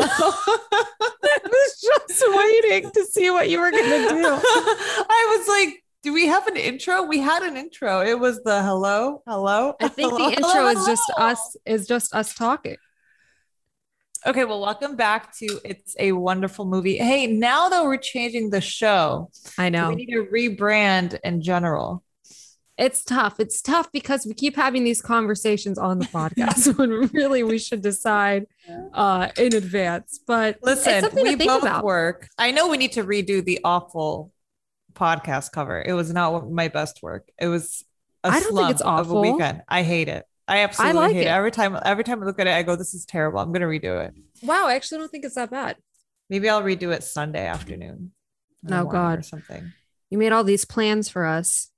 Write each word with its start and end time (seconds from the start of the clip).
hello. 0.00 0.32
I 1.24 1.38
was 1.44 1.80
just 1.80 2.24
waiting 2.26 2.90
to 2.90 3.04
see 3.04 3.30
what 3.30 3.48
you 3.48 3.60
were 3.60 3.70
gonna 3.70 4.08
do. 4.08 4.22
I 4.26 5.36
was 5.36 5.48
like, 5.48 5.82
do 6.02 6.12
we 6.12 6.26
have 6.26 6.46
an 6.46 6.56
intro? 6.56 7.02
We 7.02 7.18
had 7.18 7.42
an 7.42 7.56
intro. 7.56 8.00
It 8.00 8.18
was 8.18 8.42
the 8.42 8.62
hello, 8.62 9.22
hello. 9.26 9.74
I 9.80 9.88
think 9.88 10.12
hello, 10.12 10.30
the 10.30 10.36
intro 10.36 10.50
hello, 10.50 10.68
is 10.68 10.86
just 10.86 11.12
us 11.16 11.56
is 11.64 11.86
just 11.86 12.14
us 12.14 12.34
talking. 12.34 12.76
Okay, 14.24 14.44
well, 14.44 14.60
welcome 14.60 14.94
back 14.94 15.36
to 15.38 15.60
It's 15.64 15.96
a 15.98 16.12
Wonderful 16.12 16.64
Movie. 16.64 16.96
Hey, 16.96 17.26
now 17.26 17.68
that 17.68 17.82
we're 17.82 17.96
changing 17.96 18.50
the 18.50 18.60
show, 18.60 19.30
I 19.58 19.68
know. 19.68 19.88
we 19.88 19.96
need 19.96 20.12
to 20.12 20.26
rebrand 20.32 21.18
in 21.24 21.42
general. 21.42 22.04
It's 22.82 23.04
tough. 23.04 23.38
It's 23.38 23.62
tough 23.62 23.92
because 23.92 24.26
we 24.26 24.34
keep 24.34 24.56
having 24.56 24.82
these 24.82 25.00
conversations 25.00 25.78
on 25.78 25.98
the 26.00 26.06
podcast 26.06 26.76
when 26.78 26.90
really 27.12 27.42
we 27.44 27.58
should 27.58 27.80
decide 27.80 28.46
uh 28.92 29.28
in 29.36 29.54
advance. 29.54 30.20
But 30.26 30.58
Listen, 30.62 31.08
we 31.14 31.36
both 31.36 31.62
about. 31.62 31.84
work. 31.84 32.28
I 32.38 32.50
know 32.50 32.68
we 32.68 32.76
need 32.76 32.92
to 32.92 33.04
redo 33.04 33.44
the 33.44 33.60
awful 33.64 34.32
podcast 34.94 35.52
cover. 35.52 35.80
It 35.80 35.92
was 35.92 36.12
not 36.12 36.50
my 36.50 36.68
best 36.68 37.02
work. 37.02 37.28
It 37.38 37.46
was 37.46 37.84
a 38.24 38.28
I 38.28 38.40
don't 38.40 38.56
think 38.56 38.70
it's 38.70 38.80
of 38.80 38.86
a 38.86 39.14
awful. 39.14 39.20
weekend. 39.20 39.62
I 39.68 39.82
hate 39.82 40.08
it. 40.08 40.26
I 40.48 40.58
absolutely 40.58 41.00
like 41.00 41.12
hate 41.12 41.20
it. 41.22 41.26
it. 41.26 41.30
Every 41.30 41.50
time, 41.50 41.78
every 41.84 42.04
time 42.04 42.22
I 42.22 42.26
look 42.26 42.40
at 42.40 42.46
it, 42.48 42.52
I 42.52 42.62
go, 42.62 42.74
"This 42.74 42.94
is 42.94 43.06
terrible. 43.06 43.38
I'm 43.38 43.52
gonna 43.52 43.66
redo 43.66 44.04
it." 44.04 44.14
Wow, 44.42 44.66
I 44.66 44.74
actually 44.74 44.98
don't 44.98 45.10
think 45.10 45.24
it's 45.24 45.36
that 45.36 45.50
bad. 45.50 45.76
Maybe 46.28 46.48
I'll 46.48 46.62
redo 46.62 46.92
it 46.92 47.04
Sunday 47.04 47.46
afternoon. 47.46 48.12
Oh, 48.70 48.84
God. 48.84 49.20
or 49.20 49.22
something. 49.22 49.72
You 50.10 50.18
made 50.18 50.32
all 50.32 50.44
these 50.44 50.64
plans 50.64 51.08
for 51.08 51.24
us. 51.24 51.71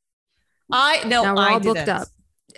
I 0.70 1.02
no, 1.06 1.22
now 1.22 1.34
we're 1.34 1.42
I 1.42 1.52
all 1.52 1.60
booked 1.60 1.76
didn't. 1.76 1.88
up. 1.88 2.08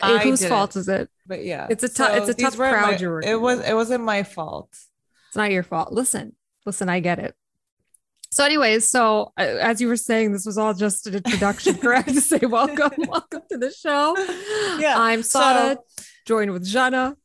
I 0.03 0.19
Whose 0.19 0.41
didn't. 0.41 0.51
fault 0.51 0.77
is 0.77 0.89
it? 0.89 1.09
But 1.27 1.45
yeah, 1.45 1.67
It's 1.71 1.83
a 1.83 1.89
tou- 1.89 2.05
it's 2.13 2.29
a 2.29 2.35
tough 2.35 2.57
crowd 2.57 2.93
my- 2.93 2.97
you're 2.99 3.21
It 3.21 3.41
was. 3.41 3.59
with. 3.59 3.69
It 3.69 3.75
wasn't 3.75 4.05
my 4.05 4.23
fault. 4.23 4.69
It's 5.29 5.37
not 5.37 5.51
your 5.51 5.63
fault. 5.63 5.93
Listen, 5.93 6.35
listen, 6.65 6.89
I 6.89 7.01
get 7.01 7.19
it. 7.19 7.35
So, 8.31 8.45
anyways, 8.45 8.89
so 8.91 9.33
uh, 9.39 9.43
as 9.43 9.81
you 9.81 9.89
were 9.89 9.97
saying, 9.97 10.33
this 10.33 10.45
was 10.45 10.59
all 10.59 10.75
just 10.75 11.07
an 11.07 11.15
introduction, 11.15 11.77
correct? 11.79 12.09
To 12.09 12.21
say 12.21 12.39
welcome, 12.41 12.91
welcome 13.09 13.43
to 13.51 13.57
the 13.59 13.71
show. 13.73 14.15
Yeah, 14.79 14.95
I'm 14.99 15.23
Sada, 15.23 15.79
joined 16.27 16.51
with 16.53 16.65
Jenna. 16.65 17.17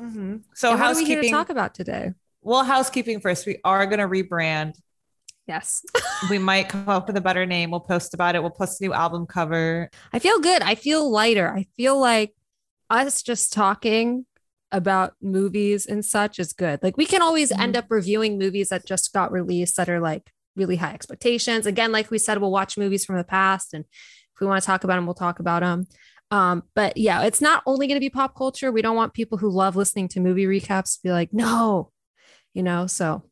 Mhm. 0.00 0.42
So 0.54 0.70
and 0.72 0.80
what 0.80 0.90
are 0.90 0.94
we 0.96 1.04
here 1.06 1.16
to 1.16 1.28
housekeeping. 1.28 1.30
talk 1.32 1.48
about 1.50 1.74
today? 1.74 2.12
well, 2.42 2.62
housekeeping 2.64 3.20
first. 3.20 3.46
We 3.46 3.58
are 3.64 3.86
gonna 3.86 4.06
rebrand. 4.08 4.74
Yes, 5.48 5.82
we 6.28 6.38
might 6.38 6.68
come 6.68 6.88
up 6.90 7.06
with 7.06 7.16
a 7.16 7.22
better 7.22 7.46
name. 7.46 7.70
We'll 7.70 7.80
post 7.80 8.12
about 8.12 8.34
it. 8.36 8.42
We'll 8.42 8.50
post 8.50 8.80
a 8.80 8.84
new 8.84 8.92
album 8.92 9.26
cover. 9.26 9.88
I 10.12 10.18
feel 10.18 10.38
good. 10.40 10.60
I 10.60 10.74
feel 10.74 11.10
lighter. 11.10 11.50
I 11.50 11.66
feel 11.74 11.98
like 11.98 12.34
us 12.90 13.22
just 13.22 13.52
talking 13.52 14.26
about 14.70 15.14
movies 15.22 15.86
and 15.86 16.04
such 16.04 16.38
is 16.38 16.52
good. 16.52 16.80
Like 16.82 16.98
we 16.98 17.06
can 17.06 17.22
always 17.22 17.50
end 17.50 17.74
Mhm. 17.74 17.78
up 17.78 17.86
reviewing 17.88 18.38
movies 18.38 18.68
that 18.68 18.84
just 18.86 19.12
got 19.14 19.32
released 19.32 19.76
that 19.76 19.88
are 19.88 20.00
like 20.00 20.30
really 20.54 20.76
high 20.76 20.92
expectations. 20.92 21.64
Again, 21.64 21.92
like 21.92 22.10
we 22.10 22.18
said, 22.18 22.38
we'll 22.38 22.50
watch 22.50 22.76
movies 22.76 23.06
from 23.06 23.16
the 23.16 23.24
past, 23.24 23.72
and 23.72 23.86
if 23.86 24.40
we 24.40 24.46
want 24.46 24.62
to 24.62 24.66
talk 24.66 24.84
about 24.84 24.96
them, 24.96 25.06
we'll 25.06 25.14
talk 25.14 25.38
about 25.38 25.62
them. 25.62 25.86
Um, 26.30 26.64
but 26.74 26.98
yeah, 26.98 27.22
it's 27.22 27.40
not 27.40 27.62
only 27.64 27.86
going 27.86 27.96
to 27.96 28.00
be 28.00 28.10
pop 28.10 28.36
culture. 28.36 28.70
We 28.70 28.82
don't 28.82 28.96
want 28.96 29.14
people 29.14 29.38
who 29.38 29.48
love 29.48 29.76
listening 29.76 30.08
to 30.08 30.20
movie 30.20 30.44
recaps 30.44 30.96
to 30.96 31.00
be 31.02 31.10
like, 31.10 31.32
no, 31.32 31.90
you 32.52 32.62
know. 32.62 32.86
So 32.86 33.22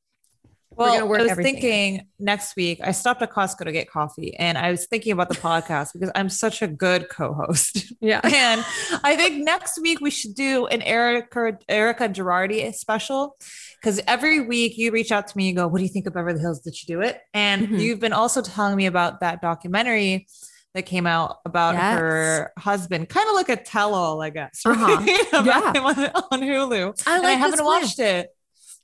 Well, 0.77 0.99
I 1.15 1.23
was 1.23 1.33
thinking 1.35 2.07
next 2.19 2.55
week. 2.57 2.81
I 2.83 2.93
stopped 2.93 3.23
at 3.23 3.33
Costco 3.33 3.65
to 3.65 3.73
get 3.73 3.91
coffee, 3.91 4.37
and 4.37 4.59
I 4.59 4.71
was 4.71 4.87
thinking 4.87 5.13
about 5.13 5.29
the 5.29 5.35
podcast 5.37 5.93
because 5.95 6.11
I'm 6.15 6.29
such 6.29 6.63
a 6.63 6.67
good 6.67 7.09
co-host. 7.09 7.93
yeah, 8.01 8.21
and 8.23 8.65
I 9.03 9.17
think 9.17 9.45
next 9.45 9.81
week 9.81 10.01
we 10.01 10.11
should 10.11 10.35
do 10.35 10.67
an 10.67 10.83
Erika 10.83 11.59
Erika 11.69 12.09
Girardi 12.09 12.75
special 12.75 13.37
because 13.81 14.01
every 14.07 14.41
week 14.41 14.77
you 14.77 14.93
reach 14.93 15.13
out 15.13 15.29
to 15.29 15.37
me 15.37 15.49
and 15.49 15.57
go, 15.57 15.67
"What 15.67 15.79
do 15.79 15.85
you 15.85 15.91
think 15.91 16.07
of 16.07 16.13
Beverly 16.15 16.41
Hills? 16.41 16.61
Did 16.61 16.75
you 16.83 16.87
do 16.97 17.01
it?" 17.01 17.21
And 17.33 17.69
Mhm. 17.69 17.81
you've 17.81 18.01
been 18.01 18.13
also 18.13 18.43
telling 18.43 18.77
me 18.77 18.87
about 18.87 19.21
that 19.21 19.41
documentary 19.41 20.27
that 20.75 20.83
came 20.85 21.07
out 21.07 21.39
about 21.47 21.75
Yes. 21.75 21.99
her 21.99 22.53
husband, 22.59 23.09
kind 23.09 23.27
of 23.31 23.35
like 23.35 23.49
a 23.49 23.57
tell-all, 23.57 24.21
I 24.21 24.29
guess, 24.29 24.61
Uh-huh. 24.67 24.97
right? 24.99 25.47
Yeah. 25.47 25.73
him 25.73 25.87
on, 25.87 25.99
on 26.33 26.41
Hulu. 26.43 27.03
I 27.07 27.17
and 27.17 27.27
I 27.27 27.31
haven't 27.31 27.61
plan. 27.61 27.81
watched 27.81 27.99
it, 27.99 28.29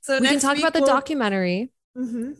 so 0.01 0.19
we 0.19 0.27
can 0.27 0.39
talk 0.39 0.57
about 0.57 0.73
the 0.73 0.79
we'll- 0.79 0.87
documentary. 0.89 1.69
Mhm. 1.97 2.37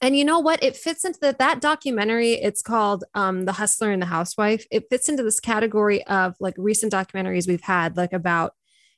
And 0.00 0.16
you 0.16 0.24
know 0.24 0.40
what? 0.40 0.62
It 0.62 0.76
fits 0.76 1.04
into 1.04 1.20
the, 1.20 1.36
that 1.38 1.60
documentary. 1.60 2.32
It's 2.32 2.60
called 2.60 3.04
um, 3.14 3.44
The 3.44 3.52
Hustler 3.52 3.92
and 3.92 4.02
the 4.02 4.06
Housewife. 4.06 4.66
It 4.70 4.90
fits 4.90 5.08
into 5.08 5.22
this 5.22 5.38
category 5.38 6.04
of 6.06 6.34
like 6.40 6.54
recent 6.58 6.92
documentaries 6.92 7.46
we've 7.46 7.60
had, 7.60 7.96
like 7.96 8.12
about, 8.12 8.54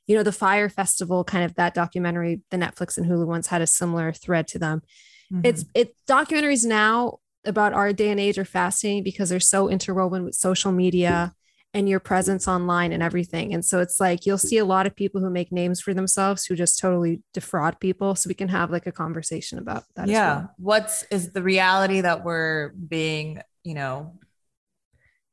you 0.07 0.17
know, 0.17 0.23
the 0.23 0.33
Fyre 0.33 0.71
Festival, 0.71 1.23
kind 1.23 1.45
of 1.45 1.55
that 1.57 1.75
documentary. 1.75 2.41
The 2.51 2.57
Netflix 2.57 2.97
and 2.97 3.07
Hulu 3.07 3.27
ones 3.27 3.49
had 3.49 3.61
a 3.61 3.67
similar 3.67 4.13
thread 4.13 4.47
to 4.49 4.59
them. 4.59 4.83
Mhm. 5.31 5.45
It's 5.45 5.65
it 5.75 5.95
documentaries 6.09 6.65
now 6.65 7.19
about 7.45 7.75
our 7.75 7.93
day 7.93 8.11
and 8.11 8.19
age 8.19 8.39
are 8.39 8.45
fascinating 8.47 9.03
because 9.03 9.29
they're 9.29 9.41
so 9.41 9.69
interwoven 9.69 10.25
with 10.25 10.35
social 10.35 10.73
media 10.73 11.35
and 11.75 11.89
your 11.89 12.01
presence 12.01 12.47
online 12.47 12.93
and 12.93 13.03
everything. 13.03 13.53
And 13.53 13.65
so 13.65 13.81
it's 13.81 14.01
like 14.01 14.25
you'll 14.25 14.39
see 14.39 14.59
a 14.59 14.65
lot 14.65 14.87
of 14.87 14.95
people 14.95 15.21
who 15.21 15.29
make 15.29 15.51
names 15.51 15.81
for 15.81 15.93
themselves 15.93 16.47
who 16.47 16.55
just 16.55 16.79
totally 16.79 17.21
defraud 17.35 17.81
people. 17.81 18.15
So 18.15 18.29
we 18.29 18.35
can 18.35 18.49
have 18.49 18.71
like 18.71 18.87
a 18.87 18.93
conversation 18.93 19.59
about 19.59 19.85
that. 19.97 20.09
yeah 20.09 20.37
well. 20.37 20.55
what's 20.59 21.03
is 21.11 21.33
the 21.33 21.43
reality 21.43 22.01
that 22.01 22.25
we're 22.25 22.71
being 22.71 23.41
you 23.65 23.75
know 23.75 24.15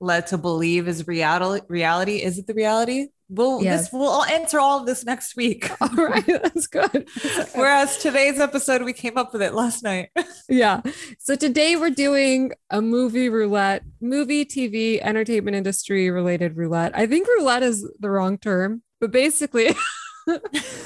led 0.02 0.28
to 0.28 0.38
believe 0.38 0.88
is 0.88 1.08
reality 1.08 1.64
reality 1.70 2.16
is 2.18 2.38
it 2.38 2.48
the 2.48 2.54
reality 2.54 3.08
we'll 3.30 3.64
Yes. 3.64 3.84
this 3.84 3.94
we'll 3.94 4.26
answer 4.26 4.60
all 4.60 4.80
of 4.80 4.86
this 4.86 5.06
next 5.06 5.36
week 5.38 5.70
All 5.82 5.96
right, 5.96 6.26
that's 6.26 6.68
good. 6.68 7.08
whereas 7.56 7.98
today's 8.00 8.40
episode 8.40 8.84
we 8.84 8.94
came 8.94 9.18
up 9.18 9.32
with 9.32 9.42
it 9.42 9.54
last 9.54 9.84
night 9.84 10.10
yeah. 10.50 10.82
So 11.20 11.36
today 11.36 11.76
we're 11.76 11.92
doing 11.92 12.52
a 12.70 12.82
movie 12.82 13.30
roulette, 13.30 13.84
movie, 14.02 14.44
TV, 14.44 15.00
entertainment 15.02 15.56
industry 15.56 16.10
related 16.10 16.58
roulette. 16.58 16.92
I 16.96 17.06
think 17.08 17.28
roulette 17.28 17.64
is 17.64 17.90
the 18.00 18.10
wrong 18.10 18.38
term, 18.38 18.82
but 19.00 19.12
basically, 19.12 19.74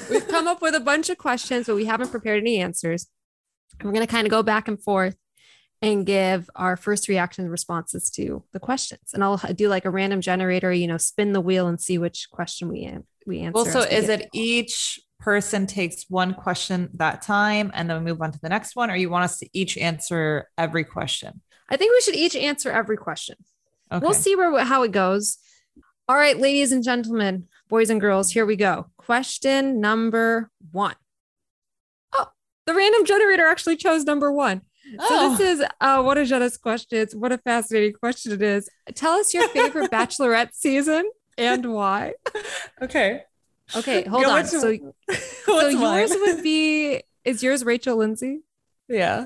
we've 0.10 0.28
come 0.28 0.48
up 0.48 0.62
with 0.62 0.76
a 0.76 0.80
bunch 0.80 1.10
of 1.10 1.18
questions, 1.18 1.66
but 1.68 1.76
we 1.76 1.86
haven't 1.86 2.12
prepared 2.12 2.42
any 2.42 2.60
answers. 2.60 3.08
And 3.80 3.88
we're 3.88 3.94
going 3.94 4.06
to 4.06 4.12
kind 4.12 4.28
of 4.28 4.32
go 4.32 4.44
back 4.44 4.68
and 4.68 4.82
forth 4.82 5.16
and 5.86 6.06
give 6.06 6.50
our 6.56 6.76
first 6.78 7.08
reaction 7.08 7.50
responses 7.50 8.10
to 8.12 8.44
the 8.52 8.60
questions. 8.60 9.14
And 9.14 9.24
I'll 9.24 9.38
do 9.38 9.68
like 9.70 9.86
a 9.86 9.90
random 9.90 10.22
generator, 10.22 10.72
you 10.72 10.88
know, 10.88 10.98
spin 10.98 11.34
the 11.34 11.42
wheel 11.42 11.68
and 11.68 11.80
see 11.80 11.98
which 11.98 12.30
question 12.32 12.70
we 12.70 12.84
an- 12.84 13.06
we 13.26 13.40
answer. 13.42 13.54
well 13.56 13.66
so 13.66 13.80
is 13.82 14.08
it 14.08 14.30
each 14.34 15.00
person 15.20 15.66
takes 15.66 16.06
one 16.10 16.34
question 16.36 16.90
that 16.94 17.22
time 17.24 17.72
and 17.74 17.90
then 17.90 18.04
we 18.04 18.12
move 18.12 18.22
on 18.22 18.32
to 18.32 18.40
the 18.40 18.50
next 18.50 18.76
one 18.76 18.92
or 18.92 18.96
you 18.96 19.10
want 19.10 19.24
us 19.24 19.40
to 19.40 19.50
each 19.54 19.78
answer 19.80 20.48
every 20.58 20.84
question 20.84 21.42
I 21.68 21.78
think 21.78 21.92
we 21.94 22.02
should 22.02 22.16
each 22.16 22.36
answer 22.36 22.70
every 22.72 22.98
question. 22.98 23.38
okay 23.92 24.04
We'll 24.06 24.14
see 24.14 24.36
where 24.36 24.64
how 24.64 24.84
it 24.84 24.92
goes. 24.92 25.40
All 26.08 26.16
right, 26.16 26.38
ladies 26.38 26.72
and 26.72 26.84
gentlemen, 26.84 27.48
boys 27.68 27.90
and 27.90 28.00
girls, 28.00 28.32
here 28.32 28.46
we 28.46 28.56
go. 28.56 28.86
Question 28.98 29.82
number 29.82 30.52
one. 30.72 30.94
Oh, 32.14 32.28
the 32.68 32.76
random 32.76 33.06
generator 33.06 33.48
actually 33.48 33.78
chose 33.78 34.04
number 34.04 34.32
one. 34.98 35.00
So 35.00 35.06
Oh. 35.10 35.36
this 35.38 35.60
is 35.60 35.66
uh, 35.82 36.02
one 36.04 36.18
of 36.18 36.28
Jenna's 36.28 36.58
questions. 36.58 37.16
What 37.16 37.32
a 37.32 37.38
fascinating 37.38 37.94
question 37.94 38.32
it 38.34 38.42
is. 38.42 38.70
Tell 38.94 39.14
us 39.14 39.34
your 39.34 39.48
favorite 39.50 39.92
Bachelorette 39.92 40.54
season 40.54 41.10
and 41.38 41.74
why. 41.74 42.14
okay 42.82 43.24
Okay, 43.76 44.04
hold 44.04 44.26
on. 44.26 44.46
So, 44.46 44.60
so 45.46 45.68
yours 45.70 45.76
mine? 45.76 46.08
would 46.22 46.44
be 46.44 47.02
is 47.24 47.42
yours 47.42 47.66
Rachel 47.66 47.98
Lindsay? 47.98 48.42
Yeah. 48.88 49.26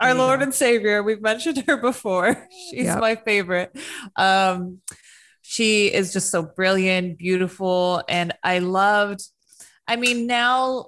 Our 0.00 0.08
you 0.12 0.14
Lord 0.14 0.40
and 0.40 0.54
Savior. 0.54 1.02
We've 1.02 1.20
mentioned 1.20 1.62
her 1.66 1.76
before. 1.76 2.48
She's 2.70 2.86
Yep. 2.86 3.00
my 3.00 3.14
favorite. 3.16 3.76
Um, 4.16 4.78
she 5.42 5.92
is 5.92 6.14
just 6.14 6.30
so 6.30 6.42
brilliant, 6.42 7.18
beautiful. 7.18 8.02
And 8.08 8.32
I 8.42 8.60
loved, 8.60 9.20
I 9.86 9.96
mean, 9.96 10.26
now, 10.26 10.86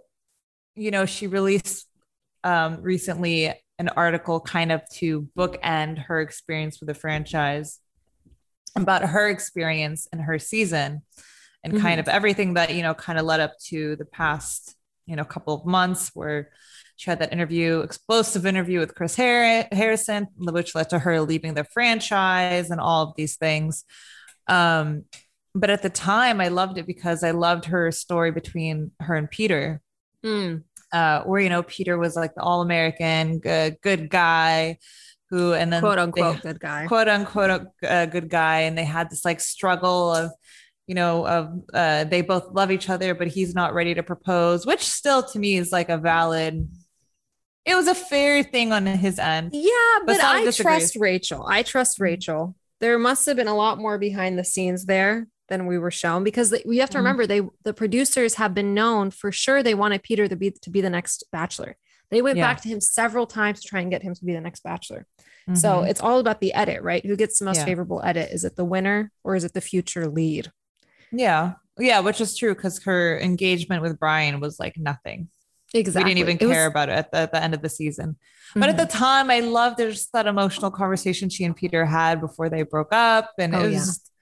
you 0.75 0.91
know, 0.91 1.05
she 1.05 1.27
released 1.27 1.87
um, 2.43 2.81
recently 2.81 3.53
an 3.79 3.89
article 3.91 4.41
kind 4.41 4.73
of 4.73 4.89
to 4.91 5.29
bookend 5.37 5.99
her 5.99 6.21
experience 6.21 6.81
with 6.81 6.89
the 6.89 6.95
franchise 6.95 7.81
about 8.75 9.03
her 9.03 9.29
experience 9.29 10.09
and 10.13 10.21
her 10.23 10.39
season 10.39 11.03
and 11.65 11.81
kind 11.81 11.99
of 11.99 12.09
everything 12.09 12.55
that, 12.55 12.75
you 12.75 12.83
know, 12.83 12.95
kind 12.95 13.19
of 13.19 13.25
led 13.25 13.41
up 13.41 13.59
to 13.59 13.97
the 13.97 14.05
past, 14.05 14.77
you 15.07 15.17
know, 15.17 15.25
couple 15.25 15.55
of 15.55 15.67
months 15.67 16.11
where 16.15 16.51
she 16.97 17.11
had 17.11 17.19
that 17.19 17.33
interview, 17.33 17.81
explosive 17.81 18.47
interview 18.47 18.79
with 18.79 18.95
Chris 18.95 19.17
Har- 19.17 19.67
Harrison, 19.73 20.29
which 20.37 20.75
led 20.75 20.91
to 20.91 20.99
her 20.99 21.21
leaving 21.21 21.55
the 21.55 21.65
franchise 21.65 22.71
and 22.71 22.81
all 22.81 23.03
of 23.09 23.17
these 23.17 23.37
things. 23.37 23.85
Um, 24.47 25.05
but 25.55 25.71
at 25.71 25.83
the 25.83 25.91
time, 25.91 26.41
I 26.41 26.49
loved 26.49 26.79
it 26.79 26.87
because 26.87 27.25
I 27.25 27.33
loved 27.33 27.67
her 27.67 27.91
story 27.91 28.31
between 28.31 28.93
her 29.01 29.17
and 29.17 29.31
Peter, 29.31 29.81
Mm, 30.25 30.65
uh, 30.93 31.23
where 31.23 31.41
you 31.41 31.49
know 31.49 31.63
Peter 31.63 31.99
was 31.99 32.17
like 32.17 32.35
the 32.35 32.43
all-American 32.43 33.39
good 33.39 33.77
good 33.83 34.09
guy 34.11 34.79
who, 35.31 35.53
and 35.55 35.73
then 35.73 35.81
quote 35.83 35.97
they- 35.97 36.03
unquote 36.03 36.43
good 36.43 36.61
guy. 36.61 36.87
quote 36.87 37.09
unquote 37.09 37.67
a 37.83 38.07
good 38.07 38.29
guy 38.31 38.61
and 38.61 38.79
they 38.79 38.85
had 38.85 39.11
this 39.11 39.25
like 39.25 39.41
struggle 39.41 40.15
of 40.15 40.31
you 40.87 40.95
know 40.95 41.27
of 41.27 41.51
uh, 41.75 42.05
they 42.05 42.21
both 42.23 42.53
love 42.53 42.71
each 42.71 42.89
other 42.89 43.15
but 43.15 43.27
he's 43.27 43.55
not 43.55 43.75
ready 43.75 43.93
to 43.95 44.03
propose 44.05 44.65
which 44.65 44.81
still 44.85 45.23
to 45.23 45.39
me 45.39 45.57
is 45.57 45.73
like 45.73 45.89
a 45.89 45.99
valid 45.99 46.69
it 47.65 47.75
was 47.75 47.89
a 47.89 47.97
fair 47.97 48.45
thing 48.45 48.73
on 48.73 48.87
his 48.87 49.19
end. 49.19 49.51
Yeah, 49.53 49.71
but 50.07 50.21
Basada 50.21 50.25
I 50.25 50.45
disagrees. 50.45 50.79
trust 50.93 50.97
Rachel. 51.01 51.45
I 51.49 51.65
trust 51.65 51.99
Rachel. 51.99 52.55
There 52.79 52.97
must 52.97 53.27
have 53.27 53.35
been 53.35 53.49
a 53.49 53.57
lot 53.57 53.79
more 53.79 53.99
behind 53.99 54.39
the 54.39 54.45
scenes 54.45 54.85
there 54.87 55.27
than 55.49 55.67
we 55.67 55.79
were 55.79 55.91
shown 55.91 56.25
because 56.25 56.51
they- 56.51 56.63
we 56.67 56.79
have 56.79 56.91
to 56.91 56.97
Mhm. 56.97 57.01
remember 57.01 57.27
they 57.27 57.43
the 57.63 57.73
producers 57.75 58.35
have 58.35 58.53
been 58.55 58.75
known 58.75 59.11
for 59.11 59.31
sure 59.31 59.63
they 59.63 59.75
wanted 59.75 60.03
Peter 60.03 60.27
to 60.29 60.37
be 60.37 60.51
to 60.51 60.71
be 60.71 60.81
the 60.81 60.91
next 60.91 61.25
bachelor. 61.33 61.77
They 62.11 62.23
went 62.23 62.39
Yeah. 62.39 62.47
back 62.47 62.61
to 62.63 62.69
him 62.69 62.81
several 62.81 63.27
times 63.27 63.61
to 63.63 63.69
try 63.69 63.81
and 63.81 63.91
get 63.91 64.03
him 64.03 64.15
to 64.15 64.25
be 64.25 64.33
the 64.33 64.41
next 64.41 64.63
bachelor. 64.63 65.07
So 65.55 65.69
Mhm. 65.83 65.91
it's 65.91 66.01
all 66.01 66.19
about 66.19 66.41
the 66.41 66.53
edit, 66.55 66.83
right? 66.83 67.05
Who 67.07 67.15
gets 67.17 67.39
the 67.39 67.45
most 67.45 67.59
Yeah. 67.59 67.67
favorable 67.67 68.01
edit? 68.05 68.31
Is 68.33 68.45
it 68.45 68.57
the 68.57 68.65
winner 68.65 69.13
or 69.23 69.37
is 69.37 69.45
it 69.45 69.55
the 69.55 69.61
future 69.61 70.07
lead? 70.09 70.51
yeah, 71.13 71.55
yeah, 71.79 72.01
which 72.01 72.21
is 72.21 72.37
true 72.37 72.53
because 72.55 72.83
her 72.83 73.19
engagement 73.21 73.81
with 73.83 73.99
Bryan 73.99 74.41
was 74.41 74.59
like 74.59 74.77
nothing. 74.77 75.29
Exactly. 75.73 76.03
We 76.11 76.15
didn't 76.15 76.19
even 76.31 76.39
It 76.41 76.47
was- 76.47 76.55
care 76.57 76.67
about 76.67 76.89
it 76.89 76.93
at 76.93 77.13
the, 77.13 77.19
at 77.19 77.33
the 77.33 77.43
end 77.43 77.55
of 77.55 77.63
the 77.63 77.69
season. 77.69 78.17
But 78.55 78.69
at 78.71 78.77
the 78.77 78.87
time, 78.87 79.31
I 79.31 79.41
loved 79.41 79.77
there's 79.79 80.07
that 80.09 80.27
emotional 80.27 80.71
conversation 80.71 81.29
she 81.29 81.45
and 81.45 81.55
Peter 81.55 81.85
had 81.87 82.21
before 82.21 82.49
they 82.49 82.63
broke 82.63 82.93
up, 82.93 83.33
and 83.39 83.55
Oh, 83.55 83.61
it 83.61 83.71
was. 83.71 83.75
yeah. 83.75 84.13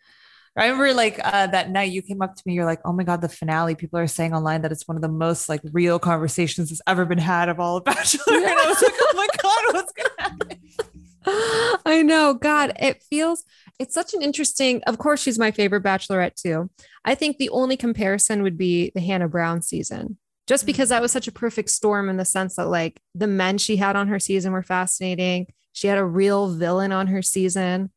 I 0.56 0.66
remember 0.66 0.94
like 0.94 1.20
uh, 1.22 1.48
that 1.48 1.70
night 1.70 1.90
you 1.90 2.00
came 2.00 2.22
up 2.22 2.36
to 2.36 2.42
me. 2.46 2.54
You're 2.54 2.64
like, 2.64 2.80
"Oh 2.84 2.92
my 2.92 3.02
god, 3.02 3.20
the 3.20 3.28
finale!" 3.28 3.74
People 3.74 3.98
are 3.98 4.06
saying 4.06 4.32
online 4.34 4.62
that 4.62 4.70
it's 4.70 4.86
one 4.86 4.96
of 4.96 5.02
the 5.02 5.08
most 5.08 5.48
like 5.48 5.60
real 5.72 5.98
conversations 5.98 6.70
that's 6.70 6.80
ever 6.86 7.04
been 7.04 7.18
had 7.18 7.48
of 7.48 7.58
all 7.58 7.78
of 7.78 7.84
Bachelor. 7.84 8.22
And 8.28 8.46
I 8.46 8.68
was 8.68 8.82
like, 8.82 8.94
"Oh 9.00 9.14
my 9.16 9.28
god, 9.42 9.74
what's 9.74 9.92
gonna 9.92 10.10
happen?" 10.18 11.80
I 11.84 12.02
know. 12.02 12.34
God, 12.34 12.72
it 12.78 13.02
feels 13.02 13.42
it's 13.80 13.94
such 13.94 14.14
an 14.14 14.22
interesting. 14.22 14.82
Of 14.86 14.98
course, 14.98 15.20
she's 15.22 15.38
my 15.38 15.50
favorite 15.50 15.82
bachelorette 15.82 16.40
too. 16.40 16.70
I 17.04 17.14
think 17.14 17.38
the 17.38 17.50
only 17.50 17.76
comparison 17.76 18.42
would 18.42 18.56
be 18.56 18.92
the 18.94 19.00
Hannah 19.00 19.28
Brown 19.28 19.60
season, 19.60 20.18
just 20.46 20.66
because 20.66 20.90
that 20.90 21.02
was 21.02 21.10
such 21.10 21.26
a 21.26 21.32
perfect 21.32 21.70
storm 21.70 22.08
in 22.08 22.16
the 22.16 22.24
sense 22.24 22.56
that 22.56 22.68
like 22.68 23.00
the 23.14 23.26
men 23.26 23.58
she 23.58 23.76
had 23.76 23.96
on 23.96 24.08
her 24.08 24.20
season 24.20 24.52
were 24.52 24.62
fascinating. 24.62 25.46
She 25.72 25.88
had 25.88 25.98
a 25.98 26.04
real 26.04 26.48
villain 26.48 26.92
on 26.92 27.08
her 27.08 27.22
season. 27.22 27.90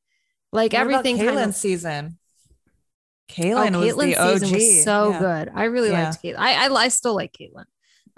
Like 0.51 0.73
What 0.73 0.81
about 0.81 1.05
everything 1.05 1.17
kind 1.17 1.29
Kaitlyn's 1.37 1.49
of 1.49 1.55
season. 1.55 2.17
Oh, 3.29 3.33
Kaitlyn 3.33 3.79
was 3.79 3.95
the 3.95 4.15
OG. 4.17 4.39
season 4.39 4.51
was 4.53 4.83
so 4.83 5.09
Yeah. 5.11 5.19
good. 5.19 5.51
I 5.53 5.63
really 5.65 5.89
Yeah. 5.89 6.05
liked 6.09 6.23
Kaitlyn. 6.23 6.35
I, 6.37 6.67
I 6.67 6.73
I 6.73 6.87
still 6.87 7.15
like 7.15 7.33
Kaitlyn. 7.33 7.65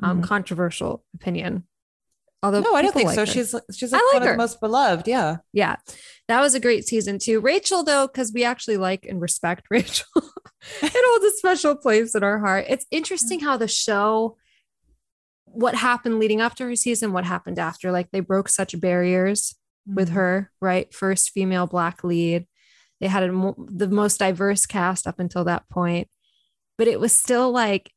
Um, 0.01 0.21
Mhm. 0.21 0.25
controversial 0.27 1.03
opinion. 1.15 1.65
Although 2.41 2.61
No, 2.61 2.73
I 2.73 2.81
don't 2.81 2.93
think 2.93 3.07
like 3.07 3.15
so. 3.15 3.21
her. 3.21 3.25
She's 3.25 3.53
she's 3.75 3.91
like, 3.91 4.01
like 4.01 4.13
one 4.13 4.21
her. 4.23 4.29
of 4.29 4.33
the 4.35 4.37
most 4.37 4.61
beloved. 4.61 5.07
Yeah. 5.07 5.37
yeah, 5.51 5.75
that 6.29 6.39
was 6.39 6.55
a 6.55 6.59
great 6.59 6.85
season 6.87 7.19
too. 7.19 7.41
Rachel, 7.41 7.83
though, 7.83 8.07
because 8.07 8.31
we 8.33 8.45
actually 8.45 8.77
like 8.77 9.05
and 9.05 9.19
respect 9.19 9.65
Rachel, 9.71 10.05
it 10.15 10.91
holds 10.93 11.25
a 11.25 11.37
special 11.37 11.75
place 11.75 12.15
in 12.15 12.23
our 12.23 12.39
heart. 12.39 12.65
It's 12.69 12.85
interesting 12.91 13.41
how 13.41 13.57
the 13.57 13.67
show, 13.67 14.37
what 15.45 15.75
happened 15.75 16.19
leading 16.19 16.39
up 16.39 16.55
to 16.55 16.63
her 16.65 16.75
season, 16.77 17.11
what 17.11 17.25
happened 17.25 17.59
after, 17.59 17.91
like 17.91 18.09
they 18.11 18.19
broke 18.21 18.47
such 18.47 18.79
barriers 18.79 19.55
with 19.85 20.09
Mhm. 20.09 20.13
her, 20.13 20.51
right? 20.61 20.93
First 20.93 21.31
female 21.31 21.67
black 21.67 22.03
lead. 22.05 22.47
They 22.99 23.07
had 23.07 23.23
a 23.23 23.53
the 23.67 23.87
most 23.87 24.17
diverse 24.19 24.65
cast 24.65 25.07
up 25.07 25.19
until 25.19 25.43
that 25.45 25.67
point, 25.69 26.07
but 26.77 26.87
it 26.87 26.99
was 26.99 27.15
still 27.15 27.51
like, 27.51 27.91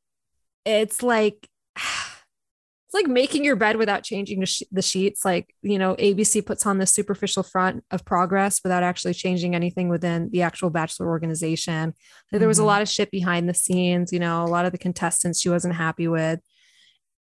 it's 0.65 1.03
like, 1.03 1.49
it's 1.77 2.95
like 2.95 3.07
making 3.07 3.43
your 3.45 3.57
bed 3.57 3.77
without 3.77 4.03
changing 4.05 4.41
the, 4.41 4.47
sh- 4.47 4.63
the 4.71 4.83
sheets. 4.83 5.25
Like, 5.25 5.55
you 5.63 5.79
know, 5.79 5.97
ABC 5.97 6.45
puts 6.45 6.67
on 6.67 6.79
this 6.79 6.93
superficial 6.95 7.43
front 7.43 7.85
of 7.91 8.05
progress 8.05 8.61
without 8.63 8.83
actually 8.83 9.15
changing 9.15 9.55
anything 9.55 9.89
within 9.89 10.29
the 10.31 10.43
actual 10.43 10.71
Bachelor 10.71 11.09
organization. 11.09 11.95
There 12.31 12.47
was 12.47 12.59
a 12.59 12.63
Mhm. 12.63 12.67
lot 12.67 12.83
of 12.83 12.89
shit 12.89 13.11
behind 13.11 13.49
the 13.49 13.55
scenes, 13.55 14.13
you 14.13 14.19
know, 14.21 14.45
a 14.45 14.47
lot 14.47 14.67
of 14.67 14.73
the 14.73 14.79
contestants 14.79 15.41
she 15.41 15.49
wasn't 15.49 15.75
happy 15.75 16.07
with. 16.07 16.41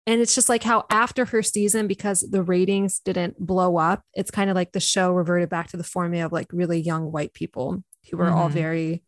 And 0.08 0.22
it's 0.22 0.34
just 0.34 0.48
like 0.48 0.62
how 0.62 0.86
after 0.88 1.26
her 1.26 1.42
season, 1.42 1.86
because 1.86 2.20
the 2.22 2.42
ratings 2.42 2.98
didn't 3.00 3.38
blow 3.38 3.76
up, 3.76 4.00
it's 4.14 4.30
kind 4.30 4.48
of 4.48 4.56
like 4.56 4.72
the 4.72 4.80
show 4.80 5.12
reverted 5.12 5.50
back 5.50 5.68
to 5.68 5.76
the 5.76 5.84
formula 5.84 6.24
of 6.24 6.32
like 6.32 6.46
really 6.50 6.80
young 6.80 7.12
white 7.12 7.34
people 7.34 7.84
who 8.10 8.16
were 8.16 8.30
all 8.30 8.48
Mhm. 8.48 8.52
very, 8.54 9.02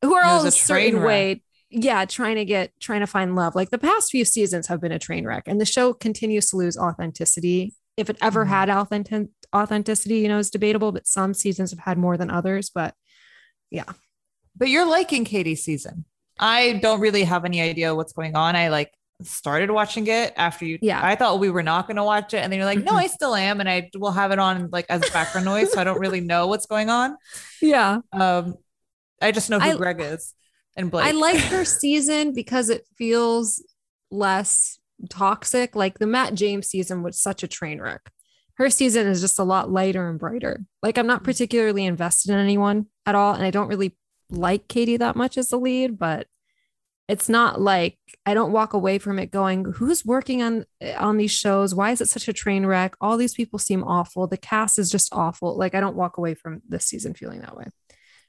who 0.00 0.14
are 0.14 0.24
all 0.24 0.44
a 0.44 0.48
a 0.48 0.50
certain 0.50 1.02
way, 1.02 1.42
yeah, 1.68 2.06
trying 2.06 2.36
to 2.36 2.46
get, 2.46 2.72
trying 2.80 3.00
to 3.00 3.06
find 3.06 3.36
love. 3.36 3.54
Like 3.54 3.68
the 3.68 3.76
past 3.76 4.10
few 4.10 4.24
seasons 4.24 4.68
have 4.68 4.80
been 4.80 4.92
a 4.92 4.98
train 4.98 5.26
wreck, 5.26 5.42
and 5.46 5.60
the 5.60 5.66
show 5.66 5.92
continues 5.92 6.46
to 6.50 6.56
lose 6.56 6.78
authenticity. 6.78 7.74
If 7.98 8.08
it 8.08 8.16
ever 8.22 8.46
Mhm. 8.46 8.48
had 8.48 8.70
authentic 8.70 9.28
authenticity, 9.54 10.20
you 10.20 10.28
know, 10.28 10.38
is 10.38 10.50
debatable, 10.50 10.90
but 10.92 11.06
some 11.06 11.34
seasons 11.34 11.70
have 11.72 11.80
had 11.80 11.98
more 11.98 12.16
than 12.16 12.30
others. 12.30 12.70
But 12.70 12.94
yeah, 13.70 13.92
But 14.56 14.70
you're 14.70 14.86
liking 14.88 15.24
Katie's 15.26 15.62
season. 15.62 16.06
I 16.40 16.78
don't 16.82 17.00
really 17.00 17.24
have 17.24 17.44
any 17.44 17.60
idea 17.60 17.94
what's 17.94 18.12
going 18.14 18.34
on. 18.36 18.56
I 18.56 18.68
like 18.70 18.90
started 19.22 19.70
watching 19.70 20.06
it 20.06 20.32
after 20.36 20.64
you. 20.64 20.78
Yeah. 20.80 21.00
I 21.02 21.14
thought 21.16 21.40
we 21.40 21.50
were 21.50 21.62
not 21.62 21.86
going 21.86 21.96
to 21.96 22.04
watch 22.04 22.34
it. 22.34 22.38
And 22.38 22.52
then 22.52 22.58
you're 22.58 22.66
like, 22.66 22.84
no. 22.84 22.92
I 22.92 23.06
still 23.08 23.34
am. 23.34 23.60
And 23.60 23.68
I 23.68 23.90
will 23.96 24.12
have 24.12 24.30
it 24.30 24.38
on 24.38 24.68
like 24.70 24.86
as 24.88 25.08
background 25.10 25.44
noise. 25.44 25.72
So 25.72 25.80
I 25.80 25.84
don't 25.84 25.98
really 25.98 26.20
know 26.20 26.46
what's 26.46 26.66
going 26.66 26.90
on. 26.90 27.16
yeah. 27.62 27.98
Um, 28.12 28.54
I 29.20 29.32
just 29.32 29.50
know 29.50 29.58
who 29.58 29.70
I- 29.70 29.76
Greg 29.76 30.00
is 30.00 30.34
and 30.76 30.90
Blake. 30.90 31.06
I 31.06 31.10
like 31.12 31.40
her 31.40 31.64
season 31.66 32.32
because 32.32 32.70
it 32.70 32.86
feels 32.96 33.62
less 34.10 34.78
toxic. 35.10 35.74
Like 35.74 35.98
the 35.98 36.06
Matt 36.06 36.34
James 36.34 36.68
season 36.68 37.02
was 37.02 37.18
such 37.18 37.42
a 37.42 37.48
train 37.48 37.80
wreck. 37.80 38.02
Her 38.54 38.70
season 38.70 39.06
is 39.06 39.20
just 39.20 39.38
a 39.38 39.44
lot 39.44 39.70
lighter 39.70 40.08
and 40.08 40.18
brighter. 40.18 40.64
Like 40.82 40.98
I'm 40.98 41.06
not 41.06 41.22
particularly 41.24 41.86
invested 41.86 42.32
in 42.32 42.38
anyone 42.38 42.86
at 43.06 43.14
all, 43.14 43.34
and 43.34 43.44
I 43.44 43.50
don't 43.52 43.68
really 43.68 43.96
like 44.30 44.66
Katie 44.66 44.96
that 44.96 45.14
much 45.14 45.38
as 45.38 45.48
the 45.50 45.58
lead, 45.58 45.96
but 45.96 46.26
it's 47.08 47.28
not 47.28 47.60
like 47.60 47.98
I 48.26 48.34
don't 48.34 48.52
walk 48.52 48.74
away 48.74 48.98
from 48.98 49.18
it 49.18 49.30
going, 49.30 49.64
who's 49.64 50.04
working 50.04 50.42
on 50.42 50.66
on 50.98 51.16
these 51.16 51.30
shows? 51.32 51.74
Why 51.74 51.90
is 51.90 52.00
it 52.00 52.08
such 52.08 52.28
a 52.28 52.32
train 52.32 52.66
wreck? 52.66 52.94
All 53.00 53.16
these 53.16 53.34
people 53.34 53.58
seem 53.58 53.82
awful. 53.82 54.26
The 54.26 54.36
cast 54.36 54.78
is 54.78 54.90
just 54.90 55.08
awful. 55.12 55.56
Like 55.56 55.74
I 55.74 55.80
don't 55.80 55.96
walk 55.96 56.18
away 56.18 56.34
from 56.34 56.60
this 56.68 56.84
season 56.84 57.14
feeling 57.14 57.40
that 57.40 57.56
way. 57.56 57.64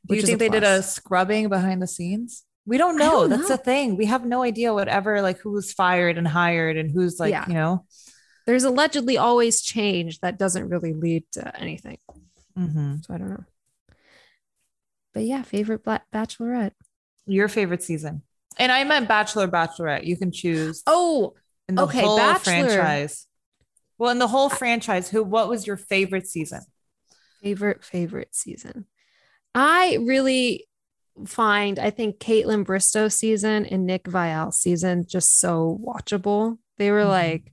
Do 0.08 0.16
you 0.16 0.22
think 0.22 0.40
they 0.40 0.48
did 0.50 0.64
a 0.64 0.82
scrubbing 0.82 1.50
behind 1.50 1.82
the 1.82 1.88
scenes? 1.88 2.46
We 2.66 2.78
don't 2.78 2.98
know. 2.98 3.22
don't 3.22 3.30
That's 3.32 3.50
know. 3.50 3.58
the 3.58 3.64
thing. 3.64 3.98
We 3.98 4.06
have 4.06 4.26
no 4.26 4.44
idea 4.44 4.74
whatever 4.74 5.22
like 5.22 5.40
who's 5.40 5.74
fired 5.74 6.18
and 6.18 6.28
hired 6.28 6.78
and 6.78 6.90
who's 6.90 7.20
like, 7.20 7.32
Yeah. 7.32 7.46
you 7.48 7.54
know. 7.56 7.86
There's 8.46 8.64
allegedly 8.64 9.18
always 9.18 9.62
change 9.62 10.22
that 10.22 10.40
doesn't 10.40 10.70
really 10.70 10.94
lead 10.94 11.26
to 11.34 11.60
anything. 11.60 11.98
Mhm. 12.58 13.06
So 13.06 13.14
I 13.14 13.18
don't 13.18 13.30
know. 13.30 13.44
But 15.14 15.24
yeah, 15.24 15.42
favorite 15.42 15.84
Black 15.84 16.06
Bachelorette. 16.14 16.72
Your 17.26 17.48
favorite 17.48 17.84
season. 17.84 18.22
And 18.58 18.72
I 18.72 18.84
meant 18.84 19.08
Bachelor 19.08 19.48
Bachelorette. 19.48 20.06
You 20.06 20.18
can 20.18 20.32
choose 20.32 20.84
Oh, 20.88 21.36
in 21.68 21.76
the 21.76 21.84
okay, 21.84 22.02
whole 22.02 22.18
Bachelor. 22.18 22.44
franchise. 22.70 23.28
Well, 23.98 24.12
in 24.12 24.20
the 24.20 24.28
whole 24.28 24.50
franchise, 24.50 25.10
who 25.10 25.24
what 25.24 25.50
was 25.50 25.68
your 25.68 25.78
favorite 25.78 26.28
season? 26.28 26.62
favorite 27.42 27.86
favorite 27.86 28.36
season. 28.36 28.86
I 29.56 29.98
really 30.02 30.68
find 31.26 31.80
I 31.80 31.90
think 31.90 32.20
Kaitlyn 32.20 32.66
Bristowe 32.66 33.12
season 33.12 33.66
and 33.66 33.86
Nick 33.86 34.04
Viall 34.04 34.54
season 34.54 35.06
just 35.08 35.40
so 35.40 35.80
watchable. 35.82 36.58
They 36.78 36.92
were 36.92 37.04
Mhm. 37.04 37.10
like, 37.10 37.52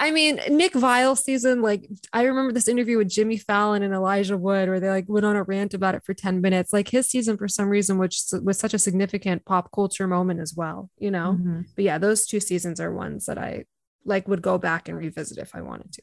I 0.00 0.10
mean, 0.10 0.40
Nick 0.50 0.72
Viall 0.72 1.16
season, 1.16 1.62
like 1.62 1.88
I 2.12 2.24
remember 2.24 2.52
this 2.52 2.68
interview 2.68 2.98
with 2.98 3.08
Jimmy 3.08 3.38
Fallon 3.38 3.82
and 3.82 3.94
Elijah 3.94 4.36
Wood 4.36 4.68
where 4.68 4.80
they 4.80 4.90
like 4.90 5.08
went 5.08 5.24
on 5.24 5.36
a 5.36 5.42
rant 5.44 5.72
about 5.72 5.94
it 5.94 6.02
for 6.04 6.14
10 6.14 6.40
minutes. 6.40 6.72
Like 6.72 6.88
his 6.88 7.08
season 7.08 7.36
for 7.36 7.46
some 7.48 7.68
reason, 7.68 7.98
which 7.98 8.20
was 8.42 8.58
such 8.58 8.74
a 8.74 8.78
significant 8.78 9.44
pop 9.44 9.70
culture 9.72 10.06
moment 10.08 10.40
as 10.40 10.52
well, 10.54 10.90
you 10.98 11.10
know? 11.10 11.38
Mhm. 11.40 11.66
But 11.76 11.84
yeah, 11.84 11.98
those 11.98 12.26
two 12.26 12.40
seasons 12.40 12.80
are 12.80 12.92
ones 12.92 13.26
that 13.26 13.38
I 13.38 13.64
like 14.04 14.26
would 14.28 14.42
go 14.42 14.58
back 14.58 14.88
and 14.88 14.98
revisit 14.98 15.38
if 15.38 15.54
I 15.54 15.62
wanted 15.62 15.92
to. 15.92 16.02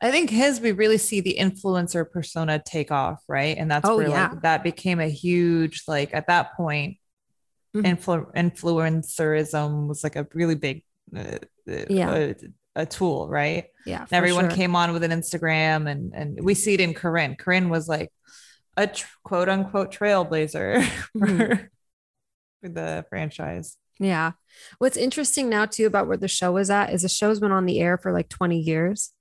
I 0.00 0.10
think 0.10 0.30
his 0.30 0.60
we 0.60 0.72
really 0.72 0.98
see 0.98 1.20
the 1.20 1.36
influencer 1.38 2.08
persona 2.08 2.62
take 2.64 2.90
off, 2.92 3.22
right? 3.28 3.56
And 3.58 3.70
that's 3.70 3.88
Oh, 3.88 3.96
where 3.96 4.08
yeah. 4.08 4.28
like 4.30 4.42
that 4.42 4.62
became 4.62 5.00
a 5.00 5.08
huge 5.08 5.82
like 5.88 6.14
at 6.14 6.28
that 6.28 6.54
point, 6.56 6.98
Mhm. 7.74 7.98
influ- 7.98 8.34
influencerism 8.34 9.88
was 9.88 10.04
like 10.04 10.16
a 10.16 10.26
really 10.32 10.54
big 10.54 10.84
uh, 11.14 11.38
Yeah. 11.88 12.14
a, 12.14 12.34
a 12.76 12.86
tool, 12.86 13.26
right? 13.28 13.64
Yeah. 13.84 14.06
Everyone 14.12 14.48
sure. 14.48 14.56
came 14.56 14.76
on 14.76 14.92
with 14.92 15.02
an 15.02 15.10
Instagram, 15.10 15.90
and 15.90 16.12
and 16.14 16.38
we 16.44 16.54
see 16.54 16.74
it 16.74 16.80
in 16.80 16.94
Corinne. 16.94 17.34
Corinne 17.36 17.68
was 17.70 17.88
like 17.88 18.12
a 18.76 18.86
tr- 18.86 19.06
quote 19.24 19.48
unquote 19.48 19.92
trailblazer 19.92 20.84
for, 21.12 21.26
Mhm. 21.26 21.68
for 22.62 22.68
the 22.68 23.04
franchise. 23.08 23.76
Yeah. 23.98 24.32
What's 24.78 24.98
interesting 24.98 25.48
now 25.48 25.64
too 25.64 25.86
about 25.86 26.06
where 26.06 26.18
the 26.18 26.28
show 26.28 26.56
is 26.58 26.68
at 26.70 26.92
is 26.92 27.02
the 27.02 27.08
show's 27.08 27.40
been 27.40 27.52
on 27.52 27.64
the 27.66 27.80
air 27.80 27.96
for 27.96 28.12
like 28.12 28.28
20 28.28 28.58
years 28.60 29.12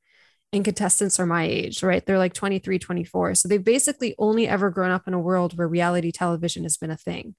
and 0.51 0.65
contestants 0.65 1.17
are 1.19 1.25
my 1.25 1.43
age, 1.45 1.81
right? 1.81 2.05
They're 2.05 2.17
like 2.17 2.33
23, 2.33 2.77
24. 2.79 3.35
So 3.35 3.47
they've 3.47 3.63
basically 3.63 4.15
only 4.19 4.47
ever 4.47 4.69
grown 4.69 4.91
up 4.91 5.07
in 5.07 5.13
a 5.13 5.19
world 5.19 5.57
where 5.57 5.67
reality 5.67 6.11
television 6.11 6.63
has 6.63 6.75
been 6.75 6.91
a 6.91 6.97
thing. 6.97 7.35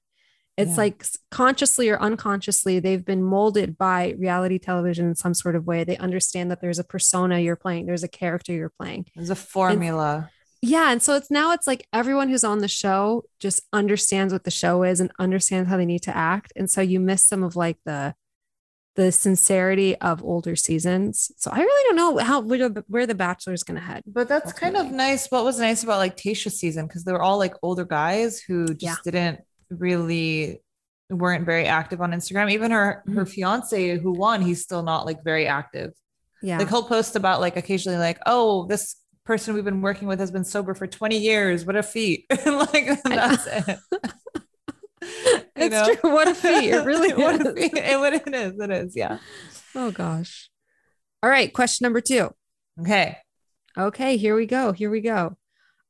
It's 0.56 0.70
Yeah. 0.70 0.76
like 0.76 1.04
consciously 1.30 1.88
or 1.90 2.00
unconsciously, 2.00 2.78
they've 2.80 3.04
been 3.04 3.22
molded 3.22 3.76
by 3.76 4.14
reality 4.18 4.58
television 4.58 5.06
in 5.06 5.14
some 5.14 5.34
sort 5.34 5.54
of 5.54 5.66
way. 5.66 5.84
They 5.84 5.98
understand 5.98 6.50
that 6.50 6.60
there's 6.62 6.78
a 6.78 6.84
persona 6.84 7.38
you're 7.40 7.56
playing, 7.56 7.86
there's 7.86 8.02
a 8.04 8.08
character 8.08 8.52
you're 8.52 8.72
playing. 8.80 9.06
There's 9.14 9.30
a 9.30 9.34
formula. 9.34 10.30
Yeah. 10.62 10.90
And 10.90 11.02
so 11.02 11.14
it's 11.14 11.30
now 11.30 11.52
it's 11.52 11.66
like 11.66 11.86
everyone 11.92 12.28
who's 12.30 12.42
on 12.42 12.58
the 12.60 12.68
show 12.68 13.24
just 13.38 13.60
understands 13.72 14.32
what 14.32 14.44
the 14.44 14.50
show 14.50 14.82
is 14.82 14.98
and 15.00 15.12
understands 15.18 15.68
how 15.68 15.76
they 15.76 15.84
need 15.84 16.02
to 16.04 16.16
act. 16.16 16.52
And 16.56 16.70
so 16.70 16.80
you 16.80 16.98
miss 17.00 17.26
some 17.26 17.42
of 17.42 17.54
like 17.56 17.76
the 17.84 18.14
the 18.94 19.12
sincerity 19.12 19.94
of 19.96 20.24
older 20.24 20.56
seasons. 20.56 21.30
So 21.36 21.50
I 21.52 21.58
really 21.58 21.84
don't 21.84 21.96
know 21.96 22.24
how 22.24 22.40
where, 22.40 22.70
the- 22.70 22.84
where 22.88 23.06
the 23.06 23.14
Bachelor 23.14 23.52
is 23.52 23.62
going 23.62 23.78
to 23.78 23.86
head. 23.86 24.02
But 24.06 24.26
that's 24.26 24.54
kind 24.54 24.74
of 24.74 24.90
nice. 24.90 25.26
What 25.30 25.44
was 25.44 25.58
nice 25.58 25.82
about 25.82 25.98
like 25.98 26.16
Tayshia's 26.16 26.58
season 26.58 26.86
because 26.86 27.04
they 27.04 27.12
were 27.12 27.20
all 27.20 27.36
like 27.36 27.52
older 27.62 27.84
guys 27.84 28.40
who 28.40 28.64
just 28.68 28.82
Yeah. 28.82 28.94
didn't 29.04 29.40
really 29.70 30.60
weren't 31.10 31.44
very 31.46 31.66
active 31.66 32.00
on 32.00 32.12
Instagram. 32.12 32.50
Even 32.52 32.70
her 32.72 33.02
her 33.06 33.24
Mhm. 33.24 33.28
fiance 33.28 33.98
who 33.98 34.12
won, 34.12 34.42
he's 34.42 34.62
still 34.62 34.82
not 34.82 35.06
like 35.06 35.22
very 35.24 35.46
active. 35.46 35.92
Yeah. 36.42 36.58
Like 36.58 36.68
he'll 36.68 36.82
post 36.82 37.16
about 37.16 37.40
like 37.40 37.56
occasionally 37.56 37.98
like, 37.98 38.18
oh, 38.26 38.66
this 38.66 38.96
person 39.24 39.54
we've 39.54 39.64
been 39.64 39.82
working 39.82 40.06
with 40.08 40.20
has 40.20 40.30
been 40.30 40.44
sober 40.44 40.74
for 40.74 40.86
20 40.86 41.18
years. 41.18 41.64
What 41.64 41.76
a 41.76 41.82
feat. 41.82 42.26
like 42.46 43.02
that's 43.04 43.46
it. 43.46 43.78
It's 45.54 45.72
know? 45.74 45.94
true. 45.94 46.10
What 46.12 46.28
a 46.28 46.34
feat. 46.34 46.70
It 46.70 46.84
really 46.84 47.12
what 47.14 47.40
a 47.46 47.48
is. 47.50 47.54
feat. 47.54 47.74
It, 47.76 47.98
what 47.98 48.12
it 48.12 48.34
is. 48.34 48.58
It 48.58 48.70
is. 48.70 48.96
Yeah. 48.96 49.18
Oh 49.74 49.90
gosh. 49.90 50.50
All 51.22 51.30
right, 51.30 51.52
question 51.52 51.84
number 51.84 52.00
2. 52.00 52.30
Okay. 52.80 53.18
Okay, 53.78 54.16
here 54.16 54.34
we 54.36 54.46
go. 54.46 54.72
Here 54.72 54.90
we 54.90 55.00
go. 55.00 55.36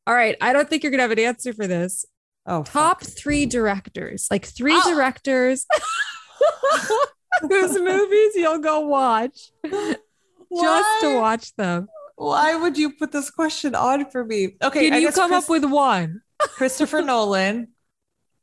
All 0.07 0.15
right, 0.15 0.37
I 0.41 0.53
don't 0.53 0.69
think 0.69 0.83
you're 0.83 0.91
going 0.91 0.99
to 0.99 1.03
have 1.03 1.11
an 1.11 1.19
answer 1.19 1.53
for 1.53 1.67
this. 1.67 2.05
Oh, 2.47 2.63
Top 2.63 3.03
3 3.03 3.47
directors. 3.47 4.29
Like 4.31 4.45
3 4.47 4.73
Oh. 4.75 4.95
directors 4.95 5.67
whose 7.43 7.79
movies 7.79 8.33
you'll 8.37 8.59
go 8.59 8.81
watch 8.81 9.51
just 9.65 11.01
to 11.03 11.15
watch 11.17 11.55
them. 11.57 11.89
Why 12.17 12.55
would 12.55 12.79
you 12.79 12.93
put 12.95 13.13
this 13.13 13.31
question 13.31 13.75
on 13.75 14.11
for 14.11 14.25
me? 14.25 14.57
Okay, 14.63 14.85
Can 14.87 14.93
I 14.95 14.99
you 14.99 15.13
come 15.13 15.31
Chris- 15.31 15.45
up 15.45 15.51
with 15.51 15.65
one? 15.65 16.23
Christopher 16.41 17.03
Nolan. 17.03 17.69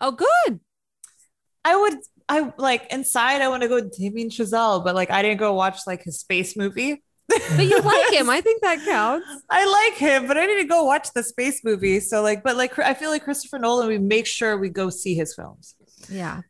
Oh, 0.01 0.11
good. 0.11 0.59
I 1.65 1.75
would, 1.75 1.93
I 2.27 2.51
like 2.57 2.91
inside. 2.91 3.41
I 3.41 3.47
want 3.47 3.63
to 3.63 3.69
go 3.69 3.79
Damien 3.79 4.29
Chazelle, 4.29 4.83
but 4.83 4.95
like 4.95 5.09
I 5.11 5.21
didn't 5.21 5.39
go 5.39 5.53
watch 5.53 5.79
like 5.87 6.03
his 6.03 6.19
space 6.19 6.57
movie. 6.57 7.03
But 7.55 7.65
you 7.65 7.79
like 7.81 8.11
him. 8.13 8.29
I 8.29 8.41
think 8.41 8.61
that 8.61 8.83
counts. 8.85 9.27
I 9.49 9.65
like 9.65 9.97
him, 9.99 10.27
but 10.27 10.37
I 10.37 10.45
need 10.45 10.61
to 10.61 10.67
go 10.67 10.83
watch 10.83 11.09
the 11.13 11.23
space 11.23 11.61
movie. 11.63 11.99
So 11.99 12.21
like, 12.21 12.43
but 12.43 12.55
like 12.55 12.77
I 12.79 12.93
feel 12.93 13.09
like 13.09 13.23
Christopher 13.23 13.59
Nolan, 13.59 13.87
we 13.87 13.97
make 13.97 14.25
sure 14.25 14.57
we 14.57 14.69
go 14.69 14.89
see 14.89 15.15
his 15.15 15.33
films. 15.35 15.75
Yeah. 16.09 16.41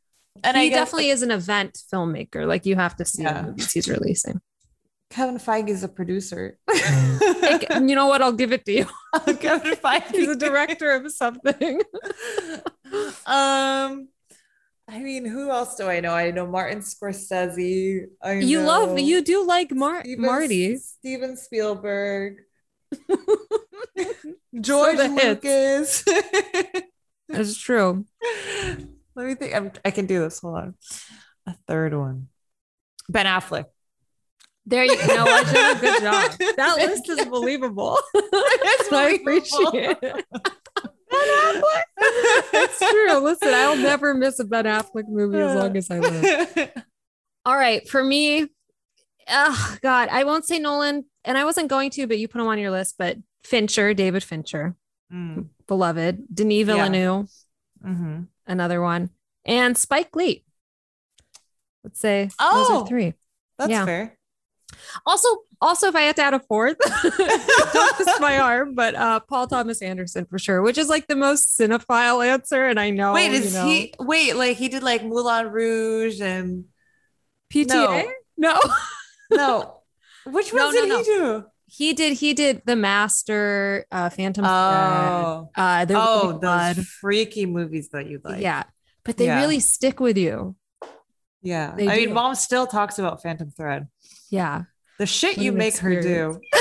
And 0.44 0.58
he 0.58 0.70
guess, 0.70 0.80
definitely 0.80 1.10
is 1.10 1.22
an 1.22 1.32
event 1.32 1.78
filmmaker. 1.94 2.48
Like 2.48 2.66
you 2.66 2.76
have 2.76 2.96
to 2.98 3.06
see 3.06 3.24
Yeah. 3.24 3.42
the 3.42 3.48
movies 3.50 3.72
he's 3.72 3.88
releasing. 3.88 4.42
Kevin 5.10 5.38
Feige 5.38 5.70
is 5.70 5.84
a 5.84 5.88
producer. 5.88 6.58
Like, 6.68 7.70
you 7.70 7.94
know 7.96 8.08
what? 8.08 8.22
I'll 8.24 8.32
give 8.34 8.52
it 8.52 8.66
to 8.66 8.72
you. 8.72 8.86
Kevin 9.40 9.74
Feige. 9.84 10.14
is 10.16 10.28
a 10.30 10.36
director 10.36 10.92
of 10.92 11.12
something. 11.12 11.80
um, 13.26 14.08
I 14.88 15.00
mean, 15.00 15.26
who 15.26 15.50
else 15.50 15.76
do 15.76 15.88
I 15.88 16.02
know? 16.02 16.14
I 16.14 16.32
know 16.32 16.46
Martin 16.46 16.80
Scorsese. 16.80 18.06
I 18.22 18.34
You 18.34 18.62
love 18.62 19.00
you 19.00 19.22
do 19.24 19.46
like 19.48 19.72
Mar- 19.72 20.02
Steven- 20.04 20.26
Marty. 20.26 20.78
Steven 20.78 21.38
Spielberg, 21.38 22.38
George. 24.60 24.98
Lucas. 24.98 26.04
That's 27.30 27.58
true. 27.58 28.06
Let 29.16 29.26
me 29.28 29.36
think. 29.36 29.56
I'm, 29.56 29.72
I 29.86 29.92
can 29.92 30.06
do 30.06 30.20
this. 30.20 30.40
Hold 30.40 30.56
on. 30.58 30.76
A 31.48 31.56
third 31.68 31.94
one. 31.94 32.28
Ben 33.10 33.26
Affleck. 33.26 33.66
There 34.66 34.86
you 34.86 34.96
know 35.08 35.26
what, 35.26 35.46
Jenna? 35.48 35.80
Good 35.80 36.02
job. 36.02 36.32
That 36.58 36.78
list 36.78 37.10
is 37.10 37.26
believable. 37.26 37.98
It's 38.16 38.92
I 38.94 39.10
appreciate 39.20 39.98
it. 40.02 40.26
it's 41.98 42.80
true. 42.80 43.18
Listen, 43.20 43.54
I'll 43.54 43.76
never 43.78 44.14
miss 44.14 44.40
a 44.40 44.44
Ben 44.46 44.66
Affleck 44.66 45.08
movie 45.08 45.40
as 45.40 45.56
long 45.56 45.76
as 45.78 45.90
I 45.92 46.00
live. 46.00 46.72
All 47.46 47.56
right, 47.58 47.88
for 47.90 48.04
me, 48.04 48.48
oh 49.30 49.78
God, 49.82 50.10
I 50.12 50.24
won't 50.24 50.46
say 50.46 50.60
Nolan, 50.60 51.06
and 51.26 51.38
I 51.38 51.44
wasn't 51.46 51.70
going 51.70 51.90
to, 51.92 52.08
but 52.08 52.18
you 52.20 52.28
put 52.28 52.42
him 52.42 52.48
on 52.48 52.58
your 52.60 52.72
list. 52.72 52.96
But 52.98 53.18
Fincher, 53.44 53.94
David 53.94 54.24
Fincher, 54.24 54.76
Mm, 55.14 55.50
beloved, 55.68 56.24
Denis 56.34 56.66
Yeah. 56.68 56.74
Villeneuve, 56.76 57.30
mhm. 57.86 58.28
another 58.48 58.82
one, 58.82 59.12
and 59.46 59.78
Spike 59.78 60.16
Lee. 60.16 60.44
Let's 61.84 62.00
say 62.00 62.26
those 62.26 62.34
Oh. 62.40 62.82
are 62.82 62.88
three. 62.88 63.14
That's 63.60 63.70
Yeah. 63.70 63.86
fair. 63.86 64.18
Also, 65.06 65.28
also, 65.64 65.88
if 65.88 65.96
I 65.96 66.02
had 66.02 66.16
to 66.18 66.22
add 66.24 66.34
a 66.34 66.40
fourth, 66.40 66.78
don't 67.74 67.96
twist 67.96 68.22
my 68.22 68.38
arm, 68.50 68.76
but 68.76 68.96
uh, 68.96 69.20
Paul 69.22 69.48
Thomas 69.48 69.82
Anderson 69.82 70.26
for 70.26 70.38
sure, 70.38 70.62
which 70.62 70.78
is 70.78 70.90
like 70.90 71.08
the 71.08 71.16
most 71.16 71.58
cinephile 71.58 72.26
answer, 72.26 72.66
and 72.68 72.80
I 72.80 72.90
know. 72.92 73.14
wait, 73.14 73.32
you 73.32 73.38
is 73.38 73.54
know, 73.54 73.66
he? 73.66 73.94
Wait, 74.00 74.36
like 74.36 74.58
he 74.58 74.68
did 74.70 74.84
like 74.84 75.04
Moulin 75.04 75.48
Rouge 75.52 76.22
and 76.22 76.66
PTA? 77.52 78.06
No, 78.38 78.60
no. 79.32 79.80
Which 80.26 80.54
No, 80.54 80.66
ones 80.66 80.76
no, 80.76 80.82
did 80.82 80.90
no. 80.90 80.98
he 81.00 81.04
do? 81.04 81.46
he 81.66 81.94
did. 81.94 82.14
He 82.18 82.34
did 82.34 82.62
The 82.66 82.76
Master, 82.76 83.86
uh, 83.92 84.10
Phantom 84.10 84.44
Thread, 84.44 84.52
Oh, 84.52 85.50
uh, 85.56 85.86
the 85.86 85.96
oh, 85.98 86.38
Blood. 86.40 86.76
those 86.78 86.86
freaky 86.88 87.46
movies 87.46 87.90
that 87.90 88.08
you 88.08 88.20
like. 88.24 88.42
yeah, 88.42 88.64
but 89.04 89.18
they 89.18 89.26
Yeah. 89.26 89.40
really 89.42 89.60
stick 89.60 90.00
with 90.00 90.18
you. 90.18 90.56
yeah. 91.42 91.74
They 91.76 91.88
I 91.88 91.96
do. 92.00 92.06
mean, 92.06 92.14
mom 92.14 92.36
still 92.36 92.68
talks 92.68 93.00
about 93.00 93.22
Phantom 93.22 93.50
Thread. 93.52 93.88
Yeah. 94.30 94.64
The 95.00 95.06
shit 95.06 95.38
you 95.38 95.52
make 95.52 95.78
her 95.78 96.02
do. 96.02 96.40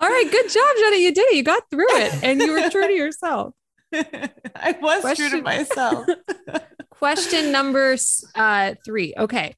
All 0.00 0.08
right, 0.08 0.30
good 0.30 0.48
job, 0.48 0.76
Jenna. 0.78 0.96
You 0.96 1.12
did 1.12 1.28
it. 1.28 1.36
You 1.36 1.42
got 1.42 1.68
through 1.70 1.84
it, 1.90 2.24
and 2.24 2.40
you 2.40 2.52
were 2.52 2.70
true 2.70 2.86
to 2.86 2.92
yourself. 2.92 3.54
I 3.92 4.76
was 4.80 5.16
true 5.16 5.28
to 5.30 5.42
myself. 5.42 6.06
Question 6.90 7.52
number 7.52 7.96
uh, 8.34 8.74
three. 8.84 9.12
Okay. 9.16 9.54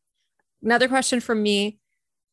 Another 0.63 0.87
question 0.87 1.19
from 1.21 1.43
me. 1.43 1.79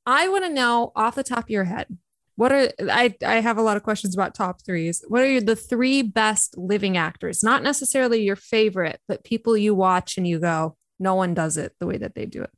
I 0.05 0.27
want 0.27 0.43
to 0.43 0.51
know 0.51 0.91
off 0.95 1.15
the 1.15 1.23
top 1.23 1.45
of 1.45 1.49
your 1.49 1.63
head, 1.63 1.87
what 2.35 2.51
are 2.51 2.69
I 2.79 3.15
I 3.25 3.41
have 3.41 3.57
a 3.57 3.63
lot 3.63 3.75
of 3.75 3.81
questions 3.81 4.13
about 4.13 4.35
top 4.35 4.63
threes. 4.63 5.03
What 5.07 5.23
are 5.23 5.41
the 5.41 5.55
three 5.55 6.03
best 6.03 6.57
living 6.57 6.95
actors? 6.95 7.43
Not 7.43 7.63
necessarily 7.63 8.21
your 8.21 8.35
favorite, 8.35 8.99
but 9.07 9.23
people 9.23 9.57
you 9.57 9.73
watch 9.73 10.15
and 10.15 10.27
you 10.27 10.39
go, 10.39 10.77
no 10.99 11.15
one 11.15 11.33
does 11.33 11.57
it 11.57 11.73
the 11.79 11.87
way 11.87 11.97
that 11.97 12.13
they 12.13 12.27
do 12.27 12.43
it. 12.43 12.51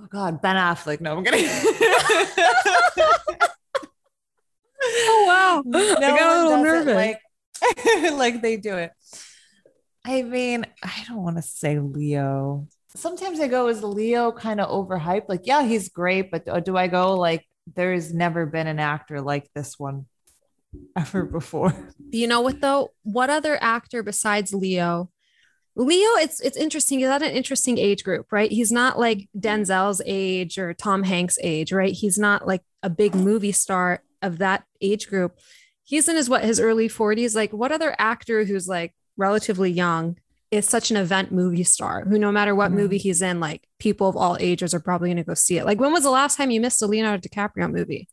Oh 0.00 0.06
God, 0.10 0.40
Ben 0.40 0.56
Affleck. 0.56 1.00
No, 1.00 1.16
I'm 1.16 1.24
kidding. 1.24 1.48
Oh 4.80 5.24
wow. 5.26 5.62
No 5.64 5.96
I 5.96 6.18
got 6.18 6.36
a 6.36 6.42
little 6.44 6.62
nervous. 6.62 6.94
Like, 6.94 7.20
like 8.12 8.42
they 8.42 8.56
do 8.56 8.76
it. 8.76 8.92
I 10.04 10.22
mean, 10.22 10.64
I 10.82 11.04
don't 11.08 11.22
want 11.22 11.36
to 11.36 11.42
say 11.42 11.78
Leo. 11.78 12.68
Sometimes 12.94 13.40
I 13.40 13.48
go, 13.48 13.68
is 13.68 13.82
Leo 13.82 14.32
kind 14.32 14.60
of 14.60 14.70
overhyped? 14.70 15.28
Like, 15.28 15.42
yeah, 15.44 15.62
he's 15.62 15.88
great, 15.88 16.30
but 16.30 16.46
do- 16.46 16.60
do 16.60 16.76
I 16.76 16.86
go 16.86 17.14
like 17.14 17.44
there's 17.74 18.14
never 18.14 18.46
been 18.46 18.66
an 18.66 18.78
actor 18.78 19.20
like 19.20 19.50
this 19.54 19.78
one 19.78 20.06
ever 20.96 21.24
before? 21.24 21.74
you 22.10 22.26
know 22.26 22.40
what 22.40 22.60
though? 22.60 22.90
What 23.02 23.30
other 23.30 23.58
actor 23.60 24.02
besides 24.02 24.54
Leo? 24.54 25.10
Leo, 25.78 26.08
it's 26.16 26.40
it's 26.40 26.56
interesting. 26.56 26.98
He's 26.98 27.08
at 27.08 27.22
an 27.22 27.30
interesting 27.30 27.78
age 27.78 28.02
group, 28.02 28.32
right? 28.32 28.50
He's 28.50 28.72
not 28.72 28.98
like 28.98 29.28
Denzel's 29.38 30.02
age 30.04 30.58
or 30.58 30.74
Tom 30.74 31.04
Hanks' 31.04 31.38
age, 31.40 31.72
right? 31.72 31.92
He's 31.92 32.18
not 32.18 32.46
like 32.48 32.62
a 32.82 32.90
big 32.90 33.14
movie 33.14 33.52
star 33.52 34.02
of 34.20 34.38
that 34.38 34.64
age 34.80 35.08
group. 35.08 35.38
He's 35.84 36.08
in 36.08 36.16
his 36.16 36.28
what 36.28 36.42
his 36.44 36.58
early 36.58 36.88
40s. 36.88 37.34
Like, 37.36 37.52
what 37.52 37.70
other 37.72 37.94
actor 37.98 38.44
who's 38.44 38.66
like 38.68 38.92
relatively 39.16 39.70
young 39.70 40.16
is 40.50 40.68
such 40.68 40.90
an 40.90 40.96
event 40.96 41.30
movie 41.30 41.62
star 41.64 42.04
who 42.04 42.18
no 42.18 42.32
matter 42.32 42.54
what 42.54 42.72
Mhm. 42.72 42.74
movie 42.76 42.98
he's 42.98 43.22
in, 43.22 43.38
like 43.38 43.68
people 43.78 44.08
of 44.08 44.16
all 44.16 44.36
ages 44.40 44.74
are 44.74 44.80
probably 44.80 45.10
gonna 45.10 45.22
go 45.22 45.34
see 45.34 45.58
it. 45.58 45.64
Like, 45.64 45.78
when 45.80 45.92
was 45.92 46.02
the 46.02 46.10
last 46.10 46.36
time 46.36 46.50
you 46.50 46.60
missed 46.60 46.82
a 46.82 46.86
Leonardo 46.86 47.20
DiCaprio 47.26 47.70
movie? 47.70 48.08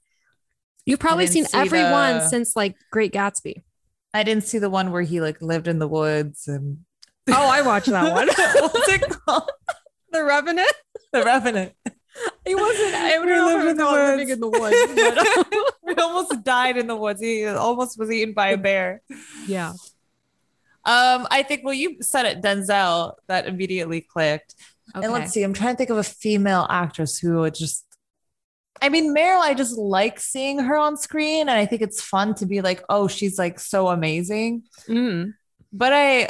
You've 0.85 0.99
probably 0.99 1.25
seen 1.27 1.45
see 1.45 1.57
every 1.57 1.81
one 1.83 2.19
the- 2.19 2.27
since 2.29 2.55
like 2.55 2.75
Great 2.91 3.11
Gatsby. 3.11 3.63
I 4.13 4.21
didn't 4.23 4.43
see 4.43 4.59
the 4.59 4.69
one 4.69 4.91
where 4.91 5.01
he 5.01 5.19
like 5.19 5.41
lived 5.41 5.67
in 5.67 5.79
the 5.79 5.87
woods 5.87 6.47
and 6.47 6.79
Oh, 7.27 7.49
I 7.49 7.61
watched 7.61 7.87
that 7.87 8.11
one. 8.13 8.27
What's 8.71 8.89
it 8.89 9.01
called? 9.25 9.49
the 10.11 10.23
Revenant. 10.23 10.71
The 11.11 11.23
Revenant. 11.23 11.73
He 12.45 12.55
wasn't. 12.55 12.93
I 12.95 13.09
don't 13.11 13.25
We 13.25 13.31
know 13.33 13.45
lived 13.45 13.65
I 13.65 13.69
in 13.71 13.77
the 13.77 13.83
call 13.83 13.95
it 13.95 14.17
living 14.17 14.27
woods. 14.27 14.31
in 14.31 14.39
the 14.39 14.49
woods. 14.49 15.47
But, 15.85 15.95
he 15.97 16.01
almost 16.01 16.43
died 16.43 16.77
in 16.77 16.87
the 16.87 16.95
woods. 16.95 17.19
He 17.21 17.45
almost 17.45 17.99
was 17.99 18.11
eaten 18.11 18.33
by 18.33 18.49
a 18.49 18.57
bear. 18.57 19.01
yeah. 19.47 19.73
Um, 20.85 21.27
I 21.31 21.43
think 21.43 21.63
well, 21.65 21.73
you 21.73 21.97
said 22.01 22.25
it, 22.25 22.41
Denzel, 22.43 23.15
that 23.27 23.47
immediately 23.47 24.01
clicked. 24.01 24.53
Okay. 24.95 25.03
And 25.03 25.11
let's 25.13 25.31
see, 25.31 25.41
I'm 25.43 25.53
trying 25.53 25.73
to 25.73 25.77
think 25.77 25.89
of 25.89 25.97
a 25.97 26.03
female 26.03 26.67
actress 26.69 27.17
who 27.17 27.39
would 27.39 27.55
just 27.55 27.83
I 28.81 28.89
mean, 28.89 29.15
Meryl, 29.15 29.39
I 29.39 29.53
just 29.53 29.77
like 29.77 30.19
seeing 30.19 30.59
her 30.59 30.77
on 30.77 30.97
screen, 30.97 31.41
and 31.49 31.57
I 31.57 31.65
think 31.65 31.81
it's 31.81 32.01
fun 32.01 32.35
to 32.35 32.45
be 32.45 32.61
like, 32.61 32.83
oh, 32.89 33.07
she's 33.07 33.39
like 33.39 33.59
so 33.59 33.87
amazing. 33.87 34.63
Mm. 34.87 35.33
But 35.71 35.93
I 35.93 36.29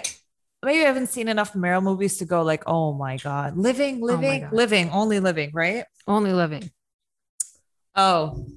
maybe 0.65 0.83
I 0.83 0.87
haven't 0.87 1.07
seen 1.07 1.27
enough 1.27 1.53
Meryl 1.53 1.83
movies 1.83 2.17
to 2.17 2.25
go 2.25 2.43
like, 2.43 2.63
oh 2.67 2.93
my 2.93 3.17
god, 3.17 3.57
living, 3.57 3.97
oh 3.97 4.07
my 4.07 4.13
living, 4.13 4.41
God. 4.41 4.53
living, 4.53 4.89
only 4.89 5.19
living, 5.19 5.51
right? 5.53 5.85
Only 6.07 6.33
living. 6.33 6.69
Oh, 7.95 8.47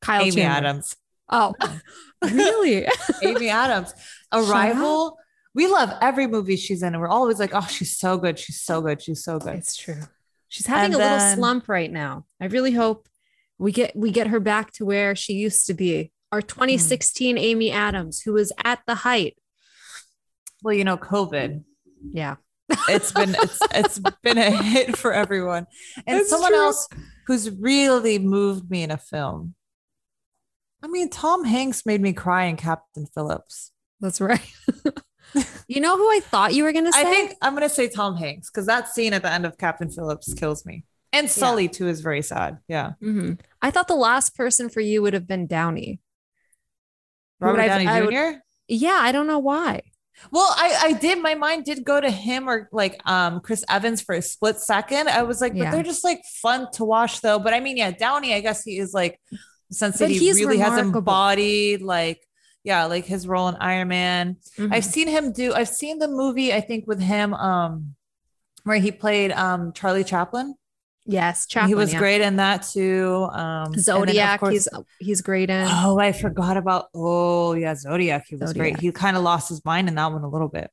Kyle 0.00 0.22
Amy 0.22 0.32
Chandler. 0.32 0.68
Adams. 0.68 0.96
Oh, 1.28 1.54
really? 2.22 2.86
Amy 3.22 3.48
Adams. 3.48 3.92
Arrival 4.32 5.18
we 5.56 5.66
love 5.66 5.90
every 6.02 6.26
movie 6.26 6.56
she's 6.56 6.82
in, 6.82 6.92
and 6.92 7.00
we're 7.00 7.08
always 7.08 7.40
like, 7.40 7.52
oh, 7.54 7.66
she's 7.66 7.96
so 7.96 8.18
good, 8.18 8.38
she's 8.38 8.60
so 8.60 8.82
good, 8.82 9.00
she's 9.00 9.24
so 9.24 9.38
good. 9.38 9.54
It's 9.54 9.74
true. 9.74 10.02
She's 10.48 10.66
having 10.66 10.92
And 10.92 10.94
a 10.94 10.98
little 10.98 11.34
slump 11.34 11.66
right 11.66 11.90
now. 11.90 12.26
I 12.38 12.44
really 12.44 12.72
hope 12.72 13.08
we 13.58 13.72
get 13.72 13.96
we 13.96 14.10
get 14.10 14.26
her 14.26 14.38
back 14.38 14.70
to 14.72 14.84
where 14.84 15.16
she 15.16 15.32
used 15.32 15.66
to 15.68 15.74
be. 15.74 16.12
Our 16.30 16.40
hmm. 16.40 16.46
2016 16.46 17.38
Amy 17.38 17.72
Adams, 17.72 18.20
who 18.20 18.34
was 18.34 18.52
at 18.64 18.80
the 18.86 18.96
height. 18.96 19.38
Well, 20.62 20.74
you 20.74 20.84
know, 20.84 20.96
COVID. 20.96 21.62
Yeah. 22.12 22.36
It's 22.88 23.12
been 23.12 23.34
it's 23.38 23.58
it's 23.72 23.98
been 24.22 24.38
a 24.38 24.50
hit 24.50 24.96
for 24.96 25.12
everyone. 25.12 25.66
And 26.06 26.18
It's 26.20 26.30
someone 26.30 26.50
true. 26.50 26.58
else 26.60 26.88
who's 27.26 27.50
really 27.50 28.18
moved 28.18 28.70
me 28.70 28.82
in 28.82 28.90
a 28.90 28.96
film. 28.98 29.54
I 30.82 30.88
mean, 30.88 31.08
Tom 31.08 31.44
Hanks 31.44 31.86
made 31.86 32.00
me 32.00 32.12
cry 32.12 32.44
in 32.44 32.56
Captain 32.56 33.06
Phillips. 33.14 33.72
That's 34.00 34.20
right. 34.20 34.40
you 35.68 35.80
know 35.80 35.96
who 35.96 36.08
I 36.10 36.20
thought 36.20 36.54
you 36.54 36.64
were 36.64 36.72
gonna 36.72 36.92
say? 36.92 37.00
I 37.00 37.04
think 37.04 37.34
I'm 37.40 37.54
gonna 37.54 37.68
say 37.68 37.88
Tom 37.88 38.16
Hanks 38.16 38.50
because 38.50 38.66
that 38.66 38.88
scene 38.88 39.12
at 39.12 39.22
the 39.22 39.32
end 39.32 39.46
of 39.46 39.56
Captain 39.58 39.90
Phillips 39.90 40.34
kills 40.34 40.66
me. 40.66 40.84
And 41.12 41.30
Sully 41.30 41.68
too 41.68 41.88
is 41.88 42.00
very 42.00 42.20
sad. 42.22 42.58
Yeah. 42.68 42.92
Mhm. 43.02 43.38
I 43.62 43.70
thought 43.70 43.88
the 43.88 43.94
last 43.94 44.34
person 44.36 44.68
for 44.68 44.80
you 44.80 45.02
would 45.02 45.14
have 45.14 45.26
been 45.28 45.46
Downey. 45.46 46.00
Robert 47.40 47.58
Downey 47.66 47.86
I 47.86 48.00
would- 48.02 48.10
Jr. 48.10 48.38
Yeah, 48.68 48.98
I 49.00 49.12
don't 49.12 49.26
know 49.28 49.38
why. 49.38 49.82
Well, 50.30 50.48
I, 50.56 50.78
I 50.84 50.92
did. 50.94 51.20
My 51.22 51.34
mind 51.34 51.64
did 51.64 51.84
go 51.84 52.00
to 52.00 52.10
him 52.10 52.48
or 52.48 52.68
like 52.72 53.00
um 53.06 53.40
Chris 53.40 53.64
Evans 53.68 54.00
for 54.02 54.14
a 54.14 54.22
split 54.22 54.58
second. 54.58 55.08
I 55.08 55.22
was 55.22 55.40
like, 55.40 55.52
but 55.52 55.58
Yeah. 55.58 55.70
they're 55.70 55.82
just 55.82 56.04
like 56.04 56.22
fun 56.42 56.68
to 56.72 56.84
watch 56.84 57.20
though. 57.20 57.38
But 57.38 57.52
I 57.54 57.60
mean, 57.60 57.76
yeah, 57.76 57.90
Downey, 57.90 58.34
I 58.34 58.40
guess 58.40 58.62
he 58.64 58.78
is 58.78 58.92
like 58.94 59.20
since 59.70 59.98
he 59.98 60.32
really 60.32 60.58
has 60.58 60.70
remarkable. 60.70 60.98
embodied 60.98 61.82
like 61.82 62.20
yeah, 62.64 62.86
like 62.86 63.04
his 63.04 63.28
role 63.28 63.46
in 63.48 63.54
Iron 63.56 63.88
Man. 63.88 64.36
Mhm. 64.58 64.72
I've 64.74 64.84
seen 64.84 65.06
him 65.08 65.32
do. 65.32 65.52
I've 65.54 65.68
seen 65.68 65.98
the 66.00 66.08
movie. 66.08 66.52
I 66.52 66.60
think 66.60 66.86
with 66.88 67.00
him, 67.00 67.32
um, 67.34 67.94
where 68.64 68.78
he 68.78 68.90
played 68.90 69.30
um 69.32 69.72
Charlie 69.72 70.02
Chaplin. 70.02 70.54
Yes, 71.06 71.46
Chaplin, 71.46 71.68
he 71.68 71.74
was 71.74 71.92
yeah. 71.92 71.98
great 71.98 72.20
in 72.20 72.36
that 72.36 72.62
too. 72.62 73.28
Um, 73.32 73.66
and 73.66 73.74
then, 73.74 73.78
of 73.78 73.80
Zodiac. 73.80 74.40
course- 74.40 74.52
he's 74.52 74.68
he's 74.98 75.20
great 75.20 75.50
in. 75.50 75.66
Oh, 75.70 75.98
I 75.98 76.12
forgot 76.12 76.56
about. 76.56 76.86
Oh, 76.94 77.54
yeah, 77.54 77.74
Zodiac. 77.74 78.26
He 78.28 78.36
was 78.36 78.50
Zodiac. 78.50 78.74
great. 78.74 78.80
He 78.80 78.92
kind 78.92 79.16
of 79.16 79.22
lost 79.22 79.48
his 79.48 79.64
mind 79.64 79.88
in 79.88 79.94
that 79.94 80.12
one 80.12 80.22
a 80.22 80.28
little 80.28 80.48
bit. 80.48 80.70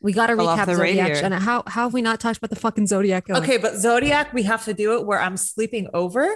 we 0.00 0.12
got 0.12 0.26
to 0.28 0.34
recap 0.34 0.66
the 0.66 0.74
Zodiac. 0.76 1.22
And 1.22 1.34
how 1.34 1.62
how 1.66 1.84
have 1.84 1.92
we 1.92 2.02
not 2.02 2.18
talked 2.20 2.38
about 2.38 2.50
the 2.50 2.56
fucking 2.56 2.86
Zodiac? 2.86 3.26
killer? 3.26 3.40
Okay, 3.40 3.56
but 3.58 3.76
Zodiac, 3.76 4.32
we 4.32 4.42
have 4.44 4.64
to 4.64 4.74
do 4.74 4.98
it 4.98 5.06
where 5.06 5.20
I'm 5.20 5.36
sleeping 5.36 5.88
over 5.94 6.28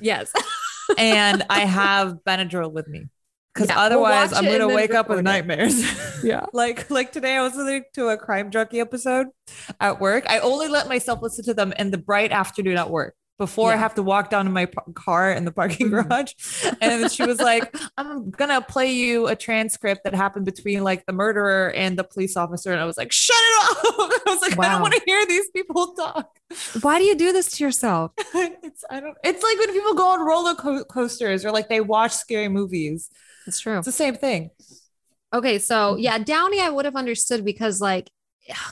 Yes. 0.00 0.32
and 0.98 1.44
I 1.50 1.60
have 1.60 2.18
Benadryl 2.26 2.70
with 2.72 2.86
me. 2.88 3.06
Because 3.54 3.68
Yeah, 3.68 3.76
we'll 3.76 3.84
otherwise, 3.86 4.32
I'm 4.32 4.44
gonna 4.44 4.68
wake 4.68 4.94
up 4.94 5.08
with 5.08 5.18
it. 5.20 5.22
nightmares. 5.22 5.82
yeah. 6.24 6.46
like 6.52 6.88
like 6.90 7.12
today, 7.12 7.36
I 7.36 7.42
was 7.42 7.54
listening 7.56 7.84
to 7.94 8.08
a 8.08 8.16
crime 8.16 8.50
junkie 8.50 8.80
episode 8.80 9.28
at 9.80 10.00
work. 10.00 10.24
I 10.28 10.38
only 10.40 10.68
let 10.68 10.88
myself 10.88 11.22
listen 11.22 11.44
to 11.46 11.54
them 11.54 11.72
in 11.78 11.90
the 11.90 11.98
bright 11.98 12.30
afternoon 12.30 12.76
at 12.76 12.90
work 12.90 13.14
before 13.38 13.72
I 13.72 13.76
have 13.76 13.94
to 13.94 14.02
walk 14.02 14.30
down 14.30 14.46
to 14.46 14.50
my 14.50 14.66
car 14.94 15.30
in 15.30 15.44
the 15.44 15.52
parking 15.52 15.88
Mhm. 15.88 15.90
garage. 16.08 16.32
And 16.80 17.10
she 17.10 17.24
was 17.24 17.40
like, 17.40 17.74
"I'm 17.96 18.30
gonna 18.30 18.60
play 18.60 18.92
you 18.92 19.26
a 19.28 19.34
transcript 19.36 20.02
that 20.04 20.14
happened 20.14 20.44
between 20.44 20.82
like 20.84 21.06
the 21.06 21.12
murderer 21.12 21.70
and 21.72 21.96
the 21.98 22.04
police 22.04 22.36
officer." 22.36 22.72
And 22.72 22.80
I 22.80 22.84
was 22.84 22.96
like, 22.96 23.10
"Shut 23.12 23.36
it 23.36 23.54
off!" 23.62 24.22
I 24.26 24.30
was 24.30 24.42
like, 24.42 24.58
"I 24.58 24.70
don't 24.72 24.82
want 24.82 24.94
to 24.94 25.02
hear 25.06 25.24
these 25.26 25.48
people 25.50 25.94
talk." 25.94 26.30
Why 26.82 26.98
do 26.98 27.04
you 27.04 27.14
do 27.16 27.32
this 27.32 27.50
to 27.52 27.64
yourself? 27.64 28.12
it's 28.34 28.84
I 28.90 29.00
don't. 29.00 29.16
It's 29.24 29.42
like 29.42 29.58
when 29.58 29.72
people 29.72 29.94
go 29.94 30.08
on 30.10 30.20
roller 30.26 30.54
co- 30.54 30.84
coasters 30.84 31.44
or 31.44 31.50
like 31.52 31.68
they 31.68 31.80
watch 31.80 32.12
scary 32.12 32.48
movies. 32.48 33.08
It's 33.48 33.60
true. 33.60 33.78
It's 33.78 33.86
the 33.86 33.92
same 33.92 34.14
thing. 34.14 34.50
Okay, 35.32 35.58
so 35.58 35.92
mm-hmm. 35.92 36.00
yeah, 36.00 36.18
Downey 36.18 36.60
I 36.60 36.70
would 36.70 36.84
have 36.84 36.96
understood 36.96 37.44
because 37.44 37.80
like 37.80 38.10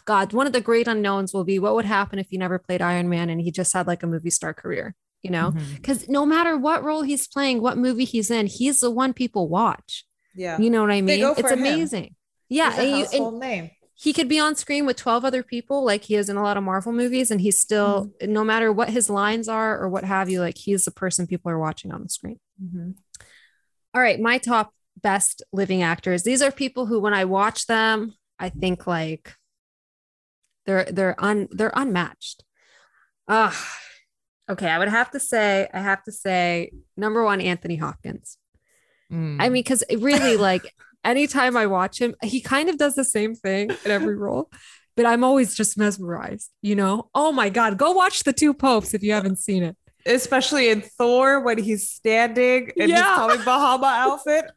God, 0.05 0.33
one 0.33 0.47
of 0.47 0.53
the 0.53 0.61
great 0.61 0.89
unknowns 0.89 1.33
will 1.33 1.45
be 1.45 1.59
what 1.59 1.75
would 1.75 1.85
happen 1.85 2.19
if 2.19 2.29
he 2.31 2.39
never 2.39 2.59
played 2.59 2.83
Iron 2.83 3.09
Man 3.09 3.31
and 3.31 3.41
he 3.41 3.51
just 3.51 3.73
had 3.73 3.87
like 3.87 4.03
a 4.03 4.07
movie 4.07 4.31
star 4.31 4.55
career, 4.55 4.95
you 5.23 5.31
know? 5.31 5.53
Mm-hmm. 5.53 5.75
Because 5.77 6.09
no 6.09 6.25
matter 6.25 6.57
what 6.57 6.83
role 6.83 7.03
he's 7.03 7.27
playing, 7.27 7.61
what 7.61 7.77
movie 7.77 8.05
he's 8.05 8.31
in, 8.31 8.47
he's 8.47 8.81
the 8.81 8.91
one 8.91 9.13
people 9.13 9.49
watch. 9.49 10.07
Yeah. 10.35 10.59
You 10.59 10.71
know 10.71 10.83
what 10.83 10.91
I 10.91 11.01
They 11.01 11.23
mean? 11.23 11.35
It's 11.37 11.51
him. 11.51 11.59
amazing. 11.59 12.15
Yeah, 12.49 12.79
and, 12.81 12.99
you, 12.99 13.07
and 13.13 13.39
name. 13.41 13.71
he 13.95 14.13
could 14.13 14.29
be 14.29 14.39
on 14.39 14.55
screen 14.55 14.87
with 14.87 14.97
12 14.97 15.25
other 15.25 15.43
people 15.43 15.85
like 15.85 16.05
he 16.05 16.15
is 16.15 16.29
in 16.29 16.37
a 16.37 16.43
lot 16.43 16.57
of 16.57 16.63
Marvel 16.63 16.93
movies 16.93 17.31
and 17.31 17.41
he's 17.41 17.59
still 17.59 18.13
mm-hmm. 18.23 18.33
no 18.33 18.45
matter 18.45 18.73
what 18.73 18.91
his 18.91 19.11
lines 19.11 19.49
are 19.49 19.79
or 19.79 19.89
what 19.89 20.05
have 20.05 20.31
you 20.31 20.41
like 20.41 20.57
he's 20.57 20.85
the 20.85 20.93
person 20.93 21.27
people 21.27 21.51
are 21.51 21.59
watching 21.59 21.91
on 21.91 22.03
the 22.03 22.09
screen. 22.09 22.39
Mm-hmm. 22.63 22.93
All 23.97 24.03
right, 24.03 24.21
my 24.21 24.37
top 24.37 24.75
best 25.03 25.43
living 25.55 25.83
actors. 25.83 26.23
These 26.23 26.43
are 26.43 26.53
people 26.53 26.85
who 26.85 27.01
when 27.01 27.15
I 27.15 27.25
watch 27.25 27.67
them, 27.67 28.13
I 28.39 28.51
think 28.51 28.87
like 28.87 29.35
they're 30.67 30.85
they're 30.85 31.17
un 31.19 31.49
they're 31.51 31.73
unmatched. 31.73 32.45
Ah. 33.27 33.59
okay, 34.51 34.69
I 34.69 34.79
would 34.79 34.91
have 34.91 35.11
to 35.13 35.19
say 35.19 35.67
I 35.73 35.81
have 35.81 36.03
to 36.03 36.13
say 36.13 36.73
number 36.95 37.25
1 37.25 37.41
Anthony 37.41 37.77
Hopkins. 37.77 38.37
Mm. 39.11 39.39
I 39.41 39.49
mean 39.49 39.65
cuz 39.65 39.83
really 39.91 40.37
like 40.51 40.75
anytime 41.03 41.57
I 41.57 41.65
watch 41.65 41.99
him, 41.99 42.15
he 42.23 42.43
kind 42.43 42.69
of 42.69 42.77
does 42.77 42.97
the 42.97 43.05
same 43.05 43.35
thing 43.35 43.71
in 43.83 43.91
every 43.91 44.17
role. 44.17 44.51
But 44.95 45.07
I'm 45.07 45.25
always 45.25 45.55
just 45.55 45.79
mesmerized, 45.79 46.51
you 46.61 46.75
know? 46.75 47.09
Oh 47.15 47.33
my 47.33 47.49
God, 47.49 47.79
go 47.79 47.93
watch 47.93 48.25
The 48.25 48.35
Two 48.35 48.53
Popes 48.53 48.93
if 48.93 49.03
you 49.03 49.13
haven't 49.15 49.39
seen 49.39 49.63
it. 49.63 49.77
Especially 50.07 50.69
in 50.71 50.81
Thor 50.83 51.41
when 51.41 51.59
he's 51.59 51.89
standing 51.89 52.71
in 52.77 52.89
Yeah. 52.89 52.97
his 52.97 53.05
Tommy 53.37 53.45
Bahama 53.45 53.87
outfit. 53.93 54.51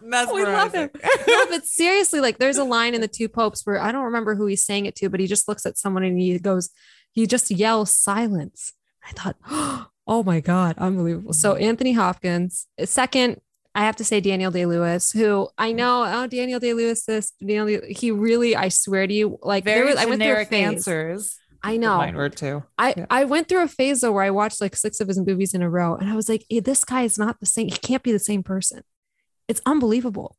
We 0.00 0.44
love 0.44 0.72
him. 0.74 0.90
no, 1.28 1.46
but 1.48 1.64
seriously, 1.66 2.20
like 2.20 2.38
there's 2.38 2.58
a 2.58 2.64
line 2.64 2.94
in 2.94 3.00
the 3.00 3.08
two 3.08 3.28
popes 3.28 3.64
where 3.64 3.80
I 3.80 3.92
don't 3.92 4.04
remember 4.04 4.34
who 4.34 4.46
he's 4.46 4.64
saying 4.64 4.86
it 4.86 4.96
to, 4.96 5.08
but 5.08 5.20
he 5.20 5.26
just 5.26 5.46
looks 5.48 5.64
at 5.66 5.78
someone 5.78 6.02
and 6.02 6.18
he 6.18 6.38
goes, 6.38 6.70
he 7.12 7.26
just 7.26 7.50
yells 7.50 7.94
silence. 7.94 8.72
I 9.08 9.12
thought, 9.12 9.36
oh 10.06 10.22
my 10.24 10.40
God, 10.40 10.76
unbelievable. 10.78 11.32
So 11.32 11.54
Anthony 11.54 11.92
Hopkins. 11.92 12.66
Second, 12.84 13.40
I 13.76 13.84
have 13.84 13.96
to 13.96 14.04
say 14.04 14.20
Daniel 14.20 14.50
Day 14.50 14.66
Lewis, 14.66 15.12
who 15.12 15.48
I 15.58 15.72
know, 15.72 16.04
oh, 16.06 16.26
Daniel 16.26 16.60
Day 16.60 16.74
Lewis, 16.74 17.04
this 17.04 17.32
Daniel, 17.44 17.82
he 17.88 18.10
really, 18.10 18.54
I 18.56 18.68
swear 18.68 19.06
to 19.06 19.12
you, 19.12 19.38
like 19.42 19.64
there 19.64 19.76
Very 19.84 19.94
was, 19.94 19.96
I 19.96 20.06
went 20.06 20.22
through 20.22 20.26
a 20.26 20.44
generic 20.44 20.52
answers. 20.52 21.38
I 21.66 21.78
know. 21.78 21.96
Mine 21.96 22.14
were 22.14 22.28
too. 22.28 22.62
I, 22.76 22.92
Yeah. 22.96 23.06
I 23.08 23.24
went 23.24 23.48
through 23.48 23.62
a 23.62 23.68
phase 23.68 24.02
though 24.02 24.12
where 24.12 24.22
I 24.22 24.30
watched 24.30 24.60
like 24.60 24.76
six 24.76 25.00
of 25.00 25.08
his 25.08 25.18
movies 25.18 25.54
in 25.54 25.62
a 25.62 25.70
row 25.70 25.94
and 25.96 26.10
I 26.10 26.14
was 26.14 26.28
like, 26.28 26.44
"Eh, 26.50 26.60
this 26.62 26.84
guy 26.84 27.02
is 27.02 27.16
not 27.18 27.40
the 27.40 27.46
same. 27.46 27.68
He 27.68 27.78
can't 27.78 28.02
be 28.02 28.12
the 28.12 28.18
same 28.18 28.42
person. 28.42 28.82
It's 29.48 29.62
unbelievable. 29.64 30.36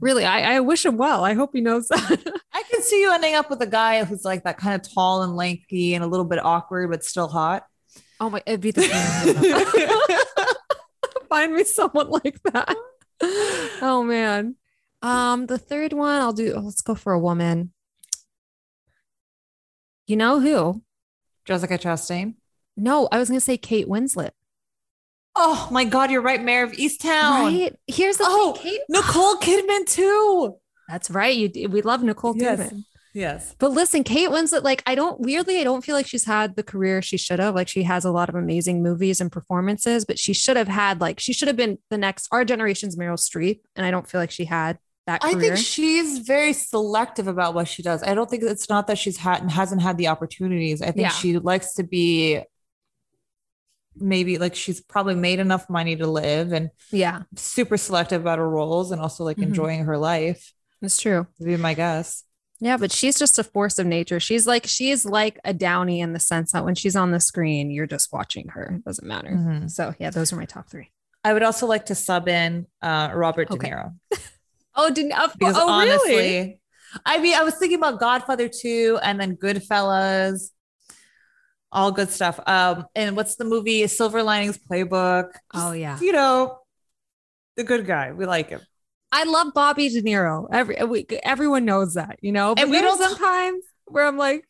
Really, 0.00 0.24
I, 0.24 0.56
I 0.56 0.60
wish 0.60 0.84
him 0.84 0.96
well. 0.96 1.24
I 1.24 1.34
hope 1.34 1.50
he 1.52 1.60
knows 1.60 1.86
that. 1.88 2.40
I 2.52 2.62
can 2.70 2.82
see 2.82 3.00
you 3.02 3.12
ending 3.12 3.34
up 3.34 3.48
with 3.50 3.60
a 3.60 3.66
guy 3.66 4.02
who's 4.04 4.24
like 4.24 4.42
that 4.44 4.56
kind 4.56 4.74
of 4.74 4.82
tall 4.92 5.22
and 5.22 5.36
lanky 5.36 5.94
and 5.94 6.02
a 6.02 6.06
little 6.06 6.24
bit 6.24 6.42
awkward, 6.44 6.90
but 6.90 7.04
still 7.04 7.28
hot. 7.28 7.64
oh 8.18 8.30
my, 8.30 8.42
it'd 8.46 8.60
be 8.62 8.70
the 8.72 8.82
same. 8.82 9.36
Find 11.28 11.54
me 11.54 11.64
someone 11.64 12.08
like 12.10 12.42
that. 12.44 12.74
Oh 13.82 14.02
man. 14.06 14.56
Um, 15.02 15.46
the 15.46 15.58
third 15.58 15.92
one 15.92 16.18
I'll 16.18 16.32
do. 16.32 16.56
Let's 16.56 16.80
go 16.80 16.94
for 16.94 17.12
a 17.12 17.18
woman. 17.20 17.73
You 20.06 20.16
know 20.16 20.40
who? 20.40 20.82
Jessica 21.44 21.78
Chastain. 21.78 22.34
No, 22.76 23.08
I 23.12 23.18
was 23.18 23.28
gonna 23.28 23.40
say 23.40 23.56
Kate 23.56 23.86
Winslet. 23.88 24.30
Oh 25.36 25.68
my 25.70 25.84
God, 25.84 26.10
you're 26.10 26.22
right, 26.22 26.42
Mare 26.42 26.64
of 26.64 26.72
Easttown. 26.72 27.42
Right? 27.44 27.76
Here's 27.86 28.18
the 28.18 28.24
Oh, 28.26 28.52
thing, 28.52 28.62
Kate. 28.72 28.80
Nicole 28.88 29.36
Kidman 29.36 29.86
too. 29.86 30.56
That's 30.88 31.10
right. 31.10 31.34
You 31.36 31.68
we 31.68 31.82
love 31.82 32.02
Nicole 32.02 32.36
Yes. 32.36 32.60
Kidman. 32.60 32.84
Yes. 33.14 33.54
But 33.60 33.70
listen, 33.70 34.02
Kate 34.02 34.28
Winslet, 34.28 34.64
like 34.64 34.82
I 34.86 34.94
don't 34.96 35.20
weirdly, 35.20 35.60
I 35.60 35.64
don't 35.64 35.84
feel 35.84 35.94
like 35.94 36.06
she's 36.06 36.24
had 36.24 36.56
the 36.56 36.64
career 36.64 37.00
she 37.00 37.16
should 37.16 37.38
have. 37.38 37.54
Like 37.54 37.68
she 37.68 37.84
has 37.84 38.04
a 38.04 38.10
lot 38.10 38.28
of 38.28 38.34
amazing 38.34 38.82
movies 38.82 39.20
and 39.20 39.30
performances, 39.30 40.04
but 40.04 40.18
she 40.18 40.32
should 40.32 40.56
have 40.56 40.68
had 40.68 41.00
like 41.00 41.20
she 41.20 41.32
should 41.32 41.46
have 41.48 41.56
been 41.56 41.78
the 41.90 41.98
next 41.98 42.28
our 42.32 42.44
generation's 42.44 42.96
Meryl 42.96 43.16
Streep, 43.18 43.60
and 43.76 43.86
I 43.86 43.90
don't 43.92 44.08
feel 44.08 44.20
like 44.20 44.32
she 44.32 44.46
had 44.46 44.78
that 45.06 45.20
I 45.22 45.34
think 45.34 45.56
she's 45.58 46.18
very 46.20 46.52
selective 46.54 47.26
about 47.28 47.52
what 47.54 47.68
she 47.68 47.82
does. 47.82 48.02
I 48.02 48.14
don't 48.14 48.28
think 48.30 48.42
it's 48.42 48.68
not 48.70 48.86
that 48.86 48.96
she's 48.98 49.18
had 49.18 49.42
and 49.42 49.50
hasn't 49.50 49.82
had 49.82 49.98
the 49.98 50.08
opportunities. 50.08 50.80
I 50.80 50.86
think 50.86 50.98
Yeah. 51.02 51.08
she 51.10 51.38
likes 51.38 51.74
to 51.74 51.82
be 51.82 52.42
maybe 53.96 54.38
like 54.38 54.54
she's 54.54 54.80
probably 54.80 55.14
made 55.14 55.38
enough 55.38 55.70
money 55.70 55.94
to 55.96 56.06
live 56.06 56.52
and 56.52 56.70
yeah, 56.90 57.22
super 57.36 57.76
selective 57.76 58.20
about 58.22 58.38
her 58.38 58.48
roles 58.48 58.90
and 58.90 59.00
also 59.00 59.22
like 59.24 59.36
Mhm. 59.36 59.44
enjoying 59.44 59.84
her 59.84 59.96
life. 59.98 60.52
that's 60.80 61.00
true. 61.00 61.26
Would 61.38 61.46
be 61.46 61.56
my 61.56 61.72
guess. 61.72 62.24
Yeah, 62.60 62.76
but 62.76 62.92
she's 62.92 63.18
just 63.18 63.38
a 63.38 63.44
force 63.44 63.78
of 63.78 63.86
nature. 63.86 64.20
She's 64.20 64.46
like 64.46 64.66
she's 64.66 65.06
like 65.06 65.38
a 65.44 65.54
Downey 65.54 66.00
in 66.00 66.12
the 66.12 66.18
sense 66.20 66.52
that 66.52 66.64
when 66.64 66.74
she's 66.74 66.94
on 66.96 67.10
the 67.10 67.20
screen, 67.20 67.70
you're 67.70 67.86
just 67.86 68.12
watching 68.12 68.48
her. 68.48 68.74
It 68.76 68.84
doesn't 68.84 69.06
matter. 69.06 69.30
Mhm. 69.30 69.70
So 69.70 69.94
yeah, 69.98 70.10
those 70.10 70.30
are 70.32 70.36
my 70.36 70.44
top 70.44 70.68
three. 70.68 70.90
I 71.22 71.32
would 71.32 71.42
also 71.42 71.66
like 71.66 71.86
to 71.86 71.94
sub 71.94 72.28
in 72.28 72.66
uh, 72.82 73.10
Robert 73.14 73.50
Okay. 73.50 73.70
De 73.70 73.74
Niro 73.76 73.94
Oh, 74.76 74.90
didn't 74.90 75.12
oh, 75.16 75.30
because 75.38 75.56
oh, 75.56 75.68
honestly, 75.68 76.16
really? 76.16 76.60
I 77.04 77.18
mean, 77.18 77.34
I 77.34 77.42
was 77.42 77.54
thinking 77.56 77.78
about 77.78 77.98
Godfather 78.00 78.48
2 78.48 78.98
and 79.02 79.20
then 79.20 79.36
Goodfellas, 79.36 80.50
all 81.72 81.90
good 81.92 82.10
stuff. 82.10 82.38
Um, 82.46 82.86
and 82.94 83.16
what's 83.16 83.36
the 83.36 83.44
movie? 83.44 83.86
Silver 83.86 84.22
Linings 84.22 84.58
Playbook. 84.58 85.30
Oh 85.52 85.72
yeah. 85.72 85.98
you 86.00 86.12
know, 86.12 86.58
the 87.56 87.64
good 87.64 87.86
guy. 87.86 88.12
We 88.12 88.26
like 88.26 88.50
him. 88.50 88.60
I 89.12 89.24
love 89.24 89.54
Bobby 89.54 89.88
De 89.88 90.02
Niro. 90.02 90.48
Every 90.50 90.76
we, 90.84 91.06
everyone 91.22 91.64
knows 91.64 91.94
that, 91.94 92.18
you 92.20 92.32
know. 92.32 92.54
But 92.54 92.62
And 92.62 92.70
we 92.70 92.80
don't- 92.80 92.98
sometimes 92.98 93.64
where 93.86 94.06
I'm 94.06 94.16
like, 94.16 94.44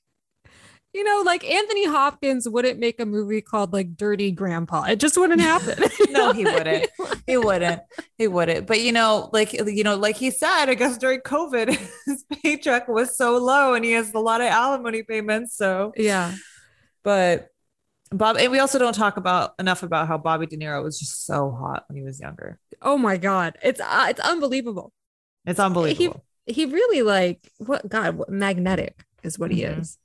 you 0.94 1.02
know, 1.02 1.22
like 1.26 1.44
Anthony 1.44 1.86
Hopkins 1.86 2.48
wouldn't 2.48 2.78
make 2.78 3.00
a 3.00 3.04
movie 3.04 3.40
called 3.40 3.72
like 3.72 3.96
Dirty 3.96 4.30
Grandpa. 4.30 4.84
It 4.84 5.00
just 5.00 5.18
wouldn't 5.18 5.40
happen. 5.40 5.82
No, 6.10 6.32
he 6.32 6.44
wouldn't. 6.44 6.88
He 7.26 7.36
wouldn't. 7.36 7.82
He 8.16 8.28
wouldn't. 8.28 8.66
But 8.68 8.80
you 8.80 8.92
know, 8.92 9.28
like 9.32 9.52
you 9.52 9.82
know, 9.82 9.96
like 9.96 10.16
he 10.16 10.30
said, 10.30 10.66
I 10.66 10.74
guess 10.74 10.96
during 10.96 11.20
COVID, 11.20 11.68
his 12.06 12.24
paycheck 12.42 12.86
was 12.86 13.16
so 13.16 13.38
low, 13.38 13.74
and 13.74 13.84
he 13.84 13.92
has 13.92 14.14
a 14.14 14.20
lot 14.20 14.40
of 14.40 14.46
alimony 14.46 15.02
payments. 15.02 15.56
So, 15.56 15.92
yeah. 15.96 16.32
but 17.02 17.48
Bob, 18.12 18.36
and 18.36 18.52
we 18.52 18.60
also 18.60 18.78
don't 18.78 18.94
talk 18.94 19.16
about 19.16 19.54
enough 19.58 19.82
about 19.82 20.06
how 20.06 20.16
Bobby 20.16 20.46
De 20.46 20.56
Niro 20.56 20.82
was 20.84 21.00
just 21.00 21.26
so 21.26 21.50
hot 21.50 21.84
when 21.88 21.96
he 21.96 22.04
was 22.04 22.20
younger. 22.20 22.60
Oh 22.80 22.96
my 22.96 23.16
god, 23.16 23.58
it's 23.64 23.80
uh, 23.80 24.06
it's 24.10 24.20
unbelievable. 24.20 24.92
It's 25.44 25.58
unbelievable. 25.58 26.22
He 26.46 26.52
he 26.54 26.66
really 26.66 27.02
like 27.02 27.50
what 27.58 27.88
God 27.88 28.16
what, 28.16 28.28
magnetic 28.28 29.04
is 29.24 29.40
what 29.40 29.50
he 29.50 29.62
Mhm. 29.62 29.80
is. 29.80 29.98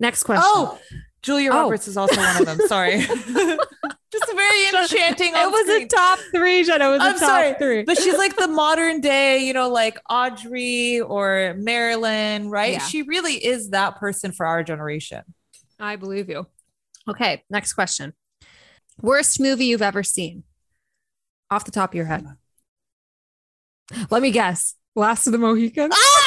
Next 0.00 0.24
question. 0.24 0.42
Oh, 0.46 0.78
Julia 1.22 1.50
Oh. 1.52 1.62
Roberts 1.64 1.86
is 1.86 1.96
also 1.96 2.16
one 2.16 2.36
of 2.38 2.46
them. 2.46 2.58
Sorry. 2.66 2.98
just 4.10 4.32
very 4.34 4.66
enchanting. 4.68 5.32
it 5.34 5.50
was 5.50 5.66
screen. 5.66 5.82
a 5.82 5.86
top 5.88 6.18
three, 6.34 6.64
Jenna. 6.64 6.86
It 6.88 6.92
was 6.92 7.00
I'm 7.02 7.16
a 7.16 7.18
top 7.18 7.28
sorry, 7.28 7.54
three. 7.54 7.82
but 7.84 7.98
she's 7.98 8.16
like 8.16 8.34
the 8.36 8.48
modern 8.48 9.00
day, 9.02 9.38
you 9.44 9.52
know, 9.52 9.68
like 9.68 9.98
Audrey 10.08 11.00
or 11.00 11.54
Marilyn, 11.58 12.48
right? 12.48 12.72
Yeah. 12.72 12.78
She 12.78 13.02
really 13.02 13.34
is 13.34 13.70
that 13.70 13.96
person 14.00 14.32
for 14.32 14.46
our 14.46 14.62
generation. 14.64 15.22
I 15.78 15.96
believe 15.96 16.28
you. 16.30 16.46
Okay, 17.08 17.44
next 17.50 17.74
question. 17.74 18.14
Worst 19.02 19.38
movie 19.40 19.66
you've 19.66 19.82
ever 19.82 20.02
seen? 20.02 20.44
Off 21.50 21.64
the 21.64 21.70
top 21.70 21.90
of 21.90 21.94
your 21.94 22.04
head. 22.06 22.26
Let 24.10 24.22
me 24.22 24.30
guess. 24.30 24.74
Last 24.96 25.26
of 25.26 25.32
the 25.32 25.38
Mohicans. 25.38 25.90
no, 25.90 26.19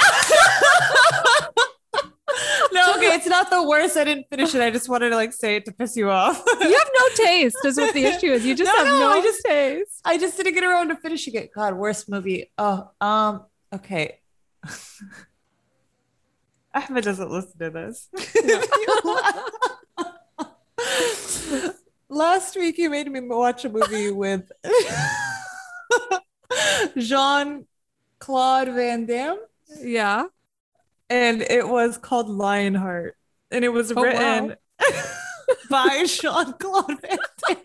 okay, 2.97 3.15
it's 3.15 3.27
not 3.27 3.49
the 3.49 3.63
worst. 3.67 3.97
I 3.97 4.03
didn't 4.03 4.27
finish 4.29 4.53
it. 4.55 4.61
I 4.61 4.69
just 4.69 4.89
wanted 4.89 5.09
to 5.09 5.15
like 5.15 5.33
say 5.33 5.55
it 5.57 5.65
to 5.65 5.71
piss 5.71 5.95
you 5.95 6.09
off. 6.09 6.41
You 6.61 6.77
have 6.77 6.89
no 6.99 7.25
taste, 7.25 7.57
is 7.65 7.77
what 7.77 7.93
the 7.93 8.05
issue 8.13 8.31
is. 8.31 8.45
You 8.45 8.55
just 8.55 8.71
No, 8.71 8.77
have 8.77 8.87
no, 8.87 8.99
no, 8.99 9.09
I 9.09 9.21
just- 9.21 9.43
taste. 9.45 10.01
I 10.05 10.17
just 10.17 10.37
didn't 10.37 10.53
get 10.53 10.63
around 10.63 10.89
to 10.89 10.95
finishing 10.95 11.33
it. 11.35 11.51
God, 11.53 11.75
worst 11.75 12.09
movie. 12.09 12.51
Oh, 12.57 12.89
um, 13.01 13.45
okay. 13.73 14.19
Ahmed 16.75 17.03
doesn't 17.03 17.29
listen 17.29 17.57
to 17.59 17.69
this. 17.69 18.09
Last 22.09 22.55
week 22.55 22.77
you 22.77 22.89
made 22.89 23.11
me 23.11 23.19
watch 23.21 23.65
a 23.65 23.69
movie 23.69 24.11
with 24.11 24.51
Jean 26.97 27.65
Claude 28.19 28.67
Van 28.69 29.05
Damme, 29.05 29.39
Yeah. 29.81 30.25
And 31.09 31.41
it 31.41 31.67
was 31.67 31.97
called 31.97 32.29
Lionheart, 32.29 33.15
and 33.51 33.63
it 33.63 33.69
was 33.69 33.91
Oh, 33.95 34.01
written 34.01 34.55
by 35.69 36.05
Jean 36.07 36.53
Claude 36.53 36.99
Van 37.01 37.17
Damme. 37.47 37.57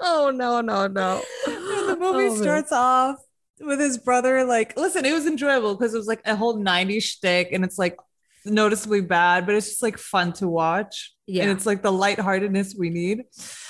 Oh 0.00 0.32
no, 0.34 0.60
no, 0.60 0.86
no. 0.86 1.22
And 1.46 1.88
the 1.88 1.96
movie 1.98 2.26
Oh, 2.26 2.30
man. 2.30 2.36
starts 2.42 2.72
off 2.72 3.16
with 3.60 3.78
his 3.80 3.98
brother. 3.98 4.44
Like, 4.44 4.76
listen, 4.76 5.04
it 5.04 5.12
was 5.12 5.26
enjoyable 5.26 5.74
because 5.76 5.94
it 5.94 5.98
was 5.98 6.06
like 6.06 6.22
a 6.24 6.34
whole 6.36 6.58
90s 6.58 7.02
shtick 7.02 7.50
and 7.52 7.64
it's 7.64 7.78
like 7.78 7.96
noticeably 8.44 9.00
bad, 9.00 9.44
but 9.46 9.54
it's 9.54 9.68
just 9.68 9.82
like 9.82 9.98
fun 9.98 10.32
to 10.34 10.48
watch. 10.48 11.12
Yeah. 11.26 11.42
And 11.42 11.52
it's 11.52 11.66
like 11.66 11.82
the 11.82 11.92
lightheartedness 11.92 12.74
we 12.78 12.90
need. 12.90 13.24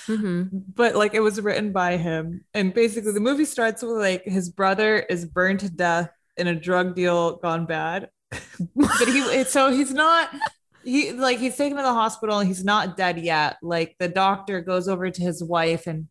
Mhm. 0.07 0.49
But 0.75 0.94
like 0.94 1.14
it 1.14 1.20
was 1.20 1.40
written 1.40 1.72
by 1.72 1.96
him. 1.96 2.44
And 2.55 2.72
basically, 2.72 3.12
the 3.12 3.20
movie 3.20 3.44
starts 3.46 3.83
with 3.83 3.96
like 3.96 4.22
his 4.25 4.49
brother 4.51 4.99
is 4.99 5.25
burned 5.25 5.61
to 5.61 5.70
death 5.70 6.11
in 6.37 6.46
a 6.46 6.55
drug 6.55 6.94
deal 6.94 7.37
gone 7.37 7.66
bad. 7.66 8.11
but 8.77 9.09
he, 9.09 9.44
so 9.44 9.70
he's 9.70 9.92
not. 9.92 10.31
He 10.85 11.12
like 11.12 11.38
he's 11.38 11.57
taken 11.57 11.77
to 11.77 11.83
the 11.83 11.92
hospital 11.92 12.38
and 12.38 12.46
he's 12.46 12.64
not 12.64 12.96
dead 12.96 13.18
yet. 13.18 13.57
Like 13.62 13.96
the 13.99 14.09
doctor 14.09 14.61
goes 14.61 14.87
over 14.88 15.11
to 15.11 15.22
his 15.22 15.42
wife 15.42 15.87
and 15.87 16.07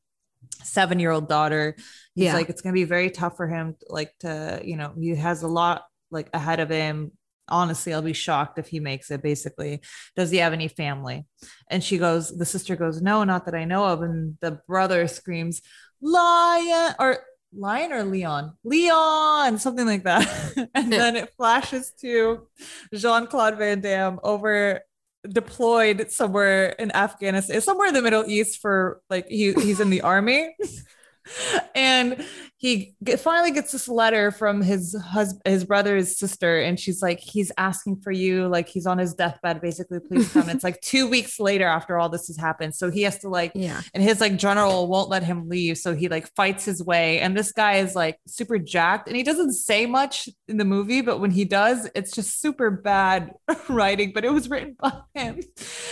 seven 0.63 0.99
year 0.99 1.11
old 1.11 1.29
daughter. 1.29 1.75
He's 2.13 2.25
Yeah. 2.25 2.33
like, 2.33 2.49
it's 2.49 2.61
gonna 2.61 2.73
be 2.73 2.83
very 2.83 3.09
tough 3.09 3.37
for 3.37 3.47
him, 3.47 3.75
like 3.87 4.11
to, 4.19 4.61
you 4.63 4.75
know, 4.75 4.93
he 4.99 5.15
has 5.15 5.43
a 5.43 5.47
lot 5.47 5.83
like 6.11 6.29
ahead 6.33 6.59
of 6.59 6.69
him. 6.69 7.11
Honestly, 7.47 7.93
I'll 7.93 8.01
be 8.01 8.13
shocked 8.13 8.57
if 8.57 8.67
he 8.67 8.79
makes 8.79 9.11
it. 9.11 9.21
Basically, 9.21 9.81
does 10.15 10.31
he 10.31 10.37
have 10.37 10.51
any 10.51 10.67
family? 10.67 11.25
And 11.69 11.83
she 11.83 11.97
goes, 11.99 12.35
the 12.35 12.45
sister 12.45 12.75
goes, 12.75 13.01
no, 13.01 13.23
not 13.23 13.45
that 13.45 13.53
I 13.55 13.65
know 13.65 13.85
of. 13.85 14.01
And 14.01 14.37
the 14.41 14.59
brother 14.67 15.07
screams, 15.07 15.61
lion 16.01 16.95
or 16.99 17.19
lion 17.57 17.91
or 17.91 18.03
Leon, 18.03 18.53
Leon, 18.63 19.57
something 19.59 19.85
like 19.85 20.03
that. 20.03 20.69
and 20.73 20.91
then 20.91 21.15
it 21.15 21.33
flashes 21.37 21.91
to 22.01 22.47
Jean 22.93 23.27
Claude 23.27 23.57
Van 23.57 23.81
Damme 23.81 24.19
over 24.23 24.81
deployed 25.27 26.11
somewhere 26.11 26.69
in 26.69 26.91
Afghanistan, 26.95 27.61
somewhere 27.61 27.87
in 27.87 27.93
the 27.93 28.01
Middle 28.01 28.25
East 28.27 28.61
for 28.61 29.01
like 29.09 29.27
he, 29.27 29.53
he's 29.53 29.79
in 29.79 29.89
the 29.89 30.01
army. 30.01 30.55
and 31.75 32.25
he 32.57 32.95
get, 33.03 33.19
finally 33.19 33.51
gets 33.51 33.71
this 33.73 33.87
letter 33.87 34.31
from 34.31 34.61
his 34.61 34.95
husband, 34.95 35.41
his 35.45 35.65
brother's 35.65 36.17
sister, 36.17 36.61
and 36.61 36.79
she's 36.79 37.01
like, 37.01 37.19
he's 37.19 37.51
asking 37.57 37.97
for 38.01 38.11
you, 38.11 38.47
like 38.47 38.67
he's 38.69 38.85
on 38.87 38.97
his 38.97 39.13
deathbed, 39.13 39.61
basically. 39.61 39.99
Please 39.99 40.31
come. 40.31 40.49
it's 40.49 40.63
like 40.63 40.79
two 40.81 41.07
weeks 41.07 41.39
later 41.39 41.65
after 41.65 41.99
all 41.99 42.09
this 42.09 42.27
has 42.27 42.37
happened, 42.37 42.73
so 42.73 42.89
he 42.89 43.01
has 43.03 43.19
to 43.19 43.29
like 43.29 43.51
Yeah. 43.55 43.81
and 43.93 44.01
his 44.01 44.21
like 44.21 44.37
general 44.37 44.87
won't 44.87 45.09
let 45.09 45.23
him 45.23 45.49
leave 45.49 45.77
so 45.77 45.93
he 45.95 46.07
like 46.09 46.33
fights 46.35 46.65
his 46.65 46.83
way 46.83 47.19
and 47.19 47.37
this 47.37 47.51
guy 47.51 47.75
is 47.77 47.95
like 47.95 48.17
super 48.27 48.57
jacked 48.57 49.07
and 49.07 49.17
he 49.17 49.23
doesn't 49.23 49.53
say 49.53 49.85
much 49.85 50.29
in 50.47 50.57
the 50.57 50.65
movie 50.65 51.01
but 51.01 51.19
when 51.19 51.31
he 51.31 51.45
does 51.45 51.89
it's 51.95 52.11
just 52.11 52.39
super 52.41 52.69
bad 52.71 53.31
writing 53.69 54.11
but 54.13 54.23
it 54.25 54.31
was 54.31 54.49
written 54.49 54.75
by 54.79 54.91
him 55.13 55.39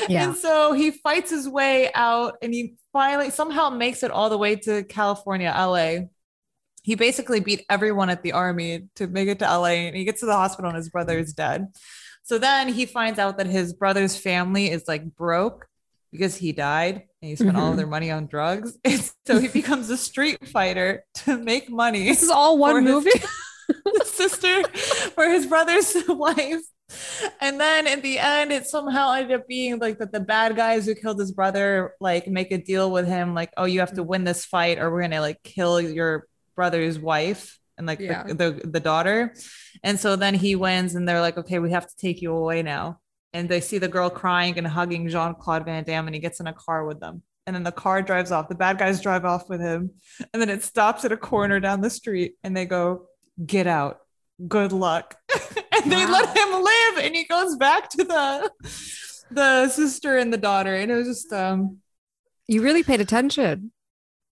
Yeah. 0.07 0.25
and 0.29 0.35
so 0.37 0.73
he 0.73 0.91
fights 0.91 1.31
his 1.31 1.47
way 1.49 1.91
out 1.93 2.35
and 2.41 2.53
he 2.53 2.75
finally 2.93 3.29
somehow 3.29 3.69
makes 3.69 4.03
it 4.03 4.11
all 4.11 4.29
the 4.29 4.37
way 4.37 4.55
to 4.55 4.83
california 4.83 5.53
la 5.55 6.05
he 6.83 6.95
basically 6.95 7.39
beat 7.39 7.65
everyone 7.69 8.09
at 8.09 8.23
the 8.23 8.31
army 8.31 8.87
to 8.95 9.07
make 9.07 9.27
it 9.27 9.39
to 9.39 9.45
la 9.45 9.65
and 9.65 9.95
he 9.95 10.05
gets 10.05 10.21
to 10.21 10.25
the 10.25 10.35
hospital 10.35 10.69
and 10.69 10.77
his 10.77 10.89
brother 10.89 11.17
is 11.17 11.33
dead 11.33 11.67
so 12.23 12.37
then 12.37 12.69
he 12.69 12.85
finds 12.85 13.19
out 13.19 13.37
that 13.37 13.47
his 13.47 13.73
brother's 13.73 14.15
family 14.15 14.71
is 14.71 14.85
like 14.87 15.13
broke 15.15 15.67
because 16.11 16.37
he 16.37 16.53
died 16.53 17.03
and 17.21 17.29
he 17.29 17.35
spent 17.35 17.57
all 17.57 17.71
of 17.71 17.77
their 17.77 17.87
money 17.87 18.11
on 18.11 18.27
drugs. 18.27 18.77
And 18.85 19.11
so 19.25 19.39
he 19.39 19.49
becomes 19.49 19.89
a 19.89 19.97
street 19.97 20.47
fighter 20.47 21.03
to 21.25 21.37
make 21.37 21.69
money. 21.69 22.05
This 22.05 22.23
is 22.23 22.29
all 22.29 22.57
one 22.57 22.83
movie. 22.83 23.09
his- 23.13 24.07
sister 24.13 24.63
for 25.15 25.27
his 25.27 25.47
brother's 25.47 25.95
wife. 26.07 26.61
And 27.41 27.59
then 27.59 27.87
in 27.87 28.01
the 28.01 28.19
end, 28.19 28.51
it 28.51 28.65
somehow 28.67 29.11
ended 29.13 29.39
up 29.39 29.47
being 29.47 29.79
like 29.79 29.99
that 29.99 30.11
the 30.11 30.19
bad 30.19 30.55
guys 30.55 30.85
who 30.85 30.95
killed 30.95 31.19
his 31.19 31.31
brother 31.31 31.93
like 31.99 32.27
make 32.27 32.51
a 32.51 32.57
deal 32.57 32.91
with 32.91 33.07
him, 33.07 33.33
like, 33.33 33.51
oh, 33.57 33.65
you 33.65 33.79
have 33.79 33.93
to 33.95 34.03
mm. 34.03 34.07
win 34.07 34.23
this 34.23 34.45
fight 34.45 34.79
or 34.79 34.91
we're 34.91 35.01
gonna 35.01 35.21
like 35.21 35.41
kill 35.43 35.79
your 35.81 36.27
brother's 36.55 36.99
wife 36.99 37.59
and 37.77 37.87
like 37.87 37.99
Yeah. 37.99 38.23
the, 38.23 38.33
the 38.33 38.67
the 38.67 38.79
daughter. 38.79 39.33
And 39.83 39.99
so 39.99 40.15
then 40.15 40.35
he 40.35 40.55
wins 40.55 40.95
and 40.95 41.07
they're 41.07 41.21
like, 41.21 41.37
okay, 41.37 41.59
we 41.59 41.71
have 41.71 41.87
to 41.87 41.95
take 41.97 42.21
you 42.21 42.33
away 42.33 42.63
now. 42.63 42.99
And 43.33 43.49
they 43.49 43.61
see 43.61 43.79
the 43.79 43.87
girl 43.87 44.11
crying 44.11 44.57
and 44.59 44.67
hugging 44.67 45.09
Jean-Claude 45.09 45.65
Van 45.65 45.83
Damme, 45.83 46.07
and 46.07 46.13
he 46.13 46.21
gets 46.21 46.39
in 46.39 46.45
a 46.45 46.53
car 46.53 46.85
with 46.85 46.99
them. 46.99 47.23
And 47.47 47.55
then 47.55 47.63
the 47.63 47.71
car 47.71 48.01
drives 48.03 48.31
off. 48.31 48.47
The 48.47 48.55
bad 48.55 48.77
guys 48.77 49.01
drive 49.01 49.25
off 49.25 49.49
with 49.49 49.59
him. 49.59 49.91
And 50.31 50.41
then 50.41 50.49
it 50.49 50.63
stops 50.63 51.03
at 51.03 51.11
a 51.11 51.17
corner 51.17 51.59
down 51.59 51.81
the 51.81 51.89
street 51.89 52.35
and 52.43 52.55
they 52.55 52.65
go, 52.65 53.07
get 53.43 53.67
out. 53.67 53.99
Good 54.47 54.71
luck. 54.71 55.15
and 55.71 55.91
they 55.91 56.05
Wow. 56.05 56.11
let 56.11 56.37
him 56.37 56.51
live. 56.63 57.05
And 57.05 57.15
he 57.15 57.23
goes 57.25 57.55
back 57.57 57.89
to 57.91 58.03
the 58.03 58.51
the 59.31 59.67
sister 59.69 60.17
and 60.17 60.31
the 60.33 60.37
daughter. 60.37 60.73
And 60.75 60.91
it 60.91 60.95
was 60.95 61.07
just 61.07 61.31
um 61.33 61.77
You 62.47 62.61
really 62.61 62.83
paid 62.83 63.01
attention. 63.01 63.71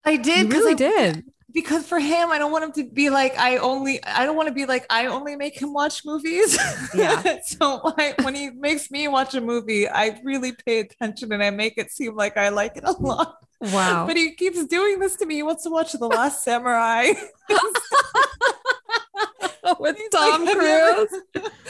I 0.03 0.17
did 0.17 0.47
You 0.47 0.53
really 0.59 0.73
I- 0.73 0.75
did. 0.89 1.23
because 1.53 1.85
for 1.85 1.99
him, 1.99 2.31
I 2.31 2.37
don't 2.39 2.51
want 2.51 2.63
him 2.63 2.71
to 2.73 2.89
be 2.91 3.09
like 3.09 3.37
I 3.37 3.57
only 3.57 4.03
I 4.03 4.25
don't 4.25 4.35
want 4.35 4.47
to 4.49 4.53
be 4.55 4.65
like 4.65 4.85
I 4.89 5.05
only 5.07 5.35
make 5.35 5.59
him 5.61 5.73
watch 5.73 6.03
movies. 6.05 6.57
Yeah. 6.95 7.39
so 7.45 7.81
I, 7.97 8.15
when 8.23 8.35
he 8.35 8.49
makes 8.49 8.89
me 8.89 9.07
watch 9.07 9.33
a 9.35 9.41
movie, 9.41 9.87
I 9.87 10.19
really 10.23 10.53
pay 10.65 10.79
attention 10.79 11.31
and 11.31 11.43
I 11.43 11.49
make 11.51 11.77
it 11.77 11.91
seem 11.91 12.15
like 12.15 12.35
I 12.37 12.49
like 12.49 12.75
it 12.77 12.83
a 12.85 12.91
lot. 12.93 13.35
Wow. 13.61 14.07
But 14.07 14.17
he 14.17 14.33
keeps 14.35 14.65
doing 14.65 14.97
this 14.99 15.15
to 15.17 15.25
me. 15.25 15.35
He 15.35 15.43
wants 15.43 15.63
to 15.63 15.69
watch 15.69 15.91
The 15.93 16.07
Last 16.07 16.43
Samurai. 16.43 17.13
With 19.79 19.97
Tom 20.11 20.47
Cruise. 20.47 21.09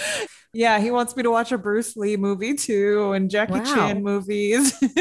yeah, 0.54 0.80
he 0.80 0.92
wants 0.92 1.16
me 1.16 1.24
to 1.24 1.32
watch 1.32 1.52
a 1.52 1.58
Bruce 1.58 1.96
Lee 1.96 2.18
movie 2.18 2.54
too 2.56 3.12
and 3.14 3.30
Jackie 3.30 3.54
Wow. 3.54 3.64
Chan 3.64 4.04
movies. 4.04 4.74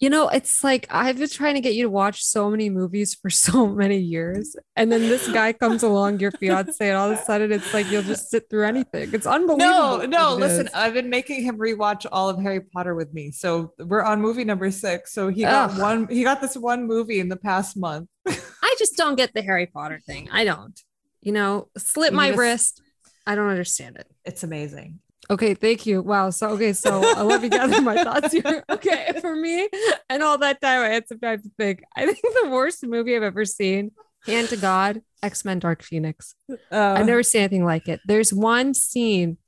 You 0.00 0.10
know, 0.10 0.28
it's 0.28 0.62
like 0.62 0.86
I've 0.90 1.18
been 1.18 1.28
trying 1.28 1.54
to 1.54 1.62
get 1.62 1.74
you 1.74 1.84
to 1.84 1.88
watch 1.88 2.22
so 2.22 2.50
many 2.50 2.68
movies 2.68 3.14
for 3.14 3.30
so 3.30 3.66
many 3.66 3.96
years. 3.96 4.54
And 4.76 4.92
then 4.92 5.02
this 5.02 5.26
guy 5.32 5.54
comes 5.54 5.82
along, 5.82 6.20
your 6.20 6.30
fiance, 6.32 6.76
and 6.86 6.98
all 6.98 7.10
of 7.10 7.18
a 7.18 7.22
sudden 7.24 7.50
it's 7.52 7.72
like 7.72 7.90
you'll 7.90 8.02
just 8.02 8.28
sit 8.28 8.50
through 8.50 8.66
anything. 8.66 9.14
It's 9.14 9.24
unbelievable. 9.24 9.98
no, 9.98 10.04
no, 10.04 10.34
listen, 10.34 10.66
is. 10.66 10.74
I've 10.74 10.92
been 10.92 11.08
making 11.08 11.44
him 11.44 11.56
rewatch 11.56 12.04
all 12.12 12.28
of 12.28 12.38
Harry 12.42 12.60
Potter 12.60 12.94
with 12.94 13.14
me. 13.14 13.30
So 13.30 13.72
we're 13.78 14.02
on 14.02 14.20
movie 14.20 14.44
number 14.44 14.70
six. 14.70 15.14
So 15.14 15.28
he 15.28 15.40
got 15.42 15.70
Ugh. 15.70 15.80
one, 15.80 16.08
he 16.08 16.22
got 16.22 16.42
this 16.42 16.56
one 16.56 16.86
movie 16.86 17.20
in 17.20 17.30
the 17.30 17.36
past 17.36 17.74
month. 17.76 18.08
I 18.26 18.74
just 18.78 18.96
don't 18.96 19.14
get 19.14 19.32
the 19.32 19.42
Harry 19.42 19.66
Potter 19.66 20.02
thing. 20.04 20.28
I 20.30 20.44
don't. 20.44 20.78
You 21.24 21.32
know, 21.32 21.68
slit 21.76 22.12
You 22.12 22.16
my 22.16 22.30
s- 22.30 22.38
wrist. 22.38 22.82
I 23.26 23.34
don't 23.34 23.48
understand 23.48 23.96
it. 23.96 24.06
It's 24.24 24.42
amazing. 24.44 25.00
Okay, 25.30 25.54
thank 25.54 25.86
you. 25.86 26.02
Wow. 26.02 26.28
So 26.30 26.50
okay, 26.50 26.74
so 26.74 27.02
I'll 27.16 27.24
let 27.24 27.40
me 27.40 27.48
gather 27.48 27.80
my 27.80 27.96
thoughts 28.04 28.32
here. 28.32 28.62
Okay, 28.68 29.12
for 29.20 29.34
me, 29.34 29.68
and 30.10 30.22
all 30.22 30.36
that 30.38 30.60
time 30.60 30.82
I 30.82 30.88
had 30.88 31.08
some 31.08 31.18
time 31.18 31.40
to 31.42 31.50
think. 31.58 31.82
I 31.96 32.04
think 32.04 32.20
the 32.20 32.50
worst 32.50 32.86
movie 32.86 33.16
I've 33.16 33.22
ever 33.22 33.46
seen, 33.46 33.92
hand 34.26 34.50
to 34.50 34.58
God, 34.58 35.00
X-Men 35.22 35.60
Dark 35.60 35.82
Phoenix. 35.82 36.34
Uh, 36.50 36.56
I've 36.98 37.06
never 37.06 37.22
seen 37.22 37.40
anything 37.40 37.64
like 37.64 37.88
it. 37.88 38.00
There's 38.04 38.32
one 38.34 38.74
scene 38.74 39.38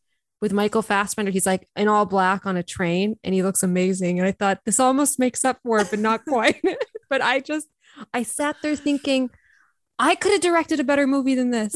with 0.41 0.53
Michael 0.53 0.83
Fassbender. 0.83 1.31
He's 1.31 1.47
like 1.47 1.69
in 1.77 1.89
all 1.89 2.07
black 2.07 2.47
on 2.47 2.57
a 2.57 2.63
train 2.63 3.19
and 3.25 3.35
he 3.35 3.43
looks 3.43 3.63
amazing. 3.63 4.19
And 4.19 4.27
I 4.27 4.33
thought 4.33 4.61
this 4.65 4.81
almost 4.81 5.19
makes 5.19 5.45
up 5.45 5.59
for 5.63 5.79
it, 5.81 5.89
but 5.91 5.99
not 5.99 6.25
quite. 6.25 6.63
but 7.11 7.23
I 7.23 7.41
just, 7.41 7.69
I 8.13 8.23
sat 8.23 8.57
there 8.63 8.77
thinking, 8.77 9.31
I 9.99 10.15
could 10.15 10.33
have 10.33 10.41
directed 10.41 10.81
a 10.81 10.85
better 10.85 11.07
movie 11.07 11.35
than 11.35 11.51
this. 11.51 11.75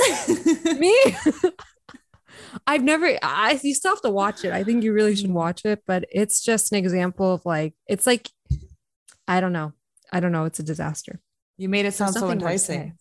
Me? 0.78 0.94
I've 2.66 2.82
never, 2.82 3.16
I, 3.22 3.58
you 3.62 3.74
still 3.74 3.92
have 3.92 4.02
to 4.02 4.10
watch 4.10 4.44
it. 4.44 4.52
I 4.52 4.64
think 4.64 4.82
you 4.82 4.92
really 4.92 5.16
should 5.16 5.30
watch 5.30 5.64
it, 5.64 5.82
but 5.86 6.04
it's 6.10 6.42
just 6.42 6.72
an 6.72 6.78
example 6.78 7.34
of 7.34 7.46
like, 7.46 7.74
it's 7.86 8.06
like, 8.06 8.30
I 9.28 9.40
don't 9.40 9.52
know. 9.52 9.72
I 10.12 10.20
don't 10.20 10.32
know. 10.32 10.44
It's 10.44 10.58
a 10.58 10.64
disaster. 10.64 11.20
you 11.56 11.68
made 11.68 11.86
it 11.86 11.94
sound 11.94 12.14
so 12.14 12.20
nothing 12.20 12.38
more 12.38 12.48
to 12.48 12.54
enticing. 12.54 12.98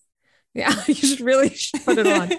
Yeah, 0.54 0.74
you 0.88 0.94
should 0.94 1.22
really 1.22 1.50
should 1.50 1.84
put 1.84 1.98
it 1.98 2.08
on. 2.08 2.30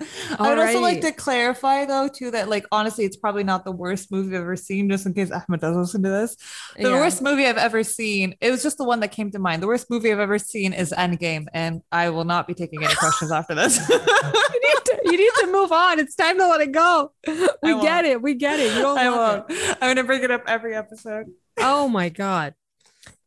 I 0.38 0.48
would 0.50 0.58
also 0.58 0.80
like 0.80 1.00
to 1.00 1.10
clarify 1.12 1.84
though 1.84 2.06
too 2.08 2.30
that 2.30 2.48
like 2.48 2.64
honestly 2.70 3.04
it's 3.04 3.16
probably 3.16 3.42
not 3.42 3.64
the 3.64 3.72
worst 3.72 4.12
movie 4.12 4.36
I've 4.36 4.42
ever 4.42 4.54
seen 4.56 4.88
just 4.88 5.06
in 5.06 5.12
case 5.14 5.30
Ahmed 5.32 5.60
does 5.60 5.76
listen 5.76 6.02
to 6.04 6.08
this. 6.08 6.36
The 6.76 6.90
Yeah. 6.90 7.00
worst 7.00 7.20
movie 7.20 7.46
I've 7.46 7.56
ever 7.56 7.82
seen, 7.82 8.36
it 8.40 8.50
was 8.52 8.62
just 8.62 8.78
the 8.78 8.84
one 8.84 9.00
that 9.00 9.08
came 9.10 9.30
to 9.32 9.38
mind. 9.40 9.60
The 9.62 9.66
worst 9.66 9.90
movie 9.90 10.12
I've 10.12 10.20
ever 10.20 10.38
seen 10.38 10.72
is 10.72 10.92
Endgame 10.96 11.46
and 11.52 11.82
I 11.90 12.10
will 12.10 12.24
not 12.24 12.46
be 12.46 12.54
taking 12.54 12.82
any 12.84 12.94
questions 12.94 13.32
after 13.32 13.54
this. 13.56 13.76
you 13.88 13.96
need 13.98 14.84
to 14.84 15.00
you 15.04 15.16
need 15.16 15.32
to 15.40 15.48
move 15.50 15.72
on. 15.72 15.98
It's 15.98 16.14
time 16.14 16.38
to 16.38 16.46
let 16.46 16.60
it 16.60 16.72
go. 16.72 17.12
We 17.62 17.80
get 17.82 18.04
it. 18.04 18.22
We 18.22 18.34
get 18.34 18.60
it. 18.60 18.74
You 18.76 18.82
don't 18.82 18.98
I 18.98 19.10
won't. 19.10 19.46
it. 19.50 19.78
I'm 19.80 19.90
gonna 19.90 20.04
bring 20.04 20.22
it 20.22 20.30
up 20.30 20.44
every 20.46 20.74
episode. 20.74 21.26
Oh 21.58 21.88
my 21.88 22.08
god. 22.08 22.54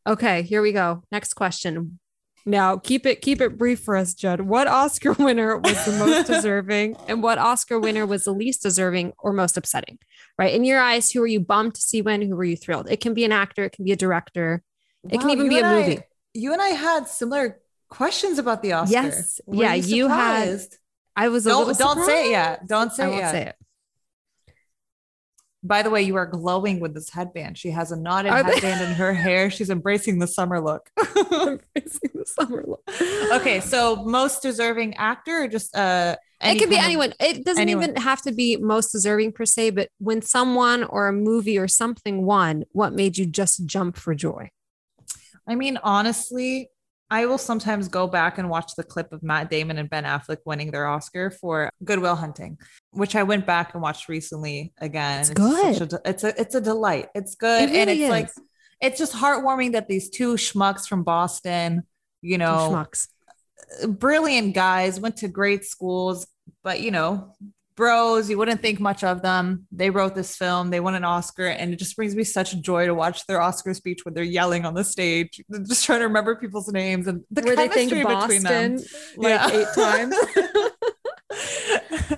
Okay, 0.07 0.41
here 0.41 0.61
we 0.61 0.71
go. 0.71 1.03
Next 1.11 1.33
question. 1.33 1.99
Now 2.45 2.77
keep 2.77 3.05
it 3.05 3.21
keep 3.21 3.39
it 3.41 3.57
brief 3.57 3.79
for 3.81 3.95
us, 3.95 4.13
Judd. 4.13 4.41
What 4.41 4.67
Oscar 4.67 5.13
winner 5.19 5.57
was 5.57 5.85
the 5.85 5.91
most 5.93 6.27
deserving, 6.33 6.97
and 7.07 7.21
what 7.21 7.37
Oscar 7.37 7.79
winner 7.79 8.05
was 8.05 8.23
the 8.23 8.31
least 8.33 8.63
deserving 8.63 9.13
or 9.19 9.31
most 9.33 9.57
upsetting? 9.57 9.99
Right 10.37 10.53
in 10.53 10.63
your 10.63 10.79
eyes, 10.81 11.11
who 11.11 11.19
were 11.21 11.27
you 11.27 11.39
bummed 11.39 11.75
to 11.75 11.81
see 11.81 12.01
win? 12.01 12.21
Who 12.21 12.35
were 12.35 12.43
you 12.43 12.55
thrilled? 12.57 12.89
It 12.89 12.99
can 13.01 13.13
be 13.13 13.25
an 13.25 13.31
actor. 13.31 13.63
It 13.65 13.73
can 13.73 13.85
be 13.85 13.91
a 13.91 13.95
director. 13.97 14.63
It 15.09 15.19
can 15.19 15.29
even 15.29 15.49
be 15.49 15.57
a 15.59 15.63
and 15.63 15.67
I- 15.67 15.81
movie. 15.81 15.99
you 16.33 16.53
and 16.53 16.61
I 16.61 16.69
had 16.69 17.07
similar 17.07 17.59
questions 17.89 18.39
about 18.39 18.61
the 18.61 18.71
Oscar. 18.73 18.93
Yes. 18.93 19.41
Were 19.45 19.63
Yeah, 19.63 19.73
you 19.73 20.07
had- 20.07 20.61
I 21.15 21.27
was 21.27 21.45
a 21.45 21.49
Don't 21.49 21.77
don't 21.77 22.05
say 22.05 22.27
it 22.27 22.31
yet. 22.31 22.65
Don't 22.67 22.91
say 22.93 23.03
I 23.03 23.07
it 23.07 23.09
won't 23.09 23.21
yet. 23.21 23.31
say 23.31 23.41
it. 23.47 23.55
By 25.63 25.83
the 25.83 25.91
way, 25.91 26.01
you 26.01 26.15
are 26.15 26.25
glowing 26.25 26.79
with 26.79 26.95
this 26.95 27.09
headband. 27.11 27.55
She 27.55 27.69
has 27.69 27.91
a 27.91 27.95
knotted 27.95 28.31
Are 28.31 28.43
they- 28.43 28.53
headband 28.53 28.81
in 28.81 28.93
her 28.95 29.13
hair. 29.13 29.51
She's 29.51 29.69
embracing 29.69 30.17
the 30.17 30.25
summer 30.27 30.59
look. 30.59 30.89
I'm 30.97 31.59
the 31.75 32.25
summer 32.25 32.63
look. 32.65 32.83
okay, 33.39 33.59
so 33.59 33.97
most 34.03 34.41
deserving 34.41 34.95
actor 34.95 35.43
or 35.43 35.47
just 35.47 35.75
uh 35.75 36.15
it 36.43 36.57
could 36.57 36.69
be 36.71 36.77
of- 36.77 36.83
anyone. 36.83 37.13
It 37.19 37.45
doesn't 37.45 37.61
anyone. 37.61 37.83
even 37.83 37.95
have 37.97 38.23
to 38.23 38.31
be 38.31 38.57
most 38.57 38.91
deserving 38.91 39.33
per 39.33 39.45
se, 39.45 39.69
but 39.71 39.89
when 39.99 40.23
someone 40.23 40.83
or 40.83 41.07
a 41.07 41.13
movie 41.13 41.59
or 41.59 41.67
something 41.67 42.25
won, 42.25 42.63
what 42.71 42.93
made 42.93 43.19
you 43.19 43.27
just 43.27 43.67
jump 43.67 43.95
for 43.97 44.15
joy? 44.15 44.49
I 45.47 45.53
mean, 45.53 45.77
honestly, 45.83 46.70
I 47.11 47.25
will 47.25 47.37
sometimes 47.37 47.89
go 47.89 48.07
back 48.07 48.37
and 48.37 48.49
watch 48.49 48.75
the 48.77 48.85
clip 48.85 49.11
of 49.11 49.21
Matt 49.21 49.49
Damon 49.49 49.77
and 49.77 49.89
Ben 49.89 50.05
Affleck 50.05 50.37
winning 50.45 50.71
their 50.71 50.87
Oscar 50.87 51.29
for 51.29 51.69
Good 51.83 51.99
Will 51.99 52.15
Hunting, 52.15 52.57
which 52.91 53.17
I 53.17 53.23
went 53.23 53.45
back 53.45 53.73
and 53.73 53.83
watched 53.83 54.07
recently 54.07 54.73
again. 54.79 55.19
It's 55.19 55.27
such 55.27 55.35
good. 55.35 55.93
a 55.93 56.01
it's 56.05 56.23
a 56.23 56.41
it's 56.41 56.55
a 56.55 56.61
delight. 56.61 57.09
It's 57.13 57.35
good, 57.35 57.63
It 57.63 57.75
and 57.75 57.89
really 57.89 58.03
it's 58.03 58.09
like 58.09 58.29
it's 58.79 58.97
just 58.97 59.13
heartwarming 59.13 59.73
that 59.73 59.89
these 59.89 60.09
two 60.09 60.35
schmucks 60.35 60.87
from 60.87 61.03
Boston, 61.03 61.83
you 62.21 62.37
know, 62.37 62.69
schmucks. 62.71 63.09
brilliant 63.99 64.55
guys, 64.55 64.97
went 64.97 65.17
to 65.17 65.27
great 65.27 65.65
schools, 65.65 66.25
but 66.63 66.79
you 66.79 66.91
know, 66.91 67.35
bros, 67.75 68.29
you 68.29 68.37
wouldn't 68.37 68.61
think 68.61 68.79
much 68.79 69.03
of 69.03 69.21
them. 69.21 69.67
They 69.71 69.89
wrote 69.89 70.15
this 70.15 70.35
film, 70.35 70.69
they 70.69 70.79
won 70.79 70.95
an 70.95 71.03
Oscar, 71.03 71.47
and 71.47 71.73
it 71.73 71.77
just 71.77 71.95
brings 71.95 72.15
me 72.15 72.23
such 72.23 72.59
joy 72.61 72.85
to 72.85 72.93
watch 72.93 73.25
their 73.27 73.41
Oscar 73.41 73.73
speech 73.73 74.05
when 74.05 74.13
they're 74.13 74.23
yelling 74.23 74.65
on 74.65 74.73
the 74.73 74.83
stage, 74.83 75.41
just 75.67 75.85
trying 75.85 75.99
to 75.99 76.07
remember 76.07 76.35
people's 76.35 76.71
names 76.71 77.07
and 77.07 77.23
the 77.31 77.41
Where 77.41 77.55
they 77.55 77.67
think 77.67 77.91
chemistry 77.91 78.15
between 78.15 78.43
them. 78.43 78.75
Boston 78.77 78.97
like 79.17 79.29
Yeah. 79.29 79.59
eight 79.59 79.67
times. 79.75 80.15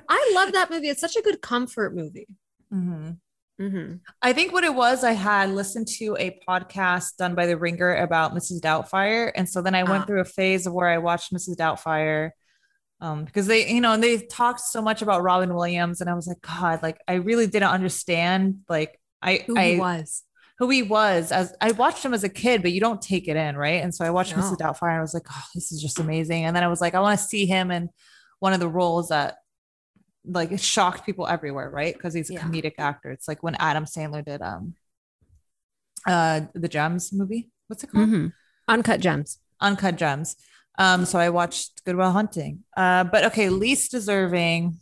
I 0.10 0.32
love 0.36 0.54
that 0.54 0.70
movie. 0.72 0.90
It's 0.90 1.02
such 1.02 1.16
a 1.16 1.22
good 1.22 1.42
comfort 1.42 1.96
movie. 1.96 2.28
Mhm. 2.74 3.18
Mm-hmm. 3.62 3.96
I 4.22 4.34
think 4.34 4.52
what 4.52 4.64
it 4.64 4.74
was, 4.74 5.04
I 5.04 5.12
had 5.12 5.52
listened 5.52 5.88
to 6.00 6.18
a 6.20 6.40
podcast 6.48 7.18
done 7.18 7.36
by 7.36 7.46
The 7.46 7.56
Ringer 7.56 7.96
about 7.98 8.34
Mrs. 8.34 8.60
Doubtfire. 8.60 9.32
And 9.36 9.48
so 9.48 9.62
then 9.62 9.76
I 9.76 9.84
went 9.84 10.04
Ah. 10.04 10.06
through 10.08 10.22
a 10.22 10.26
phase 10.26 10.66
of 10.66 10.74
where 10.74 10.90
I 10.90 10.98
watched 10.98 11.32
Mrs. 11.32 11.56
Doubtfire 11.56 12.32
um, 13.04 13.26
because 13.26 13.48
they, 13.48 13.70
you 13.70 13.82
know, 13.82 13.92
and 13.94 14.02
they 14.02 14.18
talked 14.18 14.62
so 14.62 14.82
much 14.82 15.02
about 15.02 15.24
Robin 15.24 15.54
Williams. 15.54 16.00
And 16.00 16.10
I 16.10 16.14
was 16.14 16.26
like, 16.26 16.42
God, 16.42 16.82
like, 16.82 17.00
I 17.08 17.16
really 17.16 17.48
didn't 17.48 17.70
understand, 17.70 18.62
like, 18.70 19.00
I, 19.22 19.44
Who 19.46 19.58
I, 19.58 19.72
he 19.74 19.78
was. 19.80 20.24
who 20.58 20.70
he 20.70 20.84
was 20.84 21.32
as 21.32 21.54
I 21.60 21.72
watched 21.74 22.04
him 22.04 22.14
as 22.14 22.24
a 22.24 22.30
kid, 22.30 22.62
but 22.62 22.72
you 22.72 22.80
don't 22.80 23.02
take 23.02 23.28
it 23.28 23.36
in, 23.36 23.58
right? 23.58 23.84
And 23.84 23.94
so 23.94 24.06
I 24.06 24.10
watched 24.10 24.36
No. 24.36 24.42
Mrs. 24.42 24.58
Doubtfire 24.58 24.90
and 24.90 24.98
I 25.00 25.02
was 25.02 25.14
like, 25.14 25.28
oh, 25.30 25.44
this 25.54 25.72
is 25.74 25.82
just 25.82 26.00
amazing. 26.00 26.46
And 26.46 26.56
then 26.56 26.64
I 26.64 26.68
was 26.68 26.80
like, 26.82 26.96
I 26.96 27.00
want 27.02 27.20
to 27.20 27.26
see 27.26 27.46
him 27.46 27.70
in 27.72 27.90
one 28.40 28.54
of 28.54 28.60
the 28.62 28.68
roles 28.70 29.10
that 29.10 29.36
like 30.26 30.58
shocked 30.60 31.06
people 31.06 31.28
everywhere, 31.28 31.70
right? 31.70 31.94
Because 31.94 32.14
he's 32.14 32.30
a 32.30 32.34
Yeah. 32.34 32.42
comedic 32.42 32.76
actor. 32.78 33.12
It's 33.12 33.28
like 33.28 33.44
when 33.44 33.56
Adam 33.56 33.84
Sandler 33.84 34.24
did 34.24 34.42
um 34.42 34.76
uh 36.08 36.42
the 36.54 36.70
Gems 36.70 37.12
movie. 37.12 37.50
What's 37.68 37.84
it 37.84 37.92
called? 37.92 38.08
Mhm. 38.10 38.34
Uncut 38.68 39.00
Gems. 39.02 39.40
Uncut 39.60 39.98
Gems. 39.98 40.36
Um, 40.78 41.06
so 41.06 41.20
I 41.20 41.30
watched 41.30 41.84
Good 41.86 41.96
Will 41.96 42.12
Hunting. 42.12 42.64
Uh, 42.76 43.04
but 43.04 43.26
okay, 43.26 43.50
least 43.50 43.92
deserving. 43.92 44.80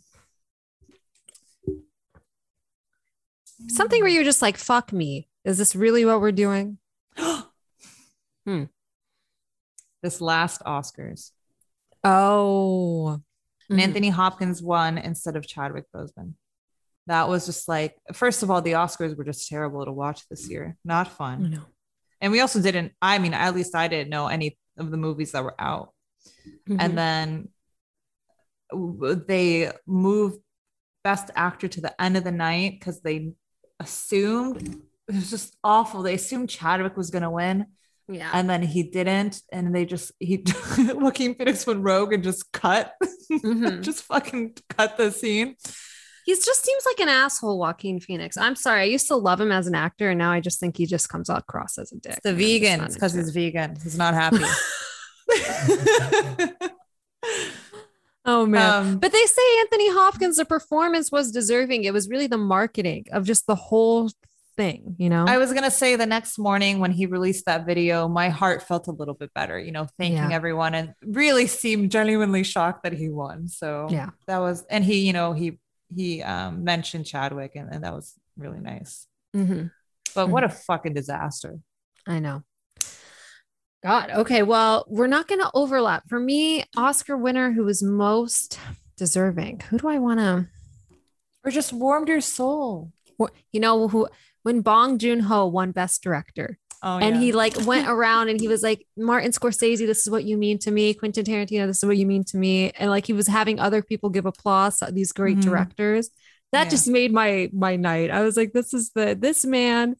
Something 3.68 4.00
where 4.02 4.10
you're 4.10 4.24
just 4.24 4.42
like, 4.42 4.56
fuck 4.56 4.92
me. 4.92 5.28
Is 5.44 5.58
this 5.58 5.76
really 5.76 6.04
what 6.04 6.20
we're 6.20 6.32
doing? 6.32 6.78
Hmm. 8.44 8.64
This 10.02 10.20
last 10.20 10.62
Oscars. 10.64 11.30
Oh. 12.02 13.20
and 13.70 13.78
Mhm. 13.78 13.82
Anthony 13.82 14.08
Hopkins 14.08 14.60
won 14.60 14.98
instead 14.98 15.36
of 15.36 15.46
Chadwick 15.46 15.84
Boseman. 15.94 16.34
That 17.06 17.28
was 17.28 17.46
just 17.46 17.68
like, 17.68 17.96
first 18.12 18.42
of 18.42 18.50
all, 18.50 18.60
the 18.60 18.72
Oscars 18.72 19.16
were 19.16 19.22
just 19.22 19.48
terrible 19.48 19.84
to 19.84 19.92
watch 19.92 20.28
this 20.28 20.50
year. 20.50 20.76
Not 20.84 21.06
fun. 21.06 21.50
know. 21.52 21.62
And 22.20 22.32
we 22.32 22.40
also 22.40 22.60
didn't, 22.60 22.94
I 23.00 23.20
mean, 23.20 23.32
at 23.32 23.54
least 23.54 23.76
I 23.76 23.86
didn't 23.86 24.10
know 24.10 24.26
any 24.26 24.58
of 24.78 24.90
the 24.90 24.96
movies 24.96 25.32
that 25.32 25.44
were 25.44 25.60
out. 25.60 25.92
Mhm. 26.68 26.76
And 26.80 26.98
then 26.98 27.48
they 29.26 29.70
moved 29.86 30.38
Best 31.04 31.30
Actor 31.34 31.68
to 31.68 31.80
the 31.80 32.00
end 32.00 32.16
of 32.16 32.24
the 32.24 32.32
night 32.32 32.76
because 32.78 33.00
they 33.00 33.32
assumed 33.80 34.80
it 35.08 35.14
was 35.14 35.30
just 35.30 35.56
awful. 35.64 36.02
They 36.02 36.14
assumed 36.14 36.48
Chadwick 36.48 36.96
was 36.96 37.10
going 37.10 37.22
to 37.22 37.30
win 37.30 37.66
yeah. 38.08 38.30
and 38.32 38.48
then 38.48 38.62
he 38.62 38.84
didn't. 38.84 39.42
And 39.52 39.74
they 39.74 39.84
just, 39.84 40.12
he, 40.20 40.44
Joaquin 40.78 41.34
Phoenix 41.34 41.66
went 41.66 41.82
rogue 41.82 42.12
and 42.12 42.22
just 42.22 42.52
cut, 42.52 42.94
Mhm. 43.32 43.82
just 43.82 44.04
fucking 44.04 44.56
cut 44.68 44.96
the 44.96 45.10
scene. 45.10 45.56
He 46.24 46.34
just 46.34 46.64
seems 46.64 46.84
like 46.86 47.00
an 47.00 47.08
asshole, 47.08 47.58
Joaquin 47.58 48.00
Phoenix. 48.00 48.36
I'm 48.36 48.56
sorry. 48.56 48.82
I 48.82 48.84
used 48.84 49.08
to 49.08 49.16
love 49.16 49.40
him 49.40 49.52
as 49.52 49.66
an 49.66 49.74
actor, 49.74 50.10
and 50.10 50.18
now 50.18 50.30
I 50.32 50.40
just 50.40 50.60
think 50.60 50.76
he 50.76 50.86
just 50.86 51.08
comes 51.08 51.28
out 51.28 51.40
across 51.40 51.78
as 51.78 51.92
a 51.92 51.96
dick. 51.96 52.20
The 52.22 52.30
I'm 52.30 52.38
just 52.38 52.48
vegan, 52.48 52.80
not 52.80 52.92
because 52.94 53.14
he's 53.14 53.30
vegan. 53.30 53.76
He's 53.82 53.98
not 53.98 54.14
happy. 54.14 54.38
Oh 58.24 58.46
man. 58.46 58.72
um, 58.86 58.98
but 59.00 59.10
they 59.10 59.24
say 59.26 59.42
Anthony 59.60 59.90
Hopkins, 59.90 60.36
the 60.36 60.44
performance 60.44 61.10
was 61.10 61.32
deserving. 61.32 61.82
It 61.82 61.92
was 61.92 62.08
really 62.08 62.28
the 62.28 62.38
marketing 62.38 63.06
of 63.10 63.24
just 63.26 63.48
the 63.48 63.56
whole 63.56 64.10
thing, 64.56 64.94
you 64.96 65.10
know? 65.10 65.24
I 65.26 65.38
was 65.38 65.52
gonna 65.52 65.72
say 65.72 65.96
the 65.96 66.06
next 66.06 66.38
morning 66.38 66.78
when 66.78 66.92
he 66.92 67.06
released 67.06 67.46
that 67.46 67.66
video, 67.66 68.06
my 68.06 68.28
heart 68.28 68.62
felt 68.62 68.86
a 68.86 68.92
little 68.92 69.14
bit 69.14 69.34
better, 69.34 69.58
you 69.58 69.72
know, 69.72 69.88
thanking 69.98 70.30
Yeah. 70.30 70.36
everyone 70.36 70.72
and 70.76 70.94
really 71.04 71.48
seemed 71.48 71.90
genuinely 71.90 72.44
shocked 72.44 72.84
that 72.84 72.92
he 72.92 73.08
won. 73.08 73.48
So 73.48 73.88
Yeah. 73.90 74.10
that 74.28 74.38
was 74.38 74.64
and 74.70 74.84
he, 74.84 75.04
you 75.04 75.12
know, 75.12 75.32
he 75.32 75.58
he 75.94 76.22
um 76.22 76.64
mentioned 76.64 77.06
Chadwick 77.06 77.52
and, 77.56 77.68
and 77.72 77.84
that 77.84 77.94
was 77.94 78.14
really 78.36 78.60
nice. 78.60 79.06
Mhm. 79.34 79.70
But 80.14 80.28
what 80.28 80.44
a 80.44 80.48
fucking 80.48 80.94
disaster. 80.94 81.58
I 82.06 82.18
know. 82.18 82.42
God. 83.82 84.10
Okay. 84.10 84.42
Well, 84.42 84.84
we're 84.88 85.06
not 85.06 85.26
going 85.26 85.40
to 85.40 85.50
overlap. 85.54 86.08
For 86.08 86.20
me, 86.20 86.64
Oscar 86.76 87.16
winner 87.16 87.52
who 87.52 87.64
was 87.64 87.82
most 87.82 88.58
deserving. 88.96 89.62
Who 89.70 89.78
do 89.78 89.88
I 89.88 89.98
want 89.98 90.20
to? 90.20 90.46
Or 91.44 91.50
just 91.50 91.72
warmed 91.72 92.08
your 92.08 92.20
soul. 92.20 92.92
You 93.52 93.60
know 93.60 93.88
who? 93.88 94.08
When 94.42 94.60
Bong 94.60 94.98
Joon 94.98 95.20
Ho 95.20 95.46
won 95.46 95.72
Best 95.72 96.02
Director, 96.02 96.58
Oh, 96.84 96.98
and 96.98 97.14
yeah. 97.16 97.20
he 97.22 97.32
like 97.32 97.54
went 97.64 97.86
around 97.88 98.28
and 98.28 98.40
he 98.40 98.48
was 98.48 98.62
like 98.62 98.84
martin 98.96 99.30
scorsese 99.30 99.78
this 99.86 100.00
is 100.00 100.10
what 100.10 100.24
you 100.24 100.36
mean 100.36 100.58
to 100.58 100.70
me 100.72 100.94
quentin 100.94 101.24
tarantino 101.24 101.66
this 101.68 101.78
is 101.78 101.84
what 101.86 101.96
you 101.96 102.06
mean 102.06 102.24
to 102.24 102.36
me 102.36 102.72
and 102.72 102.90
like 102.90 103.06
he 103.06 103.12
was 103.12 103.28
having 103.28 103.60
other 103.60 103.82
people 103.82 104.10
give 104.10 104.26
applause 104.26 104.78
to 104.78 104.90
these 104.90 105.12
great 105.12 105.36
Mhm. 105.38 105.42
directors 105.42 106.10
that 106.50 106.64
Yeah. 106.64 106.70
just 106.70 106.88
made 106.88 107.12
my 107.12 107.48
my 107.52 107.76
night 107.76 108.10
i 108.10 108.20
was 108.22 108.36
like 108.36 108.52
this 108.52 108.74
is 108.74 108.90
the 108.96 109.16
this 109.18 109.44
man 109.44 109.94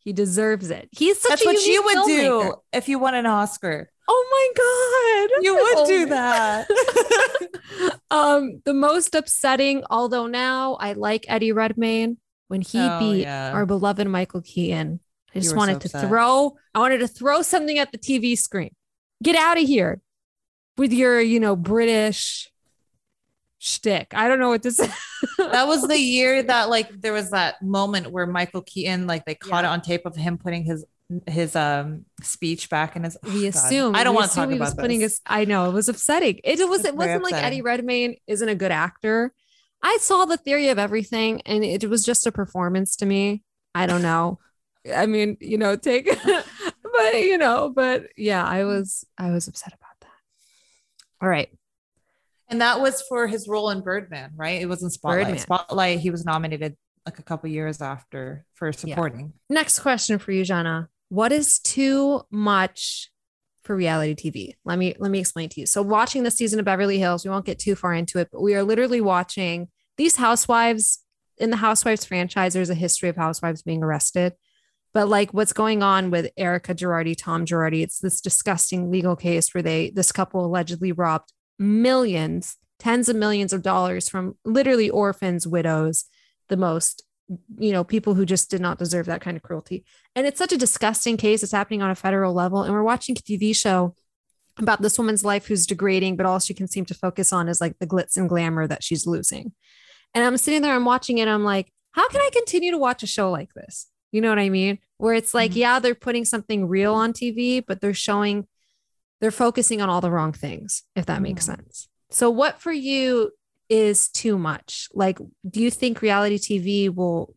he 0.00 0.12
deserves 0.12 0.70
it 0.70 0.88
he's 0.92 1.18
such 1.20 1.30
That's 1.30 1.42
a 1.42 1.46
what 1.46 1.64
you 1.64 1.82
would 1.82 1.96
filmmaker. 1.96 2.42
do 2.52 2.54
if 2.72 2.88
you 2.90 2.98
won 2.98 3.14
an 3.14 3.24
Oscar. 3.26 3.90
oh 4.06 4.22
my 4.36 4.46
god 4.62 5.42
You 5.44 5.54
would 5.54 5.78
Oh 5.78 5.86
do 5.86 6.06
that. 6.06 6.68
um 8.10 8.60
the 8.64 8.74
most 8.74 9.14
upsetting 9.14 9.82
although 9.90 10.26
now 10.26 10.74
i 10.80 10.92
like 10.92 11.24
eddie 11.28 11.52
redmayne 11.52 12.18
when 12.48 12.60
he 12.60 12.78
Oh, 12.80 12.98
beat 13.00 13.22
yeah. 13.22 13.52
our 13.52 13.66
beloved 13.66 14.06
michael 14.06 14.42
keaton 14.42 15.00
i 15.34 15.38
just 15.38 15.48
were 15.48 15.50
so 15.50 15.56
wanted 15.56 15.80
to 15.80 15.88
upset. 15.88 16.08
throw 16.08 16.56
i 16.74 16.78
wanted 16.78 16.98
to 16.98 17.08
throw 17.08 17.42
something 17.42 17.78
at 17.78 17.92
the 17.92 17.98
tv 17.98 18.36
screen 18.36 18.74
get 19.22 19.36
out 19.36 19.58
of 19.58 19.64
here 19.66 20.00
with 20.76 20.92
your 20.92 21.20
you 21.20 21.40
know 21.40 21.56
british 21.56 22.50
shtick. 23.58 24.08
i 24.14 24.28
don't 24.28 24.38
know 24.38 24.48
what 24.48 24.62
this 24.62 24.76
that 25.38 25.66
was 25.66 25.82
the 25.88 25.98
year 25.98 26.42
that 26.42 26.68
like 26.68 26.88
there 27.00 27.12
was 27.12 27.30
that 27.30 27.60
moment 27.60 28.10
where 28.12 28.26
Michael 28.26 28.62
Keaton 28.62 29.06
like 29.06 29.24
they 29.24 29.34
caught 29.34 29.64
Yeah. 29.64 29.70
it 29.70 29.72
on 29.72 29.80
tape 29.80 30.06
of 30.06 30.14
him 30.14 30.38
putting 30.38 30.62
his 30.62 30.84
his 31.26 31.56
um 31.56 32.04
speech 32.22 32.68
back 32.70 32.94
in 32.94 33.02
his 33.04 33.16
we 33.24 33.30
oh, 33.30 33.32
God. 33.34 33.44
assume 33.48 33.96
I 33.96 34.04
don't 34.04 34.14
want 34.14 34.30
to 34.30 34.36
talk 34.36 34.50
he 34.50 34.58
was 34.58 34.72
about 34.72 34.82
putting 34.82 35.00
this. 35.00 35.14
his 35.14 35.20
i 35.26 35.44
know 35.44 35.68
it 35.68 35.72
was 35.72 35.88
upsetting 35.88 36.40
it 36.44 36.68
was 36.68 36.80
it's 36.80 36.88
it 36.88 36.96
wasn't 36.96 37.22
like 37.24 37.34
eddie 37.34 37.62
redmayne 37.62 38.16
isn't 38.26 38.48
a 38.48 38.54
good 38.54 38.70
actor 38.70 39.32
i 39.82 39.96
saw 40.00 40.24
the 40.26 40.36
theory 40.36 40.68
of 40.68 40.78
everything 40.78 41.40
and 41.42 41.64
it 41.64 41.88
was 41.88 42.04
just 42.04 42.26
a 42.26 42.32
performance 42.32 42.94
to 42.96 43.06
me 43.06 43.42
i 43.74 43.86
don't 43.86 44.02
know 44.02 44.38
i 44.94 45.06
mean 45.06 45.36
you 45.40 45.58
know 45.58 45.76
take 45.76 46.06
but 46.24 47.14
you 47.14 47.38
know 47.38 47.72
but 47.74 48.06
yeah 48.16 48.46
i 48.46 48.60
mm. 48.60 48.66
was 48.66 49.04
i 49.18 49.30
was 49.30 49.48
upset 49.48 49.68
about 49.68 49.88
that. 50.00 50.08
All 51.20 51.28
right. 51.28 51.48
And 52.50 52.60
that 52.60 52.80
was 52.80 53.02
for 53.02 53.26
his 53.26 53.46
role 53.46 53.70
in 53.70 53.82
Birdman, 53.82 54.30
right? 54.34 54.60
It 54.60 54.66
was 54.66 54.82
in 54.82 54.90
Spotlight. 54.90 55.26
Birdman. 55.26 55.38
Spotlight, 55.38 55.98
he 56.00 56.10
was 56.10 56.24
nominated 56.24 56.76
like 57.04 57.18
a 57.18 57.22
couple 57.22 57.50
years 57.50 57.82
after 57.82 58.44
for 58.54 58.72
supporting. 58.72 59.32
next 59.50 59.80
question 59.80 60.18
for 60.18 60.32
you 60.32 60.44
Jenna. 60.44 60.88
What 61.08 61.32
is 61.32 61.58
too 61.58 62.22
much 62.30 63.10
for 63.62 63.76
reality 63.76 64.14
tv 64.14 64.54
let 64.64 64.78
me 64.78 64.94
let 64.98 65.10
me 65.10 65.18
explain 65.18 65.48
to 65.50 65.60
you. 65.60 65.66
So 65.66 65.82
watching 65.82 66.22
the 66.22 66.30
season 66.30 66.58
of 66.58 66.64
beverly 66.64 66.98
hills 66.98 67.24
we 67.24 67.30
won't 67.30 67.44
get 67.44 67.58
too 67.58 67.74
far 67.74 67.92
into 67.92 68.18
it 68.18 68.28
but 68.32 68.40
we 68.40 68.54
are 68.54 68.62
literally 68.62 69.02
watching 69.02 69.68
these 69.98 70.16
housewives 70.16 71.00
in 71.36 71.50
the 71.50 71.56
housewives 71.56 72.04
franchise. 72.04 72.54
There's 72.54 72.70
a 72.70 72.74
history 72.74 73.10
of 73.10 73.16
housewives 73.16 73.62
being 73.62 73.82
arrested 73.82 74.34
but 74.94 75.08
like 75.08 75.32
what's 75.32 75.52
going 75.52 75.82
on 75.82 76.10
with 76.10 76.30
Erika 76.36 76.74
Girardi 76.74 77.16
tom 77.16 77.44
girardi 77.44 77.82
it's 77.82 77.98
this 77.98 78.20
disgusting 78.20 78.90
legal 78.90 79.16
case 79.16 79.54
where 79.54 79.62
they 79.62 79.90
this 79.90 80.12
couple 80.12 80.44
allegedly 80.44 80.92
robbed 80.92 81.32
millions 81.58 82.56
tens 82.78 83.08
of 83.08 83.16
millions 83.16 83.52
of 83.52 83.62
dollars 83.62 84.08
from 84.08 84.36
literally 84.44 84.88
orphans 84.88 85.46
widows 85.46 86.04
the 86.48 86.56
most 86.56 87.02
you 87.58 87.72
know 87.72 87.84
people 87.84 88.14
who 88.14 88.24
just 88.24 88.50
did 88.50 88.60
not 88.60 88.78
deserve 88.78 89.06
that 89.06 89.20
kind 89.20 89.36
of 89.36 89.42
cruelty. 89.42 89.84
And 90.14 90.26
it's 90.26 90.38
such 90.38 90.52
a 90.52 90.58
disgusting 90.58 91.16
case. 91.16 91.42
It's 91.42 91.52
happening 91.52 91.82
on 91.82 91.90
a 91.90 91.94
federal 91.94 92.32
level. 92.32 92.62
And 92.62 92.72
we're 92.72 92.82
watching 92.82 93.16
a 93.16 93.20
tv 93.20 93.54
show 93.54 93.94
about 94.58 94.82
this 94.82 94.98
woman's 94.98 95.24
life 95.24 95.46
who's 95.46 95.66
degrading 95.66 96.16
but 96.16 96.26
all 96.26 96.40
she 96.40 96.54
can 96.54 96.66
seem 96.66 96.84
to 96.86 96.94
focus 96.94 97.32
on 97.32 97.48
is 97.48 97.60
like 97.60 97.78
the 97.78 97.86
glitz 97.86 98.16
and 98.16 98.28
glamour 98.28 98.66
that 98.66 98.82
she's 98.82 99.06
losing. 99.06 99.52
And 100.14 100.24
i'm 100.24 100.36
sitting 100.36 100.62
there 100.62 100.74
i'm 100.74 100.84
watching 100.84 101.18
it 101.18 101.28
i'm 101.28 101.44
like 101.44 101.70
how 101.92 102.08
can 102.08 102.20
i 102.20 102.30
continue 102.32 102.70
to 102.70 102.78
watch 102.78 103.02
a 103.02 103.06
show 103.06 103.30
like 103.30 103.52
this 103.54 103.88
you 104.12 104.20
know 104.20 104.28
what 104.30 104.38
i 104.38 104.48
mean? 104.48 104.78
Where 104.98 105.14
it's 105.14 105.34
like 105.34 105.52
Mhm. 105.52 105.56
yeah 105.56 105.78
they're 105.78 105.94
putting 105.94 106.24
something 106.24 106.66
real 106.68 106.94
on 106.94 107.12
tv 107.12 107.62
but 107.66 107.80
they're 107.80 107.94
showing 107.94 108.46
they're 109.20 109.30
focusing 109.30 109.80
on 109.82 109.88
all 109.90 110.00
the 110.00 110.10
wrong 110.10 110.32
things 110.32 110.84
if 110.96 111.06
that 111.06 111.22
makes 111.22 111.42
Mhm. 111.44 111.56
sense. 111.56 111.88
So 112.10 112.30
what 112.30 112.60
for 112.60 112.72
you 112.72 113.32
is 113.68 114.08
too 114.08 114.38
much? 114.38 114.88
Like 114.94 115.18
do 115.48 115.60
you 115.60 115.70
think 115.70 116.00
reality 116.02 116.38
tv 116.38 116.94
will 116.94 117.34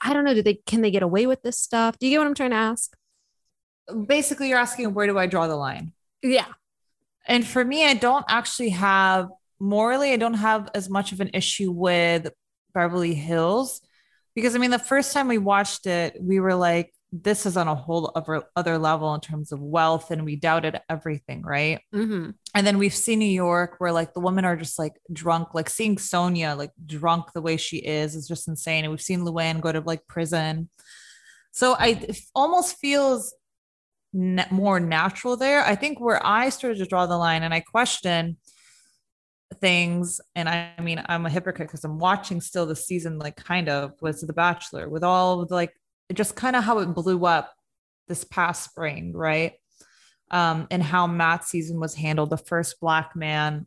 i 0.00 0.12
don't 0.12 0.24
know 0.24 0.34
do 0.34 0.42
they 0.42 0.54
can 0.66 0.80
they 0.80 0.90
get 0.90 1.02
away 1.02 1.26
with 1.26 1.42
this 1.42 1.58
stuff? 1.58 1.98
Do 1.98 2.06
you 2.06 2.12
get 2.12 2.18
what 2.18 2.26
i'm 2.26 2.34
trying 2.34 2.50
to 2.50 2.56
ask? 2.56 2.94
Basically, 4.06 4.48
you're 4.48 4.58
asking 4.58 4.94
where 4.94 5.06
do 5.06 5.18
I 5.18 5.26
draw 5.26 5.46
the 5.46 5.56
line? 5.56 5.92
yeah. 6.22 6.46
And 7.26 7.46
for 7.46 7.64
me, 7.64 7.84
I 7.86 7.94
don't 7.94 8.24
actually 8.28 8.70
have 8.70 9.28
morally, 9.60 10.12
I 10.12 10.16
don't 10.16 10.34
have 10.34 10.70
as 10.74 10.88
much 10.90 11.12
of 11.12 11.20
an 11.20 11.30
issue 11.34 11.70
with 11.70 12.30
Beverly 12.74 13.14
Hills 13.14 13.80
because 14.34 14.54
I 14.54 14.58
mean, 14.58 14.70
the 14.70 14.78
first 14.78 15.12
time 15.12 15.28
we 15.28 15.38
watched 15.38 15.86
it, 15.86 16.16
we 16.20 16.40
were 16.40 16.54
like, 16.54 16.92
this 17.12 17.46
is 17.46 17.56
on 17.56 17.68
a 17.68 17.74
whole 17.74 18.10
other, 18.16 18.42
other 18.56 18.76
level 18.76 19.14
in 19.14 19.20
terms 19.20 19.52
of 19.52 19.60
wealth, 19.60 20.10
and 20.10 20.24
we 20.24 20.34
doubted 20.34 20.80
everything, 20.88 21.42
right? 21.42 21.80
mm-hmm. 21.94 22.30
And 22.54 22.66
then 22.66 22.78
we've 22.78 22.94
seen 22.94 23.20
New 23.20 23.26
York 23.26 23.76
where 23.78 23.92
like 23.92 24.14
the 24.14 24.20
women 24.20 24.44
are 24.44 24.56
just 24.56 24.78
like 24.78 24.94
drunk, 25.12 25.54
like 25.54 25.70
seeing 25.70 25.96
Sonja 25.96 26.56
like 26.56 26.72
drunk 26.84 27.32
the 27.32 27.42
way 27.42 27.56
she 27.56 27.78
is 27.78 28.16
is 28.16 28.26
just 28.26 28.48
insane. 28.48 28.84
And 28.84 28.90
we've 28.90 29.00
seen 29.00 29.20
Luann 29.20 29.60
go 29.60 29.70
to 29.70 29.80
like 29.80 30.06
prison. 30.08 30.68
So 31.52 31.74
I 31.74 31.88
it 31.88 32.18
almost 32.34 32.78
feels 32.78 33.34
more 34.12 34.78
natural 34.80 35.36
there. 35.36 35.64
I 35.64 35.74
think 35.74 36.00
where 36.00 36.24
I 36.24 36.48
started 36.48 36.78
to 36.78 36.86
draw 36.86 37.06
the 37.06 37.16
line 37.16 37.42
and 37.42 37.52
I 37.52 37.60
question 37.60 38.36
things, 39.60 40.20
and 40.34 40.48
I, 40.48 40.72
I 40.78 40.82
mean, 40.82 41.02
I'm 41.06 41.26
a 41.26 41.30
hypocrite 41.30 41.68
because 41.68 41.84
I'm 41.84 41.98
watching 41.98 42.40
still 42.40 42.66
the 42.66 42.76
season, 42.76 43.18
like 43.18 43.36
kind 43.36 43.68
of 43.68 43.92
was 44.00 44.20
The 44.20 44.32
Bachelor 44.32 44.88
with 44.88 45.04
all 45.04 45.40
of 45.40 45.48
the, 45.48 45.54
like 45.54 45.72
just 46.12 46.36
kind 46.36 46.56
of 46.56 46.64
how 46.64 46.78
it 46.78 46.94
blew 46.94 47.24
up 47.26 47.52
this 48.08 48.24
past 48.24 48.64
spring, 48.64 49.12
right? 49.12 49.54
um, 50.30 50.66
and 50.70 50.82
how 50.82 51.06
Matt's 51.06 51.48
season 51.48 51.78
was 51.80 51.94
handled. 51.94 52.30
The 52.30 52.36
first 52.36 52.80
black 52.80 53.14
man 53.14 53.66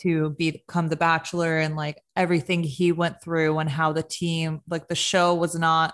to 0.00 0.30
be, 0.30 0.52
become 0.52 0.88
the 0.88 0.96
bachelor 0.96 1.58
and 1.58 1.76
like 1.76 2.00
everything 2.16 2.62
he 2.62 2.92
went 2.92 3.22
through 3.22 3.58
and 3.58 3.68
how 3.68 3.92
the 3.92 4.02
team, 4.02 4.60
like 4.68 4.88
the 4.88 4.94
show 4.94 5.34
was 5.34 5.54
not 5.54 5.92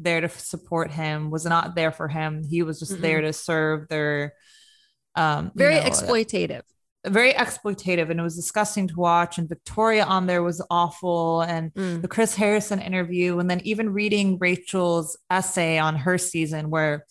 there 0.00 0.20
to 0.20 0.28
support 0.28 0.90
him, 0.90 1.30
was 1.30 1.44
not 1.44 1.74
there 1.74 1.92
for 1.92 2.08
him. 2.08 2.42
He 2.42 2.62
was 2.62 2.78
just 2.78 2.94
Mm-mm. 2.94 3.00
there 3.00 3.20
to 3.22 3.32
serve 3.32 3.88
their 3.88 4.34
um 5.14 5.46
you 5.46 5.52
very 5.54 5.76
know, 5.76 5.82
exploitative 5.82 6.62
very 7.06 7.32
exploitative 7.32 8.10
and 8.10 8.18
it 8.18 8.22
was 8.22 8.34
disgusting 8.36 8.88
to 8.88 8.96
watch 8.96 9.38
and 9.38 9.48
victoria 9.48 10.04
on 10.04 10.26
there 10.26 10.42
was 10.42 10.64
awful 10.70 11.42
and 11.42 11.72
Mm. 11.74 12.02
the 12.02 12.08
chris 12.08 12.34
harrison 12.34 12.80
interview 12.80 13.38
and 13.38 13.48
then 13.48 13.60
even 13.64 13.92
reading 13.92 14.36
rachel's 14.38 15.16
essay 15.30 15.78
on 15.78 15.94
her 15.96 16.18
season 16.18 16.70
where 16.70 17.04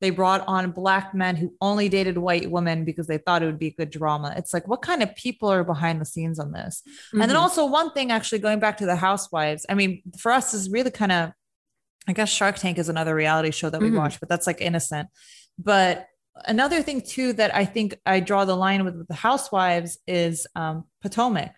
they 0.00 0.10
brought 0.10 0.44
on 0.46 0.70
black 0.72 1.14
men 1.14 1.36
who 1.36 1.54
only 1.60 1.88
dated 1.88 2.18
white 2.18 2.50
women 2.50 2.84
because 2.84 3.06
they 3.06 3.18
thought 3.18 3.42
it 3.42 3.46
would 3.46 3.58
be 3.58 3.70
good 3.70 3.90
drama 3.90 4.32
it's 4.36 4.54
like 4.54 4.66
what 4.66 4.80
kind 4.82 5.02
of 5.02 5.14
people 5.14 5.50
are 5.50 5.62
behind 5.64 6.00
the 6.00 6.04
scenes 6.06 6.38
on 6.38 6.52
this 6.52 6.82
and 7.12 7.20
then 7.22 7.30
Mhm. 7.30 7.36
also 7.40 7.66
one 7.66 7.92
thing 7.92 8.10
actually 8.10 8.38
going 8.38 8.60
back 8.60 8.78
to 8.78 8.86
the 8.86 8.96
housewives 8.96 9.66
i 9.68 9.74
mean 9.74 10.02
for 10.18 10.32
us 10.32 10.54
is 10.54 10.70
really 10.70 10.90
kind 10.90 11.12
of 11.12 11.32
i 12.08 12.12
guess 12.14 12.30
shark 12.30 12.56
tank 12.56 12.78
is 12.78 12.88
another 12.88 13.14
reality 13.14 13.50
show 13.50 13.68
that 13.70 13.80
we 13.82 13.90
Mhm. 13.90 13.98
watch 13.98 14.20
but 14.20 14.28
that's 14.28 14.46
like 14.46 14.60
innocent 14.62 15.08
but 15.58 16.06
another 16.46 16.82
thing 16.82 17.00
too 17.00 17.32
that 17.34 17.54
i 17.54 17.64
think 17.64 17.96
i 18.06 18.20
draw 18.20 18.44
the 18.44 18.56
line 18.56 18.84
with, 18.84 18.96
with 18.96 19.08
the 19.08 19.14
housewives 19.14 19.98
is 20.06 20.46
um, 20.56 20.84
potomac. 21.02 21.54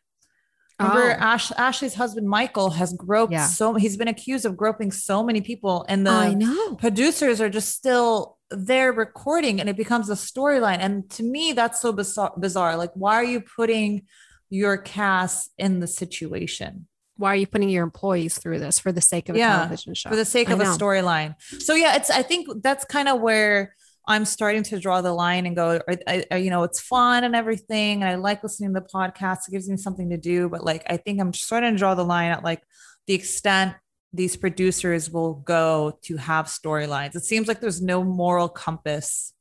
Remember 0.78 1.16
Oh. 1.18 1.24
Ash, 1.24 1.50
ashley's 1.52 1.94
husband 1.94 2.28
michael 2.28 2.70
has 2.70 2.92
groped 2.92 3.32
Yeah. 3.32 3.46
so 3.46 3.74
he's 3.74 3.96
been 3.96 4.08
accused 4.08 4.44
of 4.44 4.56
groping 4.56 4.92
so 4.92 5.22
many 5.22 5.40
people 5.40 5.86
and 5.88 6.06
the 6.06 6.76
producers 6.78 7.40
are 7.40 7.48
just 7.48 7.70
still 7.74 8.36
there 8.50 8.92
recording 8.92 9.58
and 9.60 9.68
it 9.68 9.76
becomes 9.76 10.08
a 10.08 10.14
storyline. 10.14 10.78
And 10.78 11.08
to 11.10 11.22
me 11.24 11.52
that's 11.52 11.80
so 11.80 11.92
bizarre, 11.92 12.32
bizarre. 12.38 12.76
Like 12.76 12.92
why 12.94 13.14
are 13.14 13.24
you 13.24 13.40
putting 13.40 14.02
your 14.50 14.76
cast 14.76 15.50
in 15.58 15.80
the 15.80 15.86
situation? 15.88 16.86
Why 17.16 17.32
are 17.32 17.36
you 17.36 17.46
putting 17.48 17.70
your 17.70 17.82
employees 17.82 18.38
through 18.38 18.58
this 18.60 18.78
for 18.78 18.92
the 18.92 19.00
sake 19.00 19.28
of 19.30 19.34
a 19.34 19.38
Yeah, 19.38 19.56
television 19.56 19.94
show? 19.94 20.10
for 20.10 20.16
the 20.16 20.24
sake 20.26 20.50
I 20.50 20.52
of 20.52 20.60
a 20.60 20.64
storyline. 20.64 21.34
So 21.60 21.74
yeah 21.74 21.96
it's 21.96 22.10
i 22.10 22.22
think 22.22 22.46
that's 22.62 22.84
kind 22.84 23.08
of 23.08 23.20
where 23.22 23.74
i'm 24.06 24.24
starting 24.24 24.62
to 24.62 24.78
draw 24.78 25.00
the 25.00 25.12
line 25.12 25.46
and 25.46 25.56
go 25.56 25.80
I, 26.06 26.24
I, 26.30 26.36
you 26.36 26.50
know 26.50 26.62
it's 26.62 26.80
fun 26.80 27.24
and 27.24 27.34
everything 27.34 28.02
and 28.02 28.10
i 28.10 28.14
like 28.14 28.42
listening 28.42 28.72
to 28.74 28.80
the 28.80 28.86
podcast 28.86 29.48
it 29.48 29.52
gives 29.52 29.68
me 29.68 29.76
something 29.76 30.10
to 30.10 30.16
do 30.16 30.48
but 30.48 30.64
like 30.64 30.84
i 30.88 30.96
think 30.96 31.20
i'm 31.20 31.32
starting 31.32 31.72
to 31.72 31.78
draw 31.78 31.94
the 31.94 32.04
line 32.04 32.30
at 32.30 32.44
like 32.44 32.62
the 33.06 33.14
extent 33.14 33.74
these 34.12 34.36
producers 34.36 35.10
will 35.10 35.34
go 35.34 35.98
to 36.02 36.16
have 36.16 36.46
storylines 36.46 37.14
it 37.16 37.24
seems 37.24 37.48
like 37.48 37.60
there's 37.60 37.82
no 37.82 38.02
moral 38.04 38.48
compass 38.48 39.32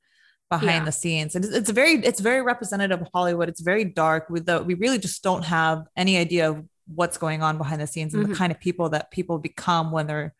behind 0.49 0.69
Yeah. 0.81 0.85
the 0.85 0.91
scenes 0.91 1.35
and 1.35 1.45
it's, 1.45 1.53
it's 1.55 1.69
very 1.71 1.93
it's 1.93 2.19
very 2.19 2.41
representative 2.41 3.01
of 3.01 3.07
hollywood 3.13 3.49
it's 3.49 3.61
very 3.61 3.83
dark 3.85 4.29
with 4.29 4.45
the 4.45 4.61
we 4.63 4.73
really 4.75 4.99
just 4.99 5.23
don't 5.23 5.43
have 5.45 5.85
any 5.95 6.17
idea 6.17 6.49
of 6.49 6.63
what's 6.87 7.17
going 7.17 7.41
on 7.41 7.57
behind 7.57 7.81
the 7.81 7.87
scenes 7.87 8.13
and 8.13 8.25
Mhm. 8.25 8.29
the 8.29 8.35
kind 8.35 8.51
of 8.51 8.59
people 8.59 8.89
that 8.89 9.09
people 9.11 9.39
become 9.39 9.91
when 9.91 10.05
they're 10.05 10.35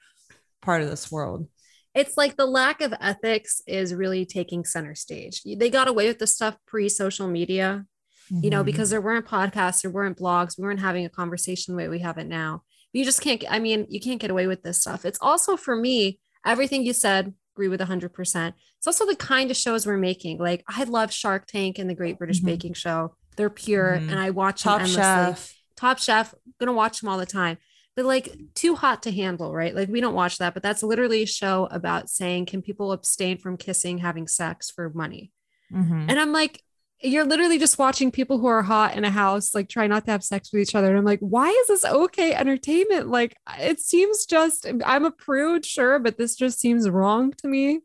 part 0.61 0.81
of 0.83 0.89
this 0.89 1.11
world 1.11 1.47
it's 1.95 2.17
like 2.17 2.35
the 2.35 2.45
lack 2.45 2.81
of 2.81 2.93
ethics 2.99 3.61
is 3.65 3.93
really 3.95 4.25
taking 4.25 4.65
center 4.65 4.93
stage. 4.95 5.41
They 5.43 5.69
got 5.69 5.87
away 5.87 6.07
with 6.07 6.19
the 6.19 6.27
stuff 6.27 6.57
pre 6.67 6.89
social 6.89 7.27
media, 7.27 7.85
you 8.29 8.49
know, 8.49 8.63
because 8.63 8.89
there 8.89 9.01
weren't 9.01 9.25
podcasts, 9.25 9.81
there 9.81 9.91
weren't 9.91 10.17
blogs, 10.17 10.57
we 10.57 10.63
weren't 10.65 10.79
having 10.81 11.05
a 11.05 11.09
conversation 11.09 11.73
the 11.73 11.77
way 11.77 11.87
we 11.87 11.99
have 11.99 12.17
it 12.17 12.27
now. 12.27 12.63
You 12.91 13.05
just 13.05 13.21
can't, 13.21 13.43
I 13.49 13.59
mean, 13.59 13.85
you 13.89 13.99
can't 13.99 14.19
get 14.19 14.31
away 14.31 14.47
with 14.47 14.63
this 14.63 14.81
stuff. 14.81 15.05
It's 15.05 15.19
also 15.21 15.57
for 15.57 15.75
me 15.75 16.19
everything 16.45 16.83
you 16.83 16.93
said, 16.93 17.33
agree 17.55 17.67
with 17.69 17.79
100%. 17.81 18.53
It's 18.77 18.87
also 18.87 19.05
the 19.05 19.15
kind 19.15 19.49
of 19.49 19.57
shows 19.57 19.85
we're 19.87 19.97
making. 19.97 20.37
Like, 20.39 20.63
I 20.67 20.83
love 20.83 21.11
Shark 21.13 21.47
Tank 21.47 21.79
and 21.79 21.89
the 21.89 21.95
Great 21.95 22.17
British 22.17 22.41
Mhm. 22.41 22.45
Baking 22.45 22.73
Show. 22.73 23.15
They're 23.37 23.49
pure, 23.49 23.97
Mhm. 23.97 24.11
and 24.11 24.19
I 24.19 24.29
watch 24.31 24.63
Top 24.63 24.79
them 24.79 24.87
endlessly. 24.89 25.01
Chef. 25.33 25.53
Top 25.75 25.99
Chef, 25.99 26.33
gonna 26.59 26.73
watch 26.73 26.99
them 27.01 27.09
all 27.09 27.17
the 27.17 27.25
time. 27.25 27.57
But 27.95 28.05
like 28.05 28.35
too 28.55 28.75
hot 28.75 29.03
to 29.03 29.11
handle, 29.11 29.53
right? 29.53 29.73
Like 29.73 29.89
we 29.89 30.01
don't 30.01 30.13
watch 30.15 30.37
that, 30.39 30.53
but 30.53 30.63
that's 30.63 30.83
literally 30.83 31.23
a 31.23 31.27
show 31.27 31.67
about 31.71 32.09
saying, 32.09 32.47
can 32.47 32.61
people 32.61 32.91
abstain 32.91 33.37
from 33.37 33.55
kissing, 33.57 33.99
having 33.99 34.27
sex 34.27 34.69
for 34.69 34.89
money? 34.93 35.31
Mhm. 35.73 36.05
And 36.09 36.19
I'm 36.19 36.33
like, 36.33 36.61
you're 37.01 37.25
literally 37.25 37.59
just 37.59 37.77
watching 37.77 38.11
people 38.11 38.37
who 38.39 38.47
are 38.47 38.63
hot 38.63 38.95
in 38.95 39.03
a 39.05 39.09
house, 39.11 39.53
like 39.53 39.69
try 39.69 39.87
not 39.87 40.05
to 40.05 40.11
have 40.11 40.23
sex 40.23 40.51
with 40.51 40.61
each 40.61 40.75
other. 40.75 40.89
And 40.89 40.97
I'm 40.97 41.05
like, 41.05 41.19
why 41.19 41.49
is 41.49 41.67
this 41.67 41.85
okay 41.85 42.33
entertainment? 42.33 43.07
Like 43.09 43.35
it 43.59 43.79
seems 43.79 44.25
just 44.25 44.67
I'm 44.85 45.05
a 45.05 45.11
prude, 45.11 45.65
sure, 45.65 45.99
but 45.99 46.17
this 46.17 46.35
just 46.35 46.59
seems 46.59 46.89
wrong 46.89 47.33
to 47.41 47.47
me. 47.47 47.79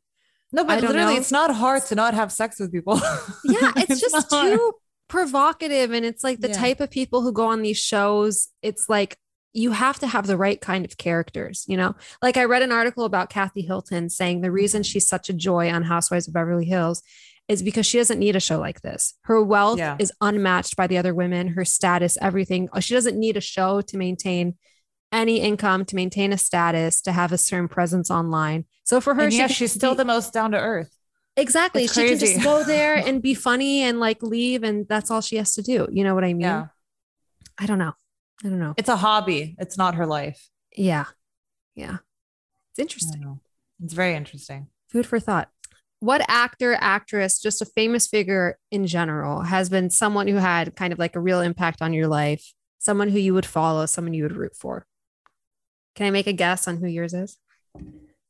No, 0.53 0.65
but 0.65 0.81
literally, 0.83 1.15
know. 1.15 1.21
it's 1.21 1.31
not 1.31 1.55
hard 1.55 1.85
to 1.87 1.95
not 1.95 2.15
have 2.15 2.33
sex 2.33 2.59
with 2.59 2.73
people. 2.73 2.97
Yeah, 3.45 3.73
it's, 3.77 4.01
just 4.01 4.33
not. 4.33 4.43
too 4.51 4.73
provocative. 5.09 5.93
And 5.93 6.05
it's 6.05 6.25
like 6.25 6.41
the 6.41 6.49
Yeah. 6.49 6.55
type 6.59 6.81
of 6.81 6.91
people 6.91 7.23
who 7.23 7.33
go 7.33 7.47
on 7.47 7.63
these 7.63 7.79
shows, 7.79 8.49
it's 8.63 8.89
like 8.89 9.17
you 9.53 9.73
have 9.73 9.99
to 9.99 10.07
have 10.07 10.27
the 10.27 10.37
right 10.37 10.61
kind 10.61 10.85
of 10.85 10.97
characters, 10.97 11.65
you 11.67 11.77
know? 11.77 11.95
Like 12.23 12.37
I 12.37 12.45
read 12.45 12.63
an 12.63 12.71
article 12.73 13.05
about 13.05 13.31
Kathy 13.31 13.63
Hilton 13.63 14.09
saying 14.09 14.41
the 14.41 14.53
reason 14.53 14.83
she's 14.83 15.09
such 15.09 15.29
a 15.29 15.33
joy 15.33 15.71
on 15.71 15.83
Housewives 15.83 16.29
of 16.29 16.35
Beverly 16.35 16.67
Hills 16.67 17.03
is 17.49 17.63
because 17.63 17.85
she 17.85 17.99
doesn't 17.99 18.21
need 18.21 18.37
a 18.37 18.41
show 18.41 18.61
like 18.61 18.81
this. 18.83 19.15
Her 19.23 19.43
wealth 19.43 19.79
Yeah. 19.81 19.97
is 19.99 20.13
unmatched 20.21 20.77
by 20.77 20.87
the 20.87 20.99
other 20.99 21.13
women, 21.13 21.49
her 21.49 21.65
status, 21.65 22.17
everything. 22.21 22.69
Uh, 22.73 22.79
she 22.79 22.95
doesn't 22.95 23.19
need 23.19 23.37
a 23.37 23.41
show 23.41 23.81
to 23.81 23.97
maintain 23.97 24.55
any 25.11 25.41
income, 25.41 25.85
to 25.87 25.97
maintain 25.97 26.33
a 26.33 26.39
status, 26.39 27.01
to 27.03 27.11
have 27.11 27.33
a 27.33 27.39
certain 27.39 27.67
presence 27.67 28.09
online. 28.09 28.67
So 28.85 29.01
for 29.01 29.17
her, 29.17 29.23
And 29.23 29.33
she 29.33 29.39
yeah, 29.41 29.49
she's 29.49 29.75
be- 29.75 29.79
still 29.81 29.97
the 29.97 30.05
most 30.05 30.33
down 30.33 30.53
to 30.53 30.59
earth. 30.61 30.97
Exactly. 31.37 31.85
It's 31.85 31.95
She 31.95 32.09
can 32.09 32.19
just 32.21 32.41
go 32.45 32.63
there 32.75 32.95
and 32.95 33.21
be 33.21 33.35
funny 33.35 33.83
and 33.83 33.99
like 33.99 34.23
leave, 34.23 34.63
and 34.63 34.87
that's 34.87 35.11
all 35.11 35.21
she 35.21 35.35
has 35.37 35.55
to 35.55 35.63
do. 35.63 35.89
You 35.91 36.05
know 36.05 36.15
what 36.15 36.23
I 36.23 36.29
mean? 36.35 36.43
Yeah, 36.43 36.67
I 37.59 37.67
don't 37.67 37.79
know. 37.79 37.95
I 38.45 38.49
don't 38.49 38.59
know. 38.59 38.74
it's 38.76 38.88
a 38.88 38.97
hobby. 38.97 39.55
It's 39.59 39.76
not 39.76 39.95
her 39.97 40.07
life. 40.07 40.49
Yeah. 40.76 41.05
Yeah. 41.74 41.99
It's 42.72 42.78
interesting. 42.78 43.20
Mm-hmm. 43.20 43.84
It's 43.84 43.93
very 43.95 44.14
interesting. 44.14 44.68
Food 44.88 45.07
for 45.07 45.20
thought. 45.20 45.51
What 46.01 46.22
actor, 46.28 46.74
actress, 46.80 47.38
just 47.41 47.61
a 47.61 47.66
famous 47.66 48.07
figure 48.07 48.59
in 48.70 48.86
general, 48.86 49.43
has 49.43 49.68
been 49.68 49.91
someone 49.91 50.28
who 50.28 50.36
had 50.36 50.74
kind 50.74 50.93
of 50.93 50.99
like 50.99 51.14
a 51.16 51.20
real 51.20 51.41
impact 51.41 51.82
on 51.82 51.93
your 51.93 52.09
life? 52.09 52.55
Someone 52.78 53.11
who 53.11 53.18
you 53.18 53.34
would 53.34 53.45
follow, 53.45 53.84
someone 53.84 54.14
you 54.14 54.22
would 54.22 54.36
root 54.36 54.57
for? 54.57 54.86
Can 55.95 56.07
I 56.07 56.11
make 56.11 56.26
a 56.26 56.32
guess 56.32 56.66
on 56.66 56.78
who 56.78 56.86
yours 56.86 57.12
is? 57.12 57.36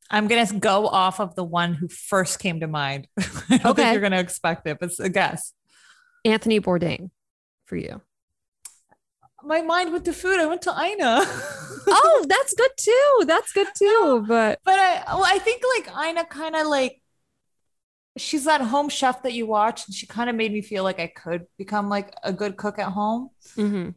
I'm 0.09 0.27
gonna 0.27 0.59
go 0.59 0.87
off 0.87 1.21
of 1.21 1.35
the 1.35 1.43
one 1.45 1.73
who 1.73 1.87
first 1.87 2.39
came 2.39 2.59
to 2.59 2.67
mind. 2.67 3.07
I 3.17 3.23
don't 3.57 3.65
Okay. 3.67 3.83
think 3.83 3.93
you're 3.93 4.01
gonna 4.01 4.19
expect 4.19 4.67
it, 4.67 4.77
but 4.79 4.89
it's 4.89 4.99
a 4.99 5.07
guess. 5.07 5.53
Anthony 6.25 6.59
Bourdain 6.59 7.11
for 7.65 7.77
you. 7.77 8.01
My 9.43 9.61
mind 9.61 9.91
went 9.91 10.05
to 10.05 10.13
food. 10.13 10.39
I 10.39 10.45
went 10.45 10.61
to 10.63 10.71
Ina. 10.71 11.25
Oh, 11.93 12.25
that's 12.29 12.53
good 12.53 12.71
too. 12.77 13.23
That's 13.25 13.51
good 13.53 13.67
too. 13.75 14.23
But 14.27 14.59
but 14.63 14.79
I 14.79 15.03
well, 15.07 15.23
I 15.25 15.39
think 15.39 15.63
like 15.77 16.09
Ina 16.09 16.25
kind 16.25 16.55
of 16.55 16.67
like 16.67 17.01
she's 18.17 18.45
that 18.45 18.61
home 18.61 18.89
chef 18.89 19.23
that 19.23 19.33
you 19.33 19.45
watch, 19.45 19.85
and 19.87 19.95
she 19.95 20.05
kind 20.05 20.29
of 20.29 20.35
made 20.35 20.51
me 20.51 20.61
feel 20.61 20.83
like 20.83 20.99
I 20.99 21.07
could 21.07 21.45
become 21.57 21.89
like 21.89 22.13
a 22.23 22.33
good 22.33 22.57
cook 22.57 22.79
at 22.79 22.91
home. 22.91 23.29
Mhm. 23.55 23.95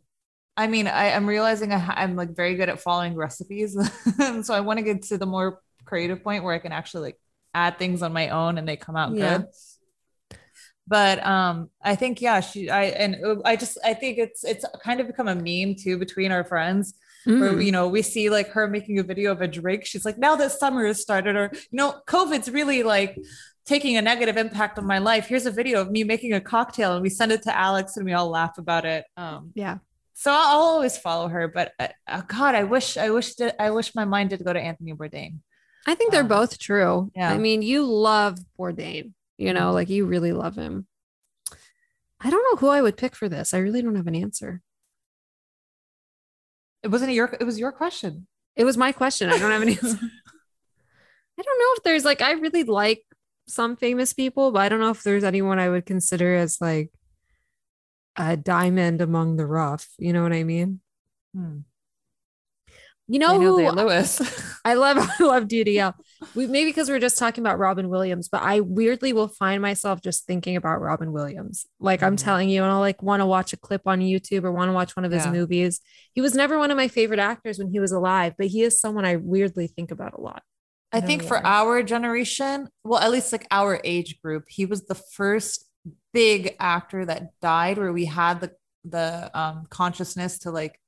I 0.56 0.66
mean, 0.68 0.86
I, 0.86 1.10
I'm 1.12 1.26
realizing 1.28 1.72
I 1.72 1.78
I'm 1.96 2.16
like 2.16 2.34
very 2.36 2.54
good 2.54 2.68
at 2.68 2.80
following 2.80 3.14
recipes, 3.16 3.76
so 4.42 4.54
I 4.54 4.60
want 4.60 4.78
to 4.78 4.84
get 4.84 5.02
to 5.04 5.18
the 5.18 5.26
more 5.26 5.60
creative 5.84 6.22
point 6.22 6.44
where 6.44 6.54
I 6.54 6.58
can 6.58 6.72
actually 6.72 7.02
like 7.08 7.20
add 7.54 7.78
things 7.78 8.02
on 8.02 8.12
my 8.12 8.30
own 8.30 8.58
and 8.58 8.66
they 8.68 8.76
come 8.76 8.96
out 8.96 9.14
Yeah. 9.14 9.38
good. 9.38 9.48
But 10.86 11.24
um, 11.24 11.70
I 11.82 11.94
think 11.96 12.20
yeah, 12.20 12.40
she 12.40 12.68
I 12.70 12.84
and 12.84 13.16
uh, 13.24 13.36
I 13.44 13.56
just 13.56 13.78
I 13.84 13.94
think 13.94 14.18
it's 14.18 14.44
it's 14.44 14.64
kind 14.82 15.00
of 15.00 15.06
become 15.06 15.28
a 15.28 15.34
meme 15.34 15.76
too 15.76 15.98
between 15.98 16.30
our 16.32 16.44
friends 16.44 16.94
where 17.24 17.52
Mm. 17.54 17.64
you 17.64 17.72
know 17.72 17.88
we 17.88 18.02
see 18.02 18.28
like 18.28 18.48
her 18.50 18.68
making 18.68 18.98
a 18.98 19.02
video 19.02 19.32
of 19.32 19.40
a 19.40 19.48
drink. 19.48 19.86
She's 19.86 20.04
like, 20.04 20.18
now 20.18 20.36
that 20.36 20.52
summer 20.52 20.86
has 20.86 21.00
started, 21.00 21.36
or 21.36 21.50
you 21.54 21.76
know, 21.78 22.00
COVID's 22.06 22.50
really 22.50 22.82
like 22.82 23.16
taking 23.64 23.96
a 23.96 24.02
negative 24.02 24.36
impact 24.36 24.78
on 24.78 24.86
my 24.86 24.98
life. 24.98 25.26
Here's 25.26 25.46
a 25.46 25.50
video 25.50 25.80
of 25.80 25.90
me 25.90 26.04
making 26.04 26.34
a 26.34 26.40
cocktail, 26.40 26.92
and 26.92 27.02
we 27.02 27.08
send 27.08 27.32
it 27.32 27.40
to 27.44 27.56
Alex, 27.56 27.96
and 27.96 28.04
we 28.04 28.12
all 28.12 28.28
laugh 28.28 28.58
about 28.58 28.84
it. 28.84 29.06
Um, 29.16 29.52
yeah. 29.54 29.78
so 30.12 30.30
I'll 30.32 30.60
always 30.74 30.98
follow 30.98 31.28
her, 31.28 31.48
but 31.48 31.72
uh, 31.78 31.88
uh, 32.06 32.20
God, 32.28 32.54
I 32.54 32.64
wish, 32.64 32.98
I 32.98 33.08
wish 33.08 33.34
that 33.36 33.56
I 33.58 33.70
wish 33.70 33.94
my 33.94 34.04
mind 34.04 34.28
did 34.30 34.44
go 34.44 34.52
to 34.52 34.60
Anthony 34.60 34.92
Bourdain. 34.92 35.38
I 35.86 35.94
think 35.94 36.12
they're 36.12 36.20
Um, 36.20 36.28
both 36.28 36.58
true. 36.58 37.10
yeah. 37.16 37.30
I 37.32 37.38
mean, 37.38 37.62
you 37.62 37.86
love 37.86 38.36
Bourdain, 38.58 39.12
you 39.36 39.52
know, 39.52 39.72
like 39.72 39.88
you 39.88 40.06
really 40.06 40.32
love 40.32 40.56
him. 40.56 40.86
I 42.20 42.30
don't 42.30 42.44
know 42.50 42.56
who 42.56 42.68
I 42.68 42.82
would 42.82 42.96
pick 42.96 43.14
for 43.14 43.28
this. 43.28 43.52
I 43.52 43.58
really 43.58 43.82
don't 43.82 43.96
have 43.96 44.06
an 44.06 44.14
answer. 44.14 44.62
It 46.82 46.88
wasn't 46.88 47.12
your, 47.12 47.36
it 47.38 47.44
was 47.44 47.58
your 47.58 47.72
question. 47.72 48.26
It 48.56 48.64
was 48.64 48.76
my 48.76 48.92
question. 48.92 49.30
I 49.30 49.38
don't 49.38 49.50
have 49.50 49.62
an 49.62 49.68
answer. 49.82 49.98
I 51.38 51.42
don't 51.42 51.58
know 51.58 51.74
if 51.76 51.82
there's 51.82 52.04
like, 52.04 52.22
I 52.22 52.32
really 52.32 52.62
like 52.62 53.04
some 53.46 53.76
famous 53.76 54.12
people, 54.12 54.52
but 54.52 54.60
I 54.60 54.68
don't 54.68 54.80
know 54.80 54.90
if 54.90 55.02
there's 55.02 55.24
anyone 55.24 55.58
I 55.58 55.68
would 55.68 55.86
consider 55.86 56.34
as 56.36 56.60
like 56.60 56.90
a 58.16 58.36
diamond 58.36 59.00
among 59.00 59.36
the 59.36 59.46
rough. 59.46 59.88
You 59.98 60.12
know 60.12 60.22
what 60.22 60.32
I 60.32 60.44
mean? 60.44 60.80
Hmm. 61.34 61.60
You 63.06 63.18
know 63.18 63.32
Daniel 63.32 63.58
who 63.58 63.62
Day-Lewis. 63.62 64.60
I 64.64 64.74
love 64.74 64.96
I 65.20 65.22
love 65.22 65.44
DDL. 65.44 65.94
We 66.34 66.46
maybe 66.46 66.70
because 66.70 66.88
we 66.88 66.94
are 66.96 67.00
just 67.00 67.18
talking 67.18 67.42
about 67.42 67.58
Robin 67.58 67.88
Williams, 67.90 68.28
but 68.28 68.42
I 68.42 68.60
weirdly 68.60 69.12
will 69.12 69.28
find 69.28 69.60
myself 69.60 70.00
just 70.00 70.26
thinking 70.26 70.56
about 70.56 70.80
Robin 70.80 71.12
Williams. 71.12 71.66
Like 71.80 72.02
I'm 72.02 72.16
Mhm. 72.16 72.24
telling 72.24 72.48
you, 72.48 72.62
and 72.62 72.72
I'll 72.72 72.80
like 72.80 73.02
want 73.02 73.20
to 73.20 73.26
watch 73.26 73.52
a 73.52 73.58
clip 73.58 73.82
on 73.86 74.00
YouTube 74.00 74.44
or 74.44 74.52
want 74.52 74.70
to 74.70 74.72
watch 74.72 74.96
one 74.96 75.04
of 75.04 75.12
his 75.12 75.26
Yeah. 75.26 75.32
movies. 75.32 75.80
He 76.14 76.20
was 76.22 76.34
never 76.34 76.58
one 76.58 76.70
of 76.70 76.76
my 76.78 76.88
favorite 76.88 77.20
actors 77.20 77.58
when 77.58 77.68
he 77.68 77.78
was 77.78 77.92
alive, 77.92 78.34
but 78.38 78.46
he 78.46 78.62
is 78.62 78.80
someone 78.80 79.04
I 79.04 79.16
weirdly 79.16 79.66
think 79.66 79.90
about 79.90 80.14
a 80.14 80.20
lot. 80.20 80.42
I 80.92 81.00
don't 81.00 81.08
think 81.08 81.22
for 81.24 81.44
our 81.44 81.82
generation, 81.82 82.68
well, 82.84 83.00
at 83.00 83.10
least 83.10 83.32
like 83.32 83.46
our 83.50 83.80
age 83.84 84.20
group, 84.22 84.44
he 84.48 84.64
was 84.64 84.86
the 84.86 84.94
first 84.94 85.68
big 86.14 86.56
actor 86.58 87.04
that 87.04 87.32
died 87.42 87.76
where 87.76 87.92
we 87.92 88.06
had 88.06 88.40
the 88.40 88.52
the 88.86 89.30
um 89.34 89.66
consciousness 89.70 90.38
to 90.40 90.50
like 90.50 90.78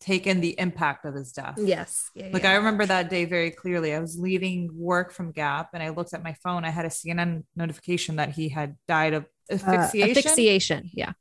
take 0.00 0.26
in 0.26 0.40
the 0.40 0.58
impact 0.58 1.04
of 1.04 1.14
his 1.14 1.32
death. 1.32 1.60
Yes. 1.64 2.10
Yeah, 2.14 2.30
Like 2.32 2.44
I 2.44 2.56
remember 2.56 2.86
that 2.86 3.10
day 3.10 3.24
very 3.24 3.50
clearly. 3.50 3.94
I 3.94 3.98
was 3.98 4.18
leaving 4.18 4.70
work 4.74 5.12
from 5.12 5.32
Gap 5.32 5.70
and 5.74 5.82
I 5.82 5.90
looked 5.90 6.12
at 6.14 6.22
my 6.22 6.34
phone. 6.42 6.64
I 6.64 6.70
had 6.70 6.84
a 6.84 6.90
CNN 6.90 7.44
notification 7.54 8.16
that 8.16 8.30
he 8.30 8.48
had 8.48 8.76
died 8.88 9.14
of 9.14 9.26
asphyxiation. 9.50 10.02
Uh, 10.02 10.10
asphyxiation. 10.10 10.90
Yeah. 10.92 11.12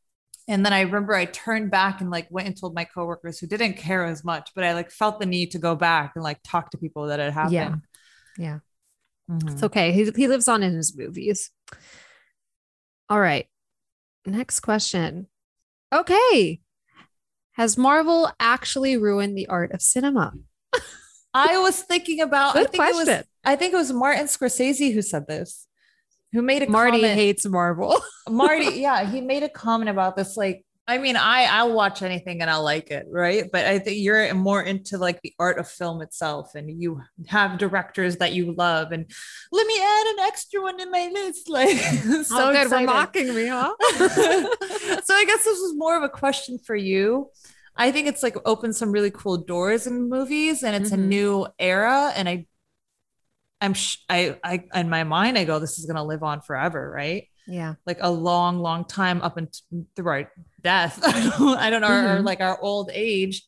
And 0.47 0.63
then 0.65 0.73
I 0.73 0.81
remember 0.81 1.13
I 1.15 1.25
turned 1.25 1.71
back 1.71 2.01
and 2.01 2.11
like 2.11 2.27
went 2.29 2.47
and 2.47 2.59
told 2.59 2.75
my 2.75 2.85
coworkers 2.85 3.39
who 3.39 3.47
didn't 3.47 3.77
care 3.77 4.05
as 4.05 4.23
much, 4.23 4.51
but 4.55 4.63
I 4.63 4.73
like 4.73 4.91
felt 4.91 5.19
the 5.19 5.25
need 5.25 5.51
to 5.51 5.59
go 5.59 5.75
back 5.75 6.13
and 6.15 6.23
like 6.23 6.39
talk 6.43 6.71
to 6.71 6.77
people 6.77 7.07
that 7.07 7.19
had 7.19 7.33
happened. 7.33 7.81
Yeah. 8.37 8.59
Yeah. 9.27 9.35
Mhm. 9.35 9.51
It's 9.51 9.63
okay. 9.63 9.91
He, 9.91 10.09
he 10.15 10.27
lives 10.27 10.47
on 10.47 10.61
in 10.61 10.75
his 10.75 10.95
movies. 10.95 11.51
All 13.09 13.19
right. 13.19 13.47
Next 14.25 14.59
question. 14.61 15.27
Okay. 15.93 16.61
Has 17.55 17.77
Marvel 17.77 18.29
actually 18.39 18.97
ruined 18.97 19.37
the 19.37 19.47
art 19.47 19.71
of 19.71 19.81
cinema? 19.81 20.33
I 21.33 21.57
was 21.57 21.81
thinking 21.81 22.21
about. 22.21 22.55
I 22.55 22.61
Good 22.63 22.71
think 22.71 22.83
it 22.83 22.93
question. 22.93 23.17
was. 23.17 23.23
I 23.43 23.55
think 23.55 23.73
it 23.73 23.77
was 23.77 23.91
Martin 23.91 24.25
Scorsese 24.25 24.93
who 24.93 25.01
said 25.01 25.27
this, 25.27 25.67
who 26.33 26.41
made 26.41 26.63
a 26.63 26.69
Marty 26.69 26.97
comment. 26.99 27.13
hates 27.15 27.45
Marvel. 27.45 27.97
Marty, 28.29 28.79
yeah, 28.79 29.09
he 29.09 29.21
made 29.21 29.43
a 29.43 29.49
comment 29.49 29.89
about 29.89 30.15
this. 30.15 30.35
Like, 30.37 30.65
I 30.87 30.99
mean, 30.99 31.15
I 31.15 31.45
I'll 31.45 31.73
watch 31.73 32.03
anything 32.03 32.41
and 32.41 32.49
I'll 32.49 32.63
like 32.63 32.91
it, 32.91 33.07
right? 33.09 33.49
But 33.51 33.65
I 33.65 33.79
think 33.79 33.97
you're 34.03 34.31
more 34.35 34.61
into 34.61 34.99
like 34.99 35.19
the 35.21 35.33
art 35.39 35.57
of 35.57 35.67
film 35.67 36.01
itself, 36.03 36.53
and 36.53 36.69
you 36.81 37.01
have 37.27 37.57
directors 37.57 38.17
that 38.17 38.33
you 38.33 38.53
love. 38.53 38.91
And 38.91 39.09
let 39.51 39.65
me 39.65 39.79
add 39.81 40.07
an 40.13 40.19
extra 40.27 40.61
one 40.61 40.79
in 40.79 40.91
my 40.91 41.09
list. 41.11 41.49
Like, 41.49 41.77
so 42.23 42.49
oh, 42.49 42.51
good. 42.53 42.63
excited. 42.65 42.85
Mocking 42.85 43.33
me, 43.33 43.47
huh? 43.47 43.73
so 43.89 45.13
I 45.15 45.25
guess 45.25 45.43
this 45.43 45.59
was 45.59 45.73
more 45.75 45.97
of 45.97 46.03
a 46.03 46.09
question 46.09 46.59
for 46.59 46.75
you. 46.75 47.29
I 47.75 47.91
think 47.91 48.07
it's 48.07 48.21
like 48.23 48.37
opened 48.45 48.75
some 48.75 48.91
really 48.91 49.11
cool 49.11 49.37
doors 49.37 49.87
in 49.87 50.07
movies, 50.07 50.63
and 50.63 50.75
it's 50.75 50.91
a 50.91 50.97
Mhm. 50.97 51.07
new 51.07 51.47
era. 51.57 52.13
And 52.15 52.29
I, 52.29 52.45
I'm, 53.61 53.73
sh- 53.73 53.97
I, 54.09 54.37
I, 54.43 54.63
in 54.79 54.89
my 54.89 55.03
mind, 55.03 55.37
I 55.37 55.45
go, 55.45 55.59
this 55.59 55.79
is 55.79 55.85
gonna 55.85 56.03
live 56.03 56.23
on 56.23 56.41
forever, 56.41 56.91
right? 56.93 57.27
yeah. 57.47 57.75
Like 57.85 57.99
a 58.01 58.09
long, 58.09 58.59
long 58.59 58.85
time 58.85 59.21
up 59.21 59.37
and 59.37 59.47
through 59.95 60.07
our 60.09 60.31
death. 60.65 60.99
I 61.05 61.69
don't, 61.69 61.81
know, 61.81 61.87
or 61.93 62.19
Mhm. 62.19 62.25
like 62.25 62.41
our 62.41 62.59
old 62.61 62.89
age. 62.93 63.43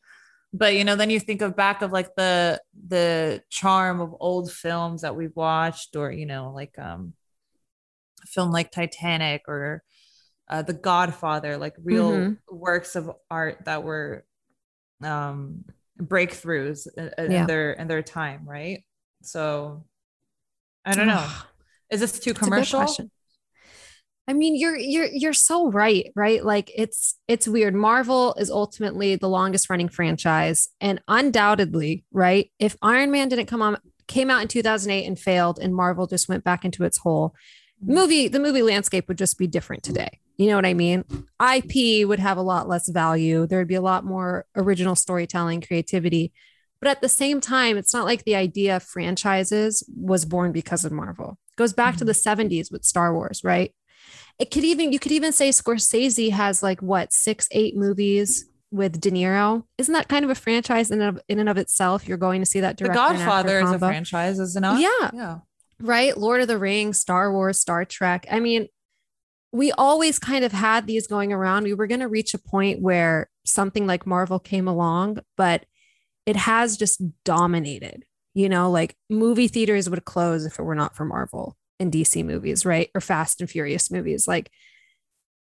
But 0.53 0.75
you 0.75 0.85
know, 0.85 0.95
then 0.95 1.09
you 1.09 1.19
think 1.19 1.41
of 1.41 1.57
back 1.57 1.81
of 1.81 1.91
like 1.91 2.15
the 2.15 2.61
the 2.87 3.43
charm 3.49 3.99
of 3.99 4.15
old 4.19 4.51
films 4.51 5.01
that 5.01 5.15
we've 5.15 5.35
watched, 5.35 5.95
or 5.97 6.11
you 6.11 6.25
know, 6.25 6.53
like 6.55 6.79
um, 6.79 7.13
a 8.23 8.27
film 8.27 8.51
like 8.51 8.71
Titanic 8.71 9.41
or 9.49 9.83
uh, 10.49 10.61
The 10.61 10.73
Godfather, 10.73 11.57
like 11.57 11.75
real 11.83 12.11
Mhm. 12.11 12.37
works 12.49 12.95
of 12.95 13.11
art 13.29 13.65
that 13.65 13.83
were 13.83 14.23
um, 15.03 15.65
breakthroughs 15.99 16.87
in, 16.95 17.11
in 17.17 17.31
Yeah. 17.33 17.45
their 17.45 17.71
in 17.73 17.87
their 17.87 18.01
time, 18.03 18.47
right? 18.47 18.85
So 19.21 19.83
I 20.85 20.95
don't 20.95 21.07
know. 21.07 21.27
Is 21.91 21.99
this 21.99 22.19
too 22.19 22.33
commercial? 22.33 23.09
I 24.27 24.33
mean, 24.33 24.57
you're 24.57 24.75
you're 24.75 25.05
you're 25.05 25.33
so 25.33 25.71
right, 25.71 26.11
right? 26.15 26.43
Like 26.43 26.69
it's 26.75 27.15
it's 27.27 27.47
weird. 27.47 27.73
Marvel 27.73 28.33
is 28.35 28.51
ultimately 28.51 29.15
the 29.15 29.29
longest 29.29 29.69
running 29.69 29.87
franchise, 29.87 30.69
and 30.81 31.01
undoubtedly, 31.07 32.03
right? 32.11 32.51
If 32.59 32.75
Iron 32.81 33.09
Man 33.11 33.29
didn't 33.29 33.45
come 33.45 33.61
on 33.61 33.77
came 34.07 34.29
out 34.29 34.41
in 34.41 34.47
2008 34.47 35.05
and 35.05 35.17
failed, 35.17 35.59
and 35.59 35.73
Marvel 35.73 36.07
just 36.07 36.27
went 36.27 36.43
back 36.43 36.65
into 36.65 36.83
its 36.83 36.97
hole, 36.97 37.35
mm-hmm. 37.81 37.93
movie 37.93 38.27
the 38.27 38.39
movie 38.39 38.63
landscape 38.63 39.07
would 39.07 39.17
just 39.17 39.37
be 39.37 39.47
different 39.47 39.83
today. 39.83 40.19
You 40.37 40.47
know 40.47 40.55
what 40.55 40.65
I 40.65 40.73
mean? 40.73 41.05
IP 41.41 42.07
would 42.07 42.19
have 42.19 42.37
a 42.37 42.43
lot 42.43 42.67
less 42.67 42.89
value. 42.89 43.47
There 43.47 43.59
would 43.59 43.67
be 43.67 43.75
a 43.75 43.81
lot 43.81 44.03
more 44.03 44.45
original 44.55 44.95
storytelling, 44.95 45.61
creativity. 45.61 46.33
But 46.79 46.89
at 46.89 47.01
the 47.01 47.09
same 47.09 47.41
time, 47.41 47.75
it's 47.75 47.93
not 47.93 48.05
like 48.05 48.23
the 48.23 48.35
idea 48.35 48.75
of 48.75 48.83
franchises 48.83 49.83
was 49.97 50.25
born 50.25 50.51
because 50.51 50.85
of 50.85 50.91
Marvel. 50.91 51.39
It 51.53 51.55
goes 51.55 51.73
back 51.73 51.95
mm-hmm. 51.95 51.99
to 51.99 52.05
the 52.05 52.11
70s 52.11 52.71
with 52.71 52.83
Star 52.83 53.15
Wars, 53.15 53.43
right? 53.43 53.73
It 54.39 54.51
could 54.51 54.63
even 54.63 54.91
you 54.91 54.99
could 54.99 55.11
even 55.11 55.31
say 55.31 55.49
Scorsese 55.49 56.31
has 56.31 56.61
like 56.61 56.81
what 56.81 57.11
six, 57.11 57.47
eight 57.51 57.75
movies 57.75 58.45
with 58.71 58.99
De 58.99 59.09
Niro. 59.11 59.63
Isn't 59.77 59.93
that 59.93 60.07
kind 60.07 60.25
of 60.25 60.31
a 60.31 60.35
franchise 60.35 60.91
in 60.91 61.01
and 61.01 61.17
of, 61.17 61.23
in 61.27 61.39
and 61.39 61.49
of 61.49 61.57
itself? 61.57 62.07
You're 62.07 62.17
going 62.17 62.41
to 62.41 62.45
see 62.45 62.59
that 62.59 62.77
director. 62.77 62.93
The 62.93 63.15
Godfather 63.15 63.59
is 63.59 63.71
a 63.71 63.79
franchise, 63.79 64.39
isn't 64.39 64.63
it? 64.63 64.79
Yeah. 64.79 65.11
Yeah. 65.13 65.37
Right. 65.79 66.17
Lord 66.17 66.41
of 66.41 66.47
the 66.47 66.57
Rings, 66.57 66.99
Star 66.99 67.31
Wars, 67.31 67.59
Star 67.59 67.85
Trek. 67.85 68.25
I 68.29 68.39
mean, 68.39 68.67
we 69.51 69.71
always 69.71 70.19
kind 70.19 70.43
of 70.43 70.51
had 70.51 70.87
these 70.87 71.07
going 71.07 71.31
around. 71.31 71.63
We 71.63 71.73
were 71.73 71.87
going 71.87 72.01
to 72.01 72.07
reach 72.07 72.33
a 72.33 72.39
point 72.39 72.81
where 72.81 73.29
something 73.45 73.87
like 73.87 74.05
Marvel 74.05 74.39
came 74.39 74.67
along, 74.67 75.19
but 75.35 75.65
it 76.25 76.35
has 76.35 76.77
just 76.77 77.01
dominated. 77.23 78.03
You 78.33 78.49
know, 78.49 78.69
like 78.69 78.95
movie 79.09 79.47
theaters 79.47 79.89
would 79.89 80.05
close 80.05 80.45
if 80.45 80.59
it 80.59 80.63
were 80.63 80.75
not 80.75 80.95
for 80.95 81.05
Marvel 81.05 81.57
and 81.79 81.91
DC 81.91 82.23
movies, 82.25 82.65
right? 82.65 82.89
Or 82.95 83.01
Fast 83.01 83.41
and 83.41 83.49
Furious 83.49 83.91
movies. 83.91 84.27
Like 84.27 84.49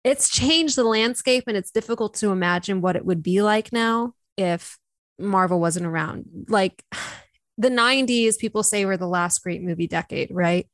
it's 0.05 0.29
changed 0.29 0.77
the 0.77 0.85
landscape 0.85 1.45
and 1.47 1.57
it's 1.57 1.71
difficult 1.71 2.15
to 2.15 2.31
imagine 2.31 2.81
what 2.81 2.97
it 2.97 3.05
would 3.05 3.23
be 3.23 3.43
like 3.43 3.73
now 3.73 4.13
if 4.37 4.79
Marvel 5.19 5.61
wasn't 5.61 5.87
around. 5.87 6.47
Like 6.49 6.85
the 7.59 7.71
90s, 7.71 8.39
people 8.39 8.63
say 8.63 8.85
were 8.85 8.97
the 8.97 9.07
last 9.07 9.43
great 9.43 9.63
movie 9.63 9.87
decade, 9.87 10.29
right? 10.31 10.67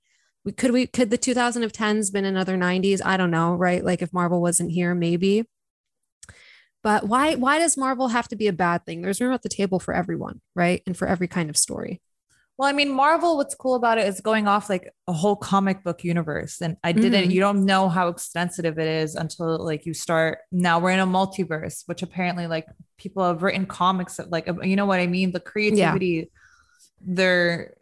We 0.45 0.53
could 0.53 0.73
we 0.73 0.87
could 0.87 1.11
the 1.11 1.19
2010s 1.19 2.13
been 2.13 2.25
another 2.25 2.57
90s? 2.57 3.01
I 3.05 3.17
don't 3.17 3.31
know, 3.31 3.55
right? 3.55 3.85
Like 3.85 4.03
if 4.03 4.13
Marvel 4.13 4.41
wasn't 4.41 4.73
here, 4.73 4.95
maybe. 4.95 5.45
But 6.83 7.07
why 7.07 7.35
why 7.35 7.59
does 7.59 7.77
Marvel 7.77 8.09
have 8.09 8.27
to 8.29 8.37
be 8.37 8.47
a 8.47 8.53
bad 8.53 8.87
thing? 8.87 9.03
There's 9.03 9.21
room 9.21 9.35
at 9.35 9.43
the 9.43 9.51
table 9.51 9.79
for 9.79 9.95
everyone, 9.95 10.41
right? 10.57 10.83
And 10.87 10.97
for 10.97 11.07
every 11.07 11.29
kind 11.29 11.51
of 11.51 11.59
story. 11.59 12.01
Well, 12.61 12.69
I 12.69 12.73
mean, 12.75 12.91
Marvel, 12.91 13.39
what's 13.39 13.55
cool 13.55 13.75
about 13.75 13.97
it 13.97 14.07
is 14.07 14.21
going 14.21 14.47
off 14.47 14.69
like 14.69 14.93
a 15.09 15.15
whole 15.15 15.35
comic 15.35 15.83
book 15.83 16.05
universe. 16.05 16.61
And 16.61 16.77
I 16.85 16.93
didn't, 16.93 17.23
mm-hmm. 17.23 17.31
you 17.31 17.41
don't 17.41 17.65
know 17.65 17.89
how 17.89 18.09
extensive 18.09 18.79
it 18.79 18.87
is 18.87 19.15
until 19.15 19.65
like 19.65 19.87
you 19.87 19.95
start. 19.95 20.41
Now 20.53 20.79
we're 20.79 20.91
in 20.91 20.99
a 20.99 21.07
multiverse, 21.07 21.85
which 21.87 22.03
apparently 22.03 22.47
like 22.47 22.67
people 22.99 23.27
have 23.27 23.43
written 23.43 23.65
comics 23.65 24.19
that 24.19 24.31
like, 24.31 24.47
you 24.63 24.77
know 24.77 24.85
what 24.85 25.01
I 25.01 25.07
mean? 25.07 25.33
The 25.33 25.41
creativity, 25.41 26.07
yeah. 26.07 26.25
they're, 27.01 27.77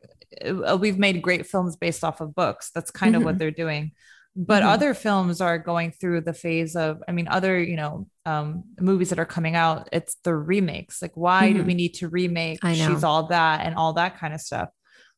uh, 0.47 0.79
we've 0.81 0.97
made 0.97 1.23
great 1.23 1.49
films 1.49 1.75
based 1.75 2.05
off 2.05 2.21
of 2.21 2.37
books. 2.37 2.71
That's 2.71 2.93
kind 2.93 3.15
mm-hmm. 3.15 3.23
of 3.23 3.25
what 3.25 3.33
mm-hmm. 3.33 3.39
they're 3.39 3.51
doing 3.51 3.91
but 4.37 4.63
mm-hmm. 4.63 4.71
other 4.71 4.95
films 4.95 5.41
are 5.41 5.59
going 5.59 5.91
through 5.91 6.21
the 6.21 6.33
phase 6.33 6.77
of 6.77 7.03
i 7.09 7.13
mean 7.13 7.29
other 7.29 7.61
you 7.61 7.77
know 7.77 8.09
um, 8.27 8.65
movies 8.79 9.09
that 9.09 9.19
are 9.19 9.25
coming 9.25 9.57
out 9.57 9.89
it's 9.91 10.17
the 10.23 10.35
remakes 10.35 11.01
like 11.01 11.17
why 11.17 11.49
mm-hmm. 11.49 11.59
do 11.59 11.65
we 11.65 11.75
need 11.75 11.95
to 11.95 12.09
remake 12.09 12.59
she's 12.65 13.03
all 13.03 13.29
that 13.29 13.65
and 13.65 13.75
all 13.75 13.95
that 13.95 14.19
kind 14.19 14.35
of 14.35 14.41
stuff 14.41 14.69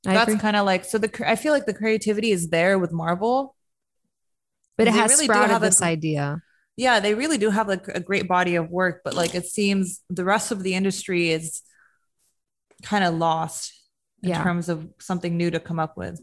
I 0.06 0.14
that's 0.14 0.36
kind 0.36 0.56
of 0.56 0.64
like 0.64 0.84
so 0.84 0.96
the 0.96 1.28
i 1.28 1.36
feel 1.36 1.52
like 1.52 1.66
the 1.66 1.74
creativity 1.74 2.30
is 2.30 2.48
there 2.48 2.78
with 2.78 2.92
marvel 2.92 3.56
but 4.78 4.86
it 4.86 4.94
has 4.94 5.10
really 5.10 5.24
sprouted 5.24 5.50
have 5.50 5.60
this 5.60 5.82
a, 5.82 5.86
idea 5.86 6.40
yeah 6.76 7.00
they 7.00 7.14
really 7.14 7.36
do 7.36 7.50
have 7.50 7.68
like 7.68 7.88
a 7.88 8.00
great 8.00 8.28
body 8.28 8.54
of 8.54 8.70
work 8.70 9.02
but 9.04 9.14
like 9.14 9.34
it 9.34 9.44
seems 9.44 10.02
the 10.08 10.24
rest 10.24 10.52
of 10.52 10.62
the 10.62 10.74
industry 10.74 11.30
is 11.30 11.62
kind 12.82 13.04
of 13.04 13.14
lost 13.14 13.74
in 14.22 14.30
yeah. 14.30 14.42
terms 14.42 14.68
of 14.68 14.88
something 15.00 15.36
new 15.36 15.50
to 15.50 15.60
come 15.60 15.78
up 15.78 15.96
with 15.96 16.20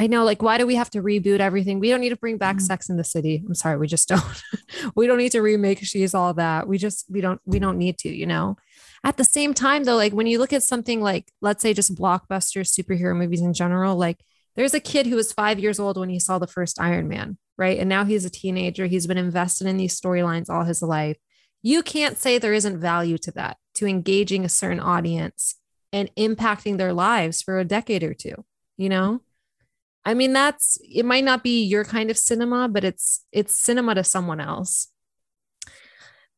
I 0.00 0.06
know, 0.06 0.24
like, 0.24 0.40
why 0.40 0.56
do 0.56 0.66
we 0.66 0.76
have 0.76 0.88
to 0.90 1.02
reboot 1.02 1.40
everything? 1.40 1.78
We 1.78 1.90
don't 1.90 2.00
need 2.00 2.08
to 2.08 2.16
bring 2.16 2.38
back 2.38 2.56
mm-hmm. 2.56 2.64
Sex 2.64 2.88
in 2.88 2.96
the 2.96 3.04
City. 3.04 3.44
I'm 3.46 3.54
sorry, 3.54 3.76
we 3.76 3.86
just 3.86 4.08
don't. 4.08 4.42
we 4.94 5.06
don't 5.06 5.18
need 5.18 5.32
to 5.32 5.42
remake 5.42 5.80
She's 5.84 6.14
All 6.14 6.32
That. 6.32 6.66
We 6.66 6.78
just 6.78 7.04
we 7.10 7.20
don't 7.20 7.38
we 7.44 7.58
don't 7.58 7.76
need 7.76 7.98
to, 7.98 8.08
you 8.08 8.24
know. 8.24 8.56
At 9.04 9.18
the 9.18 9.24
same 9.24 9.52
time, 9.52 9.84
though, 9.84 9.96
like 9.96 10.14
when 10.14 10.26
you 10.26 10.38
look 10.38 10.54
at 10.54 10.62
something 10.62 11.02
like, 11.02 11.30
let's 11.42 11.60
say, 11.60 11.74
just 11.74 11.94
blockbuster 11.94 12.62
superhero 12.62 13.14
movies 13.14 13.42
in 13.42 13.52
general, 13.52 13.94
like 13.94 14.24
there's 14.56 14.72
a 14.72 14.80
kid 14.80 15.06
who 15.06 15.16
was 15.16 15.34
five 15.34 15.58
years 15.58 15.78
old 15.78 15.98
when 15.98 16.08
he 16.08 16.18
saw 16.18 16.38
the 16.38 16.46
first 16.46 16.80
Iron 16.80 17.06
Man, 17.06 17.36
right? 17.58 17.78
And 17.78 17.90
now 17.90 18.06
he's 18.06 18.24
a 18.24 18.30
teenager. 18.30 18.86
He's 18.86 19.06
been 19.06 19.18
invested 19.18 19.66
in 19.66 19.76
these 19.76 20.00
storylines 20.00 20.48
all 20.48 20.64
his 20.64 20.80
life. 20.80 21.18
You 21.60 21.82
can't 21.82 22.16
say 22.16 22.38
there 22.38 22.54
isn't 22.54 22.80
value 22.80 23.18
to 23.18 23.32
that, 23.32 23.58
to 23.74 23.86
engaging 23.86 24.46
a 24.46 24.48
certain 24.48 24.80
audience 24.80 25.56
and 25.92 26.10
impacting 26.16 26.78
their 26.78 26.94
lives 26.94 27.42
for 27.42 27.58
a 27.58 27.66
decade 27.66 28.02
or 28.02 28.14
two, 28.14 28.46
you 28.78 28.88
know? 28.88 29.20
I 30.04 30.14
mean, 30.14 30.32
that's 30.32 30.78
it 30.82 31.04
might 31.04 31.24
not 31.24 31.42
be 31.42 31.64
your 31.64 31.84
kind 31.84 32.10
of 32.10 32.16
cinema, 32.16 32.68
but 32.68 32.84
it's 32.84 33.24
it's 33.32 33.58
cinema 33.58 33.94
to 33.94 34.04
someone 34.04 34.40
else. 34.40 34.88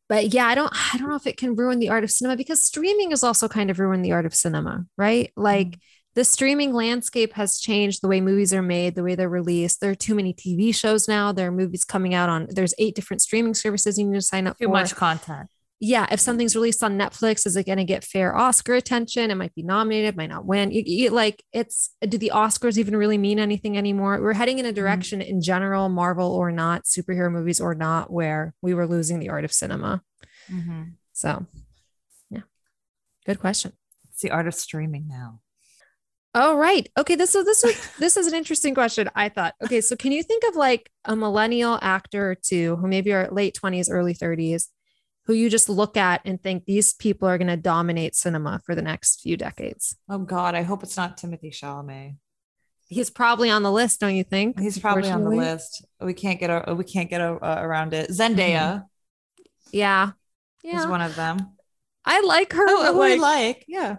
But 0.09 0.35
yeah, 0.35 0.47
I 0.47 0.55
don't 0.55 0.73
I 0.95 0.99
don't 0.99 1.09
know 1.09 1.17
if 1.17 1.27
it 1.27 1.37
can 1.37 1.55
ruin 1.55 1.79
the 1.79 1.89
art 1.89 2.05
of 2.05 2.11
cinema 2.11 2.37
because 2.37 2.67
streaming 2.67 3.11
has 3.11 3.23
also 3.23 3.49
kind 3.49 3.71
of 3.71 3.79
ruined 3.79 4.05
the 4.05 4.13
art 4.13 4.27
of 4.27 4.35
cinema, 4.35 4.85
right? 4.99 5.33
Like 5.37 5.69
mm-hmm. 5.69 5.81
the 6.15 6.25
streaming 6.25 6.73
landscape 6.73 7.35
has 7.35 7.61
changed 7.61 8.03
the 8.03 8.09
way 8.09 8.21
movies 8.21 8.53
are 8.53 8.63
made, 8.63 8.95
the 8.95 9.05
way 9.05 9.15
they're 9.15 9.29
released. 9.29 9.81
There 9.81 9.93
are 9.93 9.95
too 9.95 10.15
many 10.15 10.35
TV 10.35 10.75
shows 10.75 11.07
now. 11.07 11.33
There 11.33 11.49
are 11.49 11.53
movies 11.53 11.85
coming 11.85 12.15
out 12.15 12.29
on 12.29 12.49
there's 12.51 12.75
eight 12.79 12.97
different 12.97 13.23
streaming 13.23 13.55
services 13.55 13.97
you 13.97 14.07
need 14.07 14.17
to 14.17 14.23
sign 14.23 14.47
up 14.47 14.59
too 14.59 14.67
for. 14.67 14.91
Too 14.91 14.95
much 14.95 14.97
content 14.97 15.49
yeah, 15.85 16.07
if 16.13 16.21
something's 16.21 16.55
released 16.55 16.85
on 16.85 16.97
Netflix, 16.97 17.45
is 17.45 17.57
it 17.57 17.67
going 17.67 17.79
to 17.79 17.85
get 17.85 18.05
fair 18.05 18.37
Oscar 18.37 18.75
attention? 18.75 19.33
It 19.33 19.35
might 19.35 19.53
be 19.53 19.65
nominated, 19.65 20.17
might 20.17 20.31
not 20.31 20.47
win. 20.47 20.71
You, 20.71 20.85
you, 20.87 21.11
like, 21.11 21.43
it's 21.53 21.91
do 22.09 22.19
the 22.19 22.31
Oscars 22.33 22.79
even 22.79 22.95
really 22.95 23.19
mean 23.19 23.41
anything 23.41 23.77
anymore? 23.77 24.21
We're 24.23 24.33
heading 24.33 24.61
in 24.61 24.65
a 24.65 24.69
mm-hmm. 24.69 24.77
direction 24.77 25.19
mm-hmm. 25.19 25.31
in 25.31 25.43
general, 25.43 25.89
Marvel 25.89 26.31
or 26.31 26.53
not, 26.53 26.85
superhero 26.85 27.33
movies 27.33 27.61
or 27.61 27.75
not, 27.75 28.13
where 28.13 28.55
we 28.63 28.75
were 28.75 28.87
losing 28.87 29.19
the 29.19 29.31
art 29.31 29.45
of 29.45 29.53
cinema. 29.53 30.03
Mm-hmm. 30.49 30.83
So, 31.15 31.47
yeah, 32.31 32.43
good 33.27 33.41
question. 33.41 33.73
It's 34.13 34.23
the 34.23 34.31
art 34.31 34.47
of 34.47 34.55
streaming 34.55 35.09
now. 35.09 35.41
Oh 36.33 36.57
right. 36.57 36.89
Okay. 36.97 37.17
This 37.17 37.35
is 37.35 37.45
this 37.45 37.65
is 37.65 37.91
this 37.99 38.17
is 38.17 38.29
an 38.29 38.35
interesting 38.35 38.73
question. 38.73 39.11
I 39.17 39.29
thought. 39.31 39.55
Okay, 39.65 39.81
so 39.81 39.97
can 39.97 40.13
you 40.13 40.23
think 40.23 40.45
of 40.45 40.55
like 40.55 40.89
a 41.05 41.17
millennial 41.17 41.77
actor 41.83 42.31
or 42.31 42.35
two 42.37 42.77
who 42.77 42.87
maybe 42.87 43.13
are 43.13 43.29
late 43.33 43.55
twenties, 43.55 43.91
early 43.91 44.15
thirties, 44.15 44.69
who 45.27 45.35
you 45.35 45.49
just 45.49 45.69
look 45.69 45.97
at 45.97 46.21
and 46.25 46.43
think 46.43 46.65
these 46.65 46.95
people 46.95 47.29
are 47.29 47.39
going 47.39 47.49
to 47.49 47.57
dominate 47.57 48.15
cinema 48.15 48.61
for 48.65 48.75
the 48.75 48.83
next 48.83 49.21
few 49.21 49.37
decades. 49.37 49.97
Oh 50.09 50.19
God, 50.19 50.55
I 50.55 50.63
hope 50.63 50.83
it's 50.83 50.97
not 50.97 51.17
Timothée 51.17 51.53
Chalamet. 51.53 52.17
He's 52.89 53.09
probably 53.09 53.49
on 53.49 53.63
the 53.63 53.73
list, 53.73 54.01
don't 54.01 54.17
you 54.17 54.25
think? 54.25 54.61
He's 54.61 54.79
probably 54.79 55.11
on 55.11 55.25
the 55.25 55.31
list. 55.31 55.85
We 56.01 56.13
can't 56.13 56.39
get 56.39 56.51
a, 56.51 56.75
we 56.75 56.85
can't 56.85 57.09
get 57.09 57.21
a, 57.21 57.33
uh, 57.33 57.59
around 57.63 57.95
it. 57.95 58.11
Zendaya. 58.11 58.37
Mm-hmm. 58.37 58.85
Yeah, 59.73 60.11
yeah, 60.63 60.81
is 60.81 60.87
one 60.87 61.01
of 61.01 61.17
them. 61.17 61.39
I 62.05 62.21
like 62.21 62.53
her. 62.53 62.65
Oh, 62.67 62.93
like, 62.99 63.21
like, 63.21 63.65
yeah. 63.67 63.99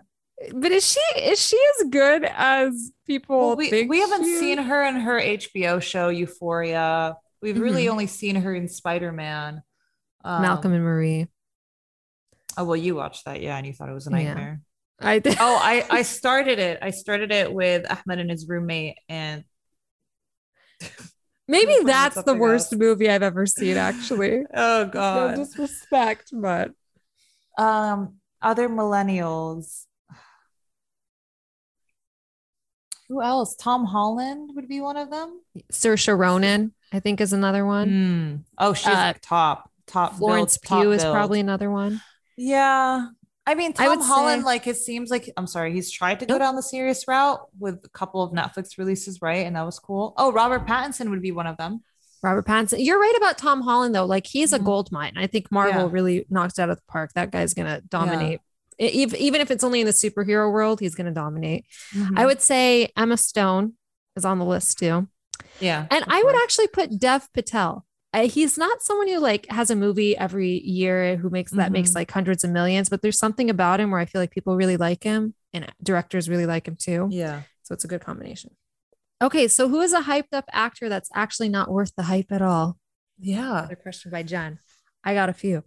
But 0.53 0.71
is 0.71 0.85
she 0.85 1.19
is 1.19 1.43
she 1.43 1.59
as 1.79 1.87
good 1.89 2.25
as 2.25 2.91
people 3.07 3.39
well, 3.39 3.55
we, 3.55 3.85
We 3.85 3.99
haven't 4.01 4.25
seen 4.25 4.57
her 4.59 4.83
in 4.83 4.97
her 4.97 5.19
HBO 5.19 5.81
show 5.81 6.09
Euphoria. 6.09 7.15
We've 7.41 7.55
mm-hmm. 7.55 7.63
really 7.63 7.89
only 7.89 8.07
seen 8.07 8.35
her 8.35 8.53
in 8.53 8.67
Spider 8.67 9.11
Man. 9.11 9.63
Um, 10.23 10.41
Malcolm 10.41 10.73
and 10.73 10.83
Marie. 10.83 11.27
Oh 12.57 12.65
well, 12.65 12.75
you 12.75 12.95
watched 12.95 13.25
that, 13.25 13.41
yeah, 13.41 13.57
and 13.57 13.65
you 13.65 13.73
thought 13.73 13.89
it 13.89 13.93
was 13.93 14.07
a 14.07 14.11
nightmare. 14.11 14.61
Yeah. 15.01 15.07
I 15.09 15.19
did. 15.19 15.37
oh, 15.39 15.59
I 15.61 15.85
I 15.89 16.01
started 16.03 16.59
it. 16.59 16.79
I 16.81 16.91
started 16.91 17.31
it 17.31 17.51
with 17.51 17.85
Ahmed 17.89 18.19
and 18.19 18.29
his 18.29 18.47
roommate, 18.47 18.97
and 19.09 19.43
maybe 21.47 21.77
that's 21.83 22.21
the 22.23 22.35
worst 22.35 22.73
else. 22.73 22.79
movie 22.79 23.09
I've 23.09 23.23
ever 23.23 23.45
seen. 23.45 23.77
Actually, 23.77 24.43
oh 24.53 24.85
god, 24.85 25.37
no 25.37 25.43
disrespect, 25.43 26.29
but 26.31 26.71
um, 27.57 28.15
other 28.41 28.69
millennials. 28.69 29.85
Who 33.09 33.21
else? 33.21 33.55
Tom 33.55 33.85
Holland 33.85 34.51
would 34.55 34.67
be 34.67 34.79
one 34.79 34.97
of 34.97 35.11
them. 35.11 35.41
Saoirse 35.71 36.17
Ronan, 36.17 36.73
I 36.91 36.99
think, 36.99 37.19
is 37.19 37.33
another 37.33 37.65
one. 37.65 37.89
Mm. 37.89 38.43
Oh, 38.57 38.73
she's 38.73 38.87
uh, 38.87 39.13
top 39.21 39.69
top 39.87 40.17
Florence 40.17 40.57
build, 40.57 40.81
Pugh 40.81 40.89
top 40.89 40.95
is 40.95 41.03
probably 41.03 41.39
another 41.39 41.69
one. 41.69 42.01
Yeah. 42.37 43.07
I 43.45 43.55
mean, 43.55 43.73
Tom 43.73 43.99
I 43.99 44.03
Holland, 44.03 44.43
say, 44.43 44.45
like 44.45 44.67
it 44.67 44.77
seems 44.77 45.09
like 45.11 45.29
I'm 45.35 45.47
sorry, 45.47 45.73
he's 45.73 45.91
tried 45.91 46.21
to 46.21 46.25
go 46.25 46.39
down 46.39 46.55
the 46.55 46.63
serious 46.63 47.07
route 47.07 47.41
with 47.59 47.81
a 47.83 47.89
couple 47.89 48.23
of 48.23 48.31
Netflix 48.31 48.77
releases, 48.77 49.21
right? 49.21 49.45
And 49.45 49.55
that 49.55 49.65
was 49.65 49.79
cool. 49.79 50.13
Oh, 50.17 50.31
Robert 50.31 50.65
Pattinson 50.65 51.09
would 51.09 51.21
be 51.21 51.31
one 51.31 51.47
of 51.47 51.57
them. 51.57 51.83
Robert 52.21 52.47
Pattinson. 52.47 52.83
You're 52.83 52.99
right 52.99 53.15
about 53.17 53.37
Tom 53.37 53.61
Holland 53.61 53.93
though. 53.93 54.05
Like 54.05 54.25
he's 54.25 54.53
a 54.53 54.55
mm-hmm. 54.55 54.65
gold 54.65 54.91
mine. 54.93 55.13
I 55.17 55.27
think 55.27 55.51
Marvel 55.51 55.83
yeah. 55.83 55.89
really 55.91 56.25
knocks 56.29 56.57
out 56.57 56.69
of 56.69 56.77
the 56.77 56.83
park. 56.87 57.11
That 57.15 57.31
guy's 57.31 57.53
gonna 57.53 57.81
dominate. 57.81 58.39
Yeah. 58.79 58.87
Even 58.87 59.41
if 59.41 59.51
it's 59.51 59.63
only 59.63 59.81
in 59.81 59.85
the 59.85 59.91
superhero 59.91 60.51
world, 60.51 60.79
he's 60.79 60.95
gonna 60.95 61.11
dominate. 61.11 61.65
Mm-hmm. 61.93 62.17
I 62.17 62.25
would 62.25 62.41
say 62.41 62.91
Emma 62.95 63.17
Stone 63.17 63.73
is 64.15 64.23
on 64.23 64.39
the 64.39 64.45
list 64.45 64.79
too. 64.79 65.09
Yeah. 65.59 65.85
And 65.91 66.05
I 66.07 66.23
would 66.23 66.35
actually 66.43 66.67
put 66.67 66.97
Dev 66.97 67.27
Patel. 67.33 67.85
He's 68.13 68.57
not 68.57 68.81
someone 68.83 69.07
who 69.07 69.17
like 69.19 69.47
has 69.49 69.69
a 69.71 69.75
movie 69.75 70.15
every 70.17 70.59
year 70.61 71.15
who 71.17 71.29
makes 71.29 71.51
that 71.53 71.71
makes 71.71 71.91
Mhm. 71.91 71.95
like 71.95 72.11
hundreds 72.11 72.43
of 72.43 72.51
millions, 72.51 72.89
but 72.89 73.01
there's 73.01 73.17
something 73.17 73.49
about 73.49 73.79
him 73.79 73.89
where 73.91 73.99
I 73.99 74.05
feel 74.05 74.21
like 74.21 74.31
people 74.31 74.55
really 74.55 74.77
like 74.77 75.03
him 75.03 75.33
and 75.51 75.71
directors 75.81 76.29
really 76.29 76.45
like 76.45 76.67
him 76.67 76.75
too. 76.75 77.07
Yeah. 77.11 77.41
So 77.63 77.73
it's 77.73 77.83
a 77.83 77.87
good 77.87 78.01
combination. 78.01 78.55
Okay, 79.21 79.47
so 79.47 79.69
who 79.69 79.81
is 79.81 79.93
a 79.93 80.01
hyped 80.01 80.33
up 80.33 80.45
actor 80.51 80.89
that's 80.89 81.09
actually 81.15 81.49
not 81.49 81.71
worth 81.71 81.93
the 81.95 82.03
hype 82.03 82.31
at 82.31 82.41
all? 82.41 82.77
Yeah. 83.19 83.59
Another 83.59 83.75
question 83.77 84.11
by 84.11 84.21
Jen. 84.23 84.59
I 85.03 85.13
got 85.13 85.29
a 85.29 85.33
few. 85.33 85.63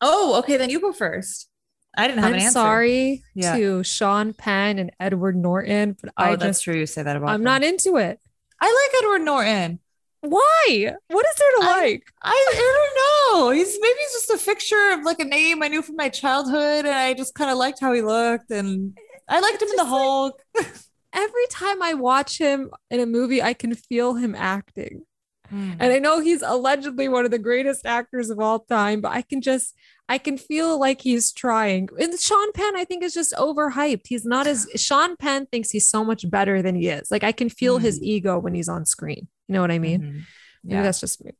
Oh, 0.00 0.38
okay. 0.40 0.56
Then 0.56 0.68
you 0.70 0.80
go 0.80 0.92
first. 0.92 1.48
I 1.96 2.06
didn't 2.08 2.20
have 2.20 2.28
I'm 2.28 2.34
an 2.34 2.40
answer. 2.40 2.52
sorry 2.52 3.22
Yeah. 3.34 3.56
to 3.56 3.82
Sean 3.82 4.34
Penn 4.34 4.78
and 4.78 4.90
Edward 5.00 5.36
Norton, 5.36 5.96
but 6.00 6.10
Oh, 6.18 6.24
I 6.24 6.36
that's 6.36 6.58
just 6.58 6.64
true. 6.64 6.74
You 6.74 6.84
say 6.86 7.02
that 7.02 7.16
about. 7.16 7.28
I'm 7.30 7.40
them. 7.40 7.44
not 7.44 7.62
into 7.64 7.96
it. 7.96 8.20
I 8.60 8.66
like 8.66 9.02
Edward 9.02 9.24
Norton. 9.24 9.80
Why? 10.20 10.94
What 11.08 11.26
is 11.26 11.34
there 11.36 11.50
to 11.58 11.62
I- 11.62 11.80
like? 11.80 12.02
I, 12.22 12.30
I 12.30 12.88
don't 13.32 13.42
know. 13.44 13.50
He's 13.50 13.78
maybe 13.80 13.98
he's 14.00 14.12
just 14.12 14.30
a 14.30 14.38
fixture 14.38 14.90
of 14.92 15.02
like 15.02 15.20
a 15.20 15.24
name 15.24 15.62
I 15.62 15.68
knew 15.68 15.82
from 15.82 15.96
my 15.96 16.08
childhood, 16.08 16.84
and 16.84 16.94
I 16.94 17.14
just 17.14 17.34
kind 17.34 17.50
of 17.50 17.58
liked 17.58 17.80
how 17.80 17.92
he 17.92 18.02
looked, 18.02 18.50
and 18.50 18.96
I 19.28 19.40
liked 19.40 19.62
him 19.62 19.68
in 19.68 19.76
the 19.76 19.82
like- 19.82 19.90
Hulk. 19.90 20.42
Every 21.12 21.46
time 21.50 21.82
I 21.82 21.94
watch 21.94 22.38
him 22.38 22.70
in 22.90 23.00
a 23.00 23.06
movie, 23.06 23.42
I 23.42 23.54
can 23.54 23.74
feel 23.74 24.14
him 24.14 24.34
acting. 24.34 25.02
Mm. 25.50 25.76
And 25.80 25.92
I 25.92 25.98
know 25.98 26.20
he's 26.20 26.42
allegedly 26.42 27.08
one 27.08 27.24
of 27.24 27.30
the 27.30 27.38
greatest 27.38 27.86
actors 27.86 28.28
of 28.28 28.38
all 28.38 28.58
time, 28.60 29.00
but 29.00 29.12
I 29.12 29.22
can 29.22 29.40
just 29.40 29.74
I 30.08 30.18
can 30.18 30.38
feel 30.38 30.78
like 30.78 31.00
he's 31.00 31.32
trying. 31.32 31.88
And 31.98 32.18
Sean 32.18 32.52
Penn, 32.52 32.76
I 32.76 32.84
think, 32.84 33.02
is 33.02 33.12
just 33.12 33.32
overhyped. 33.34 34.06
He's 34.06 34.24
not 34.24 34.46
as 34.46 34.68
Sean 34.76 35.16
Penn 35.16 35.46
thinks 35.46 35.70
he's 35.70 35.88
so 35.88 36.04
much 36.04 36.30
better 36.30 36.62
than 36.62 36.74
he 36.76 36.88
is. 36.88 37.10
Like 37.10 37.24
I 37.24 37.32
can 37.32 37.48
feel 37.48 37.78
his 37.78 38.00
ego 38.02 38.38
when 38.38 38.54
he's 38.54 38.68
on 38.68 38.86
screen. 38.86 39.26
You 39.48 39.54
know 39.54 39.60
what 39.60 39.70
I 39.72 39.78
mean? 39.80 40.00
Mhm. 40.00 40.22
Maybe 40.64 40.76
Yeah. 40.76 40.82
that's 40.82 41.00
just 41.00 41.24
me. 41.24 41.32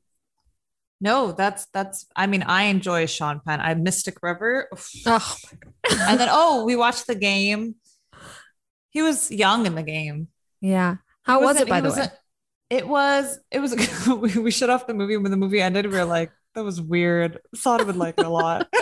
No, 1.00 1.32
that's 1.32 1.66
that's. 1.74 2.06
I 2.16 2.26
mean, 2.26 2.42
I 2.42 2.64
enjoy 2.64 3.06
Sean 3.06 3.40
Penn. 3.46 3.60
I 3.60 3.74
Mystic 3.74 4.16
River, 4.22 4.68
Oh, 5.06 5.36
and 5.90 6.18
then 6.18 6.28
oh, 6.32 6.64
we 6.64 6.74
watched 6.74 7.06
the 7.06 7.14
game. 7.14 7.74
He 8.90 9.02
was 9.02 9.30
young 9.30 9.66
in 9.66 9.74
the 9.74 9.82
game. 9.82 10.28
yeah. 10.60 10.96
How 11.22 11.42
was 11.42 11.60
it, 11.60 11.68
by 11.68 11.80
the 11.80 11.90
way? 11.90 12.06
It 12.70 12.88
was. 12.88 13.38
It 13.50 13.58
was. 13.60 13.74
we, 14.08 14.38
we 14.40 14.50
shut 14.50 14.70
off 14.70 14.86
the 14.86 14.94
movie 14.94 15.16
when 15.16 15.30
the 15.30 15.36
movie 15.36 15.60
ended. 15.60 15.86
We 15.86 15.92
were 15.98 16.04
like, 16.04 16.30
that 16.56 16.64
was 16.64 16.80
weird. 16.80 17.38
Thought 17.54 17.80
Sada 17.80 17.84
would 17.84 17.96
like 17.96 18.14
it 18.18 18.26
a 18.26 18.28
lot. 18.30 18.66
it 18.72 18.80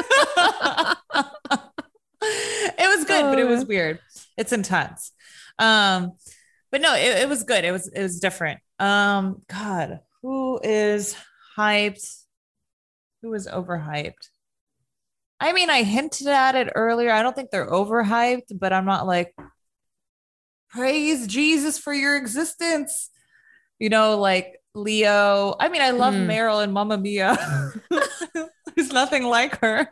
was 2.89 3.05
good, 3.05 3.23
but 3.25 3.39
it 3.39 3.47
was 3.47 3.63
Oh. 3.63 3.67
weird. 3.67 3.99
It's 4.39 4.53
intense. 4.53 5.13
Um, 5.59 6.13
but 6.73 6.81
no, 6.81 6.95
it, 6.95 7.19
it 7.23 7.29
was 7.29 7.43
good. 7.45 7.65
It 7.65 7.73
was 7.73 7.89
it 7.89 8.03
was 8.03 8.19
different. 8.21 8.61
Um, 8.79 9.43
God, 9.49 10.01
who 10.23 10.59
is 10.63 11.17
hyped? 11.57 12.09
Who 13.23 13.35
is 13.35 13.47
overhyped? 13.47 14.29
I 15.41 15.53
mean, 15.53 15.69
I 15.69 15.83
hinted 15.83 16.29
at 16.29 16.55
it 16.55 16.71
earlier. 16.75 17.11
I 17.11 17.23
don't 17.23 17.37
think 17.37 17.51
they're 17.51 17.71
overhyped, 17.71 18.59
but 18.59 18.73
I'm 18.73 18.87
not 18.87 19.07
like 19.07 19.35
praise 20.71 21.27
Jesus 21.27 21.79
for 21.79 21.93
your 21.93 22.17
existence. 22.17 23.11
You 23.79 23.89
know, 23.91 24.19
like 24.19 24.61
Leo. 24.75 25.55
I 25.61 25.69
mean, 25.69 25.83
I 25.83 25.91
love 25.91 26.15
Mm. 26.15 26.27
Meryl 26.27 26.63
and 26.63 26.73
Mamma 26.73 26.99
Mia. 26.99 27.37
There's 28.77 28.93
nothing 28.93 29.25
like 29.25 29.61
her. 29.61 29.89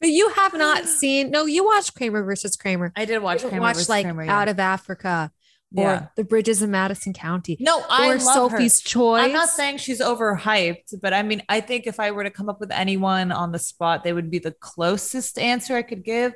But 0.00 0.10
you 0.10 0.28
have 0.30 0.52
not 0.54 0.84
seen. 0.86 1.30
No, 1.30 1.46
you 1.46 1.64
watched 1.64 1.94
Kramer 1.94 2.22
versus 2.22 2.56
Kramer. 2.56 2.92
I 2.96 3.04
did 3.04 3.22
watch 3.22 3.42
You 3.42 3.48
Kramer 3.48 3.62
watched 3.62 3.88
like 3.88 4.04
Kramer, 4.04 4.24
yeah. 4.24 4.38
Out 4.38 4.48
of 4.48 4.58
Africa 4.60 5.30
or 5.74 5.82
Yeah. 5.82 6.06
The 6.16 6.24
Bridges 6.24 6.62
in 6.62 6.70
Madison 6.70 7.12
County 7.14 7.56
No, 7.60 7.82
I 7.88 8.08
or 8.10 8.18
love 8.18 8.20
Sophie's 8.52 8.82
her. 8.82 8.88
Choice. 8.88 9.24
I'm 9.24 9.32
not 9.32 9.48
saying 9.48 9.78
she's 9.78 10.00
overhyped, 10.00 11.00
but 11.00 11.14
I 11.14 11.22
mean, 11.22 11.42
I 11.48 11.60
think 11.60 11.86
if 11.86 11.98
I 11.98 12.10
were 12.10 12.24
to 12.24 12.30
come 12.30 12.48
up 12.50 12.60
with 12.60 12.70
anyone 12.70 13.32
on 13.32 13.52
the 13.52 13.58
spot, 13.58 14.04
they 14.04 14.12
would 14.12 14.30
be 14.30 14.38
the 14.38 14.52
closest 14.52 15.38
answer 15.38 15.74
I 15.74 15.82
could 15.82 16.04
give. 16.04 16.34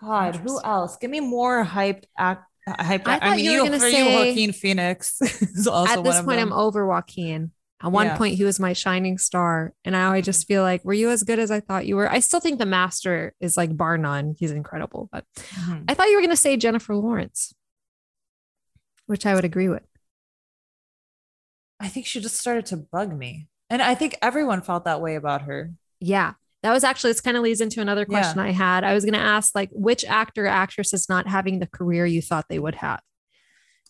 God, 0.00 0.34
who 0.36 0.60
else? 0.64 0.96
Give 0.96 1.10
me 1.10 1.20
more 1.20 1.64
hyped 1.64 2.04
act. 2.18 2.44
I 2.66 2.94
I, 2.94 2.98
thought 2.98 3.22
mean, 3.36 3.44
you 3.44 3.50
were 3.62 3.66
you, 3.66 3.72
you, 3.72 3.78
say- 3.80 4.14
Joaquin 4.28 4.52
Phoenix 4.52 5.20
is 5.22 5.66
also 5.66 5.92
At 5.92 5.96
one 5.98 6.04
this 6.04 6.22
point. 6.22 6.40
I'm 6.40 6.52
over 6.52 6.86
Joaquin. 6.86 7.50
At 7.82 7.90
one 7.90 8.06
Yeah. 8.06 8.16
point, 8.16 8.36
he 8.36 8.44
was 8.44 8.60
my 8.60 8.72
shining 8.74 9.18
star, 9.18 9.72
and 9.84 9.92
now 9.94 10.12
I 10.12 10.20
just 10.20 10.46
feel 10.46 10.62
like, 10.62 10.84
were 10.84 10.92
you 10.92 11.10
as 11.10 11.24
good 11.24 11.40
as 11.40 11.50
I 11.50 11.58
thought 11.58 11.84
you 11.86 11.96
were? 11.96 12.08
I 12.08 12.20
still 12.20 12.38
think 12.38 12.60
the 12.60 12.66
master 12.66 13.34
is 13.40 13.56
like 13.56 13.76
bar 13.76 13.98
none. 13.98 14.36
He's 14.38 14.52
incredible, 14.52 15.08
but 15.10 15.24
Mhm. 15.36 15.86
I 15.88 15.94
thought 15.94 16.06
you 16.06 16.14
were 16.14 16.20
going 16.20 16.30
to 16.30 16.36
say 16.36 16.56
Jennifer 16.56 16.94
Lawrence, 16.94 17.52
which 19.06 19.26
I 19.26 19.34
would 19.34 19.44
agree 19.44 19.68
with. 19.68 19.82
I 21.80 21.88
think 21.88 22.06
she 22.06 22.20
just 22.20 22.36
started 22.38 22.66
to 22.66 22.76
bug 22.76 23.12
me, 23.12 23.48
and 23.68 23.82
I 23.82 23.96
think 23.96 24.16
everyone 24.22 24.62
felt 24.62 24.84
that 24.84 25.00
way 25.00 25.16
about 25.16 25.42
her. 25.42 25.72
Yeah. 25.98 26.34
That 26.62 26.72
was 26.72 26.84
actually, 26.84 27.10
this 27.10 27.20
kind 27.20 27.36
of 27.36 27.42
leads 27.42 27.60
into 27.60 27.80
another 27.80 28.02
Yeah. 28.08 28.18
question 28.20 28.38
I 28.38 28.52
had. 28.52 28.84
I 28.84 28.94
was 28.94 29.04
going 29.04 29.14
to 29.14 29.20
ask, 29.20 29.54
like, 29.54 29.70
which 29.72 30.04
actor 30.04 30.44
or 30.44 30.48
actress 30.48 30.92
is 30.94 31.08
not 31.08 31.26
having 31.26 31.58
the 31.58 31.66
career 31.66 32.06
you 32.06 32.22
thought 32.22 32.46
they 32.48 32.58
would 32.58 32.76
have? 32.76 33.00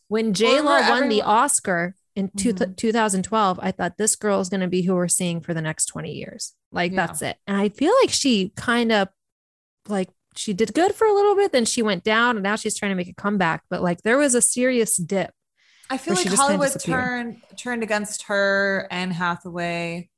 When 0.09 0.33
J 0.35 0.61
where 0.61 0.89
won 0.89 1.09
the 1.09 1.23
Oscar 1.23 1.95
in 2.15 2.31
two, 2.37 2.53
Mhm. 2.55 2.77
2012, 2.77 3.59
I 3.63 3.73
thought 3.73 3.97
this 3.99 4.17
girl 4.17 4.41
is 4.41 4.49
going 4.49 4.61
to 4.61 4.69
be 4.69 4.83
who 4.83 4.95
we're 4.95 5.09
seeing 5.09 5.41
for 5.41 5.55
the 5.55 5.63
next 5.63 5.87
20 5.87 6.13
years. 6.13 6.55
Like, 6.71 6.93
Yeah. 6.93 7.07
that's 7.07 7.23
it. 7.23 7.39
And 7.47 7.57
I 7.57 7.69
feel 7.69 7.93
like 8.03 8.11
she 8.11 8.53
kind 8.57 8.93
of, 8.93 9.09
like, 9.89 10.09
she 10.35 10.55
did 10.55 10.73
good 10.73 10.95
for 10.95 11.07
a 11.07 11.13
little 11.13 11.35
bit, 11.35 11.53
then 11.53 11.67
she 11.67 11.83
went 11.83 12.05
down, 12.05 12.37
and 12.37 12.43
now 12.43 12.57
she's 12.57 12.77
trying 12.77 12.91
to 12.91 12.97
make 12.97 13.09
a 13.09 13.15
comeback. 13.15 13.65
But 13.69 13.83
like, 13.83 14.03
there 14.03 14.17
was 14.17 14.35
a 14.35 14.41
serious 14.41 14.97
dip. 14.97 15.33
I 15.91 15.99
feel 15.99 16.15
like 16.15 16.27
Hollywood 16.27 16.73
turned 16.81 17.43
turned 17.57 17.83
against 17.83 18.23
her 18.25 18.89
and 18.91 19.13
Hathaway. 19.13 20.09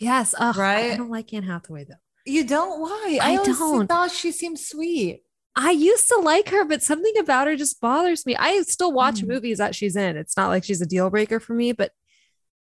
Yes. 0.00 0.34
Ugh, 0.38 0.58
I 0.58 0.96
don't 0.96 1.10
like 1.10 1.32
Anne 1.32 1.42
Hathaway, 1.44 1.84
though. 1.84 1.94
You 2.26 2.44
don't? 2.44 2.80
Why? 2.80 3.18
I 3.22 3.36
always 3.36 3.58
don't. 3.58 3.86
thought 3.86 4.10
she 4.10 4.32
seemed 4.32 4.58
sweet. 4.58 5.22
I 5.56 5.70
used 5.72 6.08
to 6.08 6.16
like 6.16 6.48
her, 6.50 6.64
but 6.64 6.82
something 6.82 7.16
about 7.18 7.46
her 7.46 7.56
just 7.56 7.80
bothers 7.80 8.24
me. 8.24 8.36
I 8.36 8.62
still 8.62 8.92
watch 8.92 9.16
Mm. 9.22 9.28
movies 9.28 9.58
that 9.58 9.74
she's 9.74 9.96
in. 9.96 10.16
It's 10.16 10.36
not 10.36 10.48
like 10.48 10.64
she's 10.64 10.80
a 10.80 10.86
deal 10.86 11.10
breaker 11.10 11.40
for 11.40 11.54
me, 11.54 11.72
but 11.72 11.92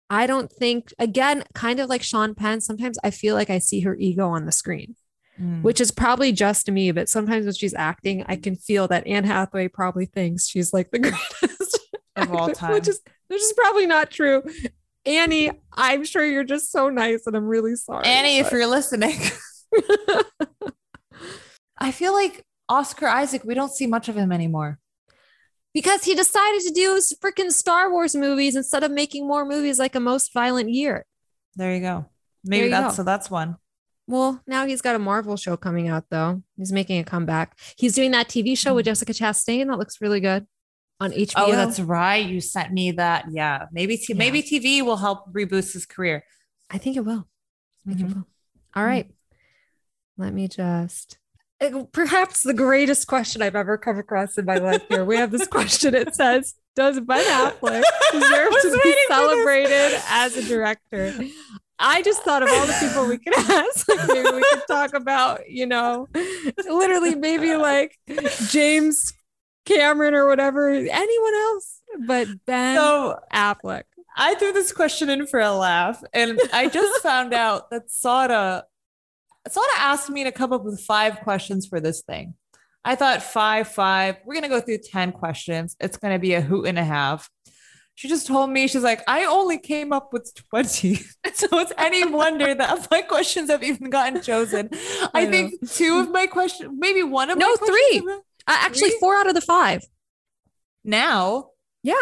I 0.09 0.25
don't 0.27 0.51
think, 0.51 0.91
again, 0.97 1.43
kind 1.53 1.79
of 1.79 1.87
like 1.87 2.01
Sean 2.01 2.33
Penn, 2.35 2.61
sometimes 2.61 2.97
I 3.03 3.11
feel 3.11 3.35
like 3.35 3.49
I 3.51 3.59
see 3.59 3.81
her 3.81 3.95
ego 3.95 4.27
on 4.29 4.45
the 4.45 4.51
screen, 4.51 4.95
Mm. 5.39 5.61
which 5.61 5.79
is 5.79 5.91
probably 5.91 6.31
just 6.31 6.69
me. 6.71 6.91
But 6.91 7.09
sometimes 7.09 7.45
when 7.45 7.53
she's 7.53 7.75
acting, 7.75 8.25
I 8.27 8.35
can 8.37 8.55
feel 8.55 8.87
that 8.87 9.05
Anne 9.05 9.23
Hathaway 9.25 9.67
probably 9.67 10.05
thinks 10.07 10.47
she's 10.47 10.73
like 10.73 10.89
the 10.91 10.99
greatest 11.41 11.79
Of 12.15 12.33
all 12.33 12.49
time. 12.49 12.73
which 12.73 12.87
is, 12.87 12.99
which 13.27 13.41
is 13.41 13.53
probably 13.53 13.85
not 13.85 14.09
true. 14.09 14.41
Annie, 15.09 15.51
I'm 15.73 16.05
sure 16.05 16.23
you're 16.23 16.43
just 16.43 16.71
so 16.71 16.89
nice, 16.89 17.25
and 17.25 17.35
I'm 17.35 17.47
really 17.47 17.75
sorry. 17.75 18.05
Annie, 18.05 18.37
if 18.37 18.51
you're 18.51 18.67
listening, 18.67 19.19
I 21.79 21.91
feel 21.91 22.13
like 22.13 22.45
Oscar 22.69 23.07
Isaac, 23.07 23.43
we 23.43 23.55
don't 23.55 23.73
see 23.73 23.87
much 23.87 24.07
of 24.07 24.15
him 24.15 24.31
anymore. 24.31 24.77
because 25.73 26.03
he 26.03 26.13
decided 26.13 26.61
to 26.61 26.73
do 26.73 27.01
freaking 27.23 27.51
Star 27.51 27.91
Wars 27.91 28.15
movies 28.15 28.55
instead 28.55 28.83
of 28.83 28.91
making 28.91 29.27
more 29.27 29.45
movies 29.45 29.79
like 29.79 29.95
a 29.95 29.99
most 29.99 30.31
violent 30.31 30.69
year. 30.69 31.07
There 31.55 31.73
you 31.73 31.81
go. 31.81 32.05
Maybe 32.43 32.65
you 32.65 32.69
that's 32.69 32.93
go. 32.93 32.97
so 32.97 33.03
that's 33.03 33.31
one. 33.31 33.57
Well, 34.05 34.43
now 34.45 34.67
he's 34.67 34.81
got 34.81 34.95
a 34.95 34.99
Marvel 34.99 35.37
show 35.37 35.57
coming 35.57 35.87
out 35.87 36.05
though. 36.11 36.43
He's 36.55 36.71
making 36.71 36.99
a 36.99 37.03
comeback. 37.03 37.57
He's 37.77 37.93
doing 37.93 38.11
that 38.11 38.27
TV 38.27 38.55
show 38.55 38.75
with 38.75 38.85
hmm. 38.85 38.91
Jessica 38.91 39.13
Chastain 39.13 39.67
that 39.67 39.79
looks 39.79 40.01
really 40.01 40.19
good 40.19 40.45
on 40.99 41.11
HBO. 41.11 41.33
Oh, 41.37 41.51
that's 41.51 41.79
right. 41.79 42.25
You 42.25 42.41
sent 42.41 42.73
me 42.73 42.91
that. 42.91 43.25
Yeah. 43.31 43.65
Maybe 43.71 43.97
t- 43.97 44.05
Yeah. 44.09 44.17
maybe 44.17 44.41
TV 44.43 44.81
will 44.81 44.97
help 44.97 45.31
reboost 45.33 45.73
his 45.73 45.85
career. 45.85 46.23
I 46.69 46.77
think 46.77 46.97
it 46.97 47.01
will. 47.01 47.27
I 47.87 47.93
think 47.93 48.01
it 48.01 48.07
Mhm. 48.07 48.15
will. 48.15 48.27
All 48.75 48.85
right. 48.85 49.09
Let 50.17 50.33
me 50.33 50.47
just 50.47 51.17
perhaps 51.91 52.43
the 52.43 52.53
greatest 52.53 53.05
question 53.07 53.41
I've 53.41 53.55
ever 53.55 53.77
come 53.77 53.97
across 53.97 54.37
in 54.37 54.45
my 54.45 54.57
life 54.59 54.81
here. 54.87 55.03
We 55.03 55.17
have 55.17 55.29
this 55.31 55.45
question. 55.57 55.93
It 55.93 56.15
says, 56.15 56.53
Does 56.75 56.99
Ben 57.01 57.23
Affleck 57.25 57.83
deserve 58.13 58.49
to 58.49 58.61
be 58.63 58.69
waiting 58.69 58.81
for 58.81 58.85
this. 58.85 59.07
celebrated 59.09 60.01
as 60.09 60.37
a 60.37 60.43
director? 60.43 61.13
I 61.77 62.01
just 62.01 62.21
thought 62.23 62.43
of 62.43 62.49
all 62.49 62.65
the 62.65 62.75
people 62.79 63.07
we 63.07 63.17
could 63.17 63.33
ask. 63.37 63.87
Like 63.89 64.07
maybe 64.07 64.29
we 64.35 64.43
could 64.51 64.63
talk 64.67 64.93
about, 64.93 65.49
you 65.49 65.65
know, 65.65 66.07
literally 66.65 67.15
maybe 67.15 67.55
like 67.55 67.97
James 68.49 69.13
Cameron 69.65 70.13
or 70.15 70.27
whatever, 70.27 70.69
anyone 70.69 71.35
else, 71.35 71.81
but 72.07 72.27
Ben 72.45 72.75
So 72.75 73.19
Affleck. 73.33 73.83
I 74.17 74.35
threw 74.35 74.51
this 74.51 74.71
question 74.71 75.09
in 75.09 75.27
for 75.27 75.39
a 75.39 75.51
laugh, 75.51 76.03
and 76.13 76.39
I 76.51 76.67
just 76.67 77.01
found 77.03 77.33
out 77.33 77.69
that 77.71 77.89
Sada 77.89 78.65
Sada 79.47 79.71
asked 79.77 80.09
me 80.09 80.23
to 80.25 80.31
come 80.31 80.51
up 80.53 80.63
with 80.65 80.79
five 80.81 81.21
questions 81.21 81.65
for 81.65 81.79
this 81.79 82.01
thing. 82.01 82.33
I 82.83 82.95
thought 82.95 83.23
five, 83.23 83.67
five. 83.67 84.17
We're 84.25 84.33
gonna 84.35 84.49
go 84.49 84.61
through 84.61 84.79
10 84.79 85.11
questions. 85.13 85.75
It's 85.79 85.97
gonna 85.97 86.19
be 86.19 86.33
a 86.33 86.41
hoot 86.41 86.67
and 86.67 86.77
a 86.77 86.83
half. 86.83 87.29
She 87.95 88.07
just 88.07 88.27
told 88.27 88.49
me, 88.49 88.67
she's 88.67 88.83
like, 88.83 89.01
I 89.07 89.25
only 89.25 89.57
came 89.57 89.91
up 89.91 90.13
with 90.13 90.33
20. 90.51 90.95
so 91.33 91.47
it's 91.59 91.73
any 91.77 92.05
wonder 92.05 92.55
that 92.55 92.87
my 92.91 93.01
questions 93.01 93.49
have 93.49 93.61
even 93.63 93.89
gotten 93.89 94.21
chosen. 94.21 94.69
I, 94.71 95.09
I 95.13 95.25
think 95.25 95.69
two 95.69 95.99
of 95.99 96.09
my 96.11 96.25
questions, 96.27 96.71
maybe 96.77 97.03
one 97.03 97.29
of 97.29 97.37
No, 97.37 97.47
my 97.49 97.55
questions 97.57 97.77
three. 97.91 98.11
have 98.11 98.21
Uh, 98.47 98.57
actually, 98.61 98.89
Three? 98.91 98.99
four 98.99 99.15
out 99.15 99.27
of 99.27 99.35
the 99.35 99.41
five. 99.41 99.81
now. 100.83 101.49
Yeah. 101.83 101.93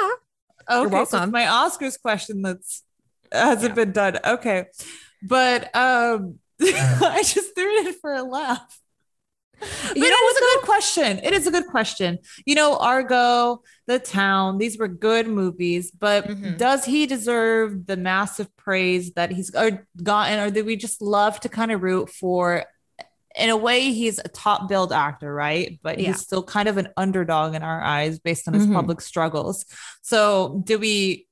Okay, 0.70 0.90
so 0.90 1.02
it's 1.02 1.12
welcome. 1.14 1.32
my 1.32 1.44
Oscars 1.44 2.02
question 2.02 2.42
that's 2.42 2.84
hasn't 3.32 3.70
Yeah. 3.72 3.76
been 3.76 3.92
done. 3.92 4.20
Okay, 4.26 4.66
but 5.24 5.74
um, 5.76 6.40
I 6.62 7.22
just 7.24 7.56
threw 7.56 7.76
it 7.78 7.88
in 7.88 7.94
for 7.94 8.14
a 8.14 8.24
laugh. 8.24 8.80
But 9.60 9.98
You 9.98 10.04
it 10.06 10.10
know 10.10 10.28
is 10.30 10.38
a 10.38 10.40
good 10.40 10.62
question. 10.66 11.20
It 11.24 11.34
is 11.34 11.48
a 11.48 11.52
good 11.52 11.66
question. 11.68 12.20
You 12.46 12.54
know, 12.56 12.78
Argo, 12.78 13.64
The 13.88 13.98
Town, 13.98 14.58
these 14.60 14.78
were 14.78 14.88
good 14.88 15.28
movies, 15.28 15.90
but 15.92 16.28
Mhm. 16.28 16.58
does 16.60 16.86
he 16.86 17.08
deserve 17.08 17.88
the 17.88 17.98
massive 17.98 18.56
praise 18.56 19.14
that 19.14 19.32
he's 19.32 19.50
gotten, 19.50 20.40
or 20.40 20.52
do 20.52 20.64
we 20.64 20.76
just 20.76 21.02
love 21.02 21.40
to 21.40 21.50
kind 21.50 21.72
of 21.72 21.82
root 21.82 22.10
for? 22.10 22.66
In 23.38 23.50
a 23.50 23.58
way, 23.58 23.92
he's 23.94 24.20
a 24.20 24.28
top 24.30 24.68
billed 24.68 24.92
actor, 24.92 25.34
right? 25.34 25.80
But 25.84 26.00
Yeah. 26.00 26.08
he's 26.08 26.22
still 26.22 26.44
kind 26.44 26.68
of 26.68 26.78
an 26.78 26.90
underdog 26.98 27.54
in 27.56 27.62
our 27.64 27.82
eyes 27.82 28.20
based 28.20 28.48
on 28.48 28.54
his 28.54 28.66
Mhm. 28.66 28.74
public 28.74 29.02
struggles. 29.02 29.66
So, 30.02 30.62
do 30.66 30.80
we 30.80 31.28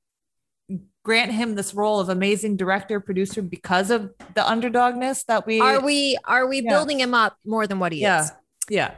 grant 1.02 1.32
him 1.32 1.54
this 1.54 1.72
role 1.74 2.00
of 2.00 2.08
amazing 2.08 2.56
director, 2.56 2.98
producer 3.00 3.40
because 3.42 3.90
of 3.90 4.12
the 4.34 4.40
underdogness 4.40 5.24
that 5.26 5.46
we 5.46 5.60
Are 5.60 5.80
we 5.80 6.18
are 6.24 6.46
we 6.46 6.62
Yeah. 6.62 6.70
building 6.70 6.98
him 7.00 7.14
up 7.14 7.36
more 7.44 7.66
than 7.66 7.78
what 7.78 7.92
he 7.92 8.00
Yeah. 8.00 8.22
is? 8.24 8.32
Yeah. 8.68 8.90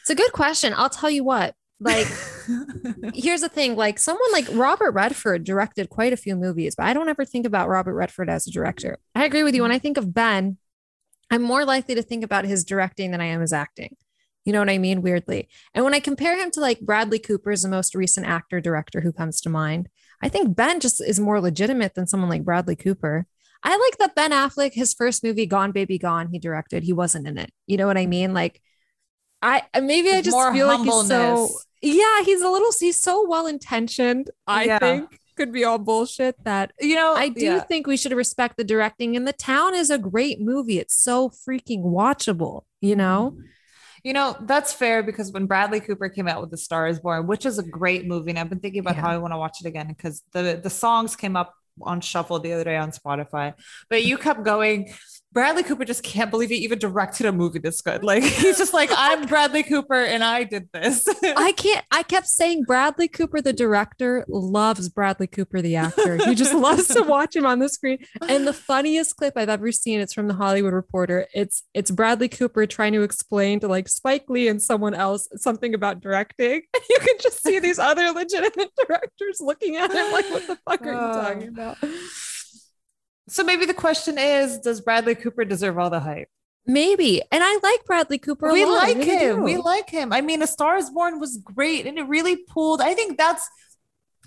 It's 0.00 0.10
a 0.10 0.14
good 0.14 0.32
question. 0.32 0.74
I'll 0.76 0.90
tell 0.90 1.10
you 1.10 1.24
what. 1.24 1.54
Like, 1.80 2.06
here's 3.14 3.40
the 3.40 3.48
thing: 3.48 3.74
like 3.76 3.98
someone 3.98 4.30
like 4.32 4.46
Robert 4.52 4.92
Redford 4.92 5.44
directed 5.44 5.90
quite 5.90 6.12
a 6.12 6.16
few 6.16 6.36
movies, 6.36 6.74
but 6.76 6.86
I 6.86 6.92
don't 6.94 7.08
ever 7.08 7.24
think 7.24 7.46
about 7.46 7.68
Robert 7.68 7.94
Redford 7.94 8.28
as 8.30 8.46
a 8.46 8.50
director. 8.50 8.98
I 9.14 9.24
agree 9.24 9.42
with 9.42 9.54
you. 9.54 9.62
When 9.62 9.72
I 9.72 9.78
think 9.78 9.96
of 9.96 10.14
Ben, 10.14 10.58
I'm 11.34 11.42
more 11.42 11.64
likely 11.64 11.96
to 11.96 12.02
think 12.02 12.22
about 12.22 12.44
his 12.44 12.64
directing 12.64 13.10
than 13.10 13.20
I 13.20 13.26
am 13.26 13.40
his 13.40 13.52
acting. 13.52 13.96
You 14.44 14.52
know 14.52 14.60
what 14.60 14.70
I 14.70 14.78
mean? 14.78 15.02
Weirdly. 15.02 15.48
And 15.74 15.84
when 15.84 15.94
I 15.94 16.00
compare 16.00 16.38
him 16.38 16.50
to 16.52 16.60
like 16.60 16.80
Bradley 16.80 17.18
Cooper 17.18 17.50
is 17.50 17.62
the 17.62 17.68
most 17.68 17.94
recent 17.94 18.26
actor 18.26 18.60
director 18.60 19.00
who 19.00 19.12
comes 19.12 19.40
to 19.40 19.50
mind, 19.50 19.88
I 20.22 20.28
think 20.28 20.54
Ben 20.54 20.80
just 20.80 21.02
is 21.02 21.18
more 21.18 21.40
legitimate 21.40 21.94
than 21.94 22.06
someone 22.06 22.30
like 22.30 22.44
Bradley 22.44 22.76
Cooper. 22.76 23.26
I 23.62 23.76
like 23.76 23.98
that 23.98 24.14
Ben 24.14 24.30
Affleck, 24.30 24.74
his 24.74 24.94
first 24.94 25.24
movie, 25.24 25.46
Gone 25.46 25.72
Baby 25.72 25.98
Gone, 25.98 26.28
he 26.28 26.38
directed. 26.38 26.84
He 26.84 26.92
wasn't 26.92 27.26
in 27.26 27.38
it. 27.38 27.50
You 27.66 27.78
know 27.78 27.86
what 27.86 27.96
I 27.98 28.06
mean? 28.06 28.34
Like, 28.34 28.60
I 29.42 29.62
maybe 29.82 30.10
I 30.10 30.22
just 30.22 30.36
more 30.36 30.52
feel 30.52 30.66
like 30.68 30.80
he's 30.80 31.08
so 31.08 31.50
yeah, 31.82 32.22
he's 32.24 32.40
a 32.40 32.48
little 32.48 32.70
he's 32.78 33.00
so 33.00 33.26
well 33.28 33.46
intentioned. 33.46 34.30
I 34.46 34.64
Yeah. 34.64 34.78
think 34.78 35.18
could 35.36 35.52
be 35.52 35.64
all 35.64 35.78
bullshit 35.78 36.42
that 36.44 36.72
you 36.80 36.94
know, 36.94 37.14
I 37.14 37.28
do 37.28 37.44
yeah. 37.44 37.60
think 37.60 37.86
we 37.86 37.96
should 37.96 38.12
respect 38.12 38.56
the 38.56 38.64
directing. 38.64 39.16
And 39.16 39.26
The 39.26 39.32
Town 39.32 39.74
is 39.74 39.90
a 39.90 39.98
great 39.98 40.40
movie. 40.40 40.78
It's 40.78 40.94
so 40.94 41.28
freaking 41.28 41.82
watchable, 41.84 42.62
you 42.80 42.96
know? 42.96 43.36
You 44.02 44.12
know, 44.12 44.36
that's 44.42 44.72
fair 44.72 45.02
because 45.02 45.32
when 45.32 45.46
Bradley 45.46 45.80
Cooper 45.80 46.10
came 46.10 46.28
out 46.28 46.42
with 46.42 46.50
The 46.50 46.58
Star 46.58 46.86
is 46.86 47.00
Born, 47.00 47.26
which 47.26 47.46
is 47.46 47.58
a 47.58 47.62
great 47.62 48.06
movie, 48.06 48.30
and 48.30 48.38
I've 48.38 48.50
been 48.50 48.60
thinking 48.60 48.80
about 48.80 48.96
Yeah. 48.96 49.02
how 49.02 49.10
I 49.10 49.18
want 49.18 49.32
to 49.32 49.38
watch 49.38 49.58
it 49.62 49.66
again 49.66 49.88
because 49.88 50.22
the 50.32 50.60
the 50.62 50.70
songs 50.70 51.16
came 51.16 51.36
up 51.36 51.54
on 51.82 52.00
shuffle 52.00 52.38
the 52.38 52.52
other 52.52 52.64
day 52.64 52.76
on 52.76 52.90
Spotify. 52.90 53.54
But 53.88 54.04
you 54.04 54.18
kept 54.18 54.44
going. 54.44 54.92
Bradley 55.34 55.64
Cooper 55.64 55.84
just 55.84 56.02
can't 56.04 56.30
believe 56.30 56.48
he 56.50 56.56
even 56.58 56.78
directed 56.78 57.26
a 57.26 57.32
movie 57.32 57.58
this 57.58 57.82
good. 57.82 58.02
Like 58.04 58.22
he's 58.22 58.56
just 58.56 58.72
like, 58.72 58.88
I'm 58.96 59.26
Bradley 59.26 59.64
Cooper 59.64 59.94
and 60.04 60.22
I 60.24 60.44
did 60.44 60.68
this. 60.72 61.06
I 61.24 61.52
can't, 61.52 61.84
I 61.90 62.04
kept 62.04 62.28
saying 62.28 62.62
Bradley 62.64 63.08
Cooper, 63.08 63.40
the 63.42 63.52
director, 63.52 64.24
loves 64.28 64.88
Bradley 64.88 65.26
Cooper, 65.26 65.60
the 65.60 65.74
actor. 65.76 66.16
He 66.24 66.34
just 66.36 66.54
loves 66.54 66.86
to 66.88 67.02
watch 67.02 67.34
him 67.34 67.44
on 67.46 67.58
the 67.58 67.68
screen. 67.68 67.98
And 68.28 68.46
the 68.46 68.52
funniest 68.52 69.16
clip 69.16 69.34
I've 69.36 69.48
ever 69.48 69.72
seen, 69.72 70.00
it's 70.00 70.14
from 70.14 70.28
the 70.28 70.34
Hollywood 70.34 70.72
Reporter. 70.72 71.26
It's 71.34 71.64
it's 71.74 71.90
Bradley 71.90 72.28
Cooper 72.28 72.64
trying 72.66 72.92
to 72.92 73.02
explain 73.02 73.58
to 73.60 73.68
like 73.68 73.88
Spike 73.88 74.26
Lee 74.28 74.46
and 74.46 74.62
someone 74.62 74.94
else 74.94 75.28
something 75.36 75.74
about 75.74 76.00
directing. 76.00 76.62
And 76.74 76.82
you 76.90 76.98
can 77.00 77.16
just 77.20 77.42
see 77.42 77.58
these 77.58 77.80
other 77.80 78.12
legitimate 78.12 78.70
directors 78.86 79.38
looking 79.40 79.76
at 79.76 79.90
him 79.92 80.12
like, 80.12 80.30
what 80.30 80.46
the 80.46 80.56
fuck 80.64 80.82
are 80.82 80.92
you 80.92 80.98
Oh. 80.98 81.12
talking 81.22 81.48
about? 81.48 81.76
So 83.28 83.42
maybe 83.44 83.64
the 83.66 83.74
question 83.74 84.18
is, 84.18 84.58
does 84.58 84.80
Bradley 84.80 85.14
Cooper 85.14 85.44
deserve 85.44 85.78
all 85.78 85.90
the 85.90 86.00
hype? 86.00 86.28
Maybe. 86.66 87.20
And 87.30 87.42
I 87.44 87.58
like 87.62 87.84
Bradley 87.84 88.18
Cooper. 88.18 88.48
a 88.48 88.52
we 88.52 88.64
lot. 88.64 88.84
Like 88.84 88.96
really 88.96 89.10
him. 89.10 89.36
do. 89.36 89.42
We 89.42 89.56
like 89.58 89.90
him. 89.90 90.12
I 90.12 90.20
mean, 90.22 90.40
A 90.42 90.46
Star 90.46 90.76
is 90.76 90.88
Born 90.90 91.20
was 91.20 91.36
great 91.38 91.86
and 91.86 91.98
it 91.98 92.04
really 92.04 92.36
pulled. 92.36 92.80
I 92.80 92.94
think 92.94 93.18
that's 93.18 93.48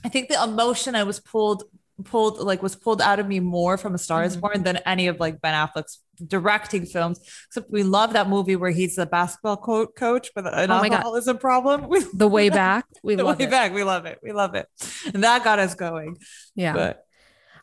I 0.05 0.09
think 0.09 0.29
the 0.29 0.41
emotion 0.43 0.93
I 0.95 1.03
was 1.03 1.19
pulled 1.19 1.63
pulled 2.03 2.37
like 2.37 2.61
was 2.61 2.75
pulled 2.75 3.01
out 3.01 3.19
of 3.19 3.27
me 3.27 3.39
more 3.39 3.75
from 3.75 3.95
A 3.95 3.97
Star 3.97 4.23
is 4.23 4.37
Mhm. 4.37 4.41
Born 4.41 4.63
than 4.63 4.77
any 4.77 5.07
of 5.07 5.19
like 5.19 5.41
Ben 5.41 5.55
Affleck's 5.55 5.99
directing 6.27 6.85
films. 6.85 7.19
Except 7.47 7.71
we 7.71 7.81
love 7.81 8.13
that 8.13 8.29
movie 8.29 8.55
where 8.55 8.69
he's 8.69 8.95
the 8.97 9.07
basketball 9.07 9.57
co- 9.57 9.87
coach 9.87 10.29
with 10.35 10.45
an 10.45 10.69
Oh 10.69 10.75
alcoholism 10.75 11.39
problem. 11.39 11.87
We 11.89 12.05
the 12.13 12.27
way 12.27 12.49
back. 12.51 12.85
We 13.01 13.15
the 13.15 13.23
love 13.23 13.39
way 13.39 13.45
it. 13.45 13.49
back. 13.51 13.73
We 13.73 13.83
love 13.83 14.05
it. 14.05 14.19
We 14.21 14.31
love 14.31 14.53
it. 14.53 14.67
And 15.11 15.23
that 15.23 15.43
got 15.43 15.57
us 15.57 15.73
going. 15.73 16.17
Yeah. 16.55 16.73
But 16.73 17.03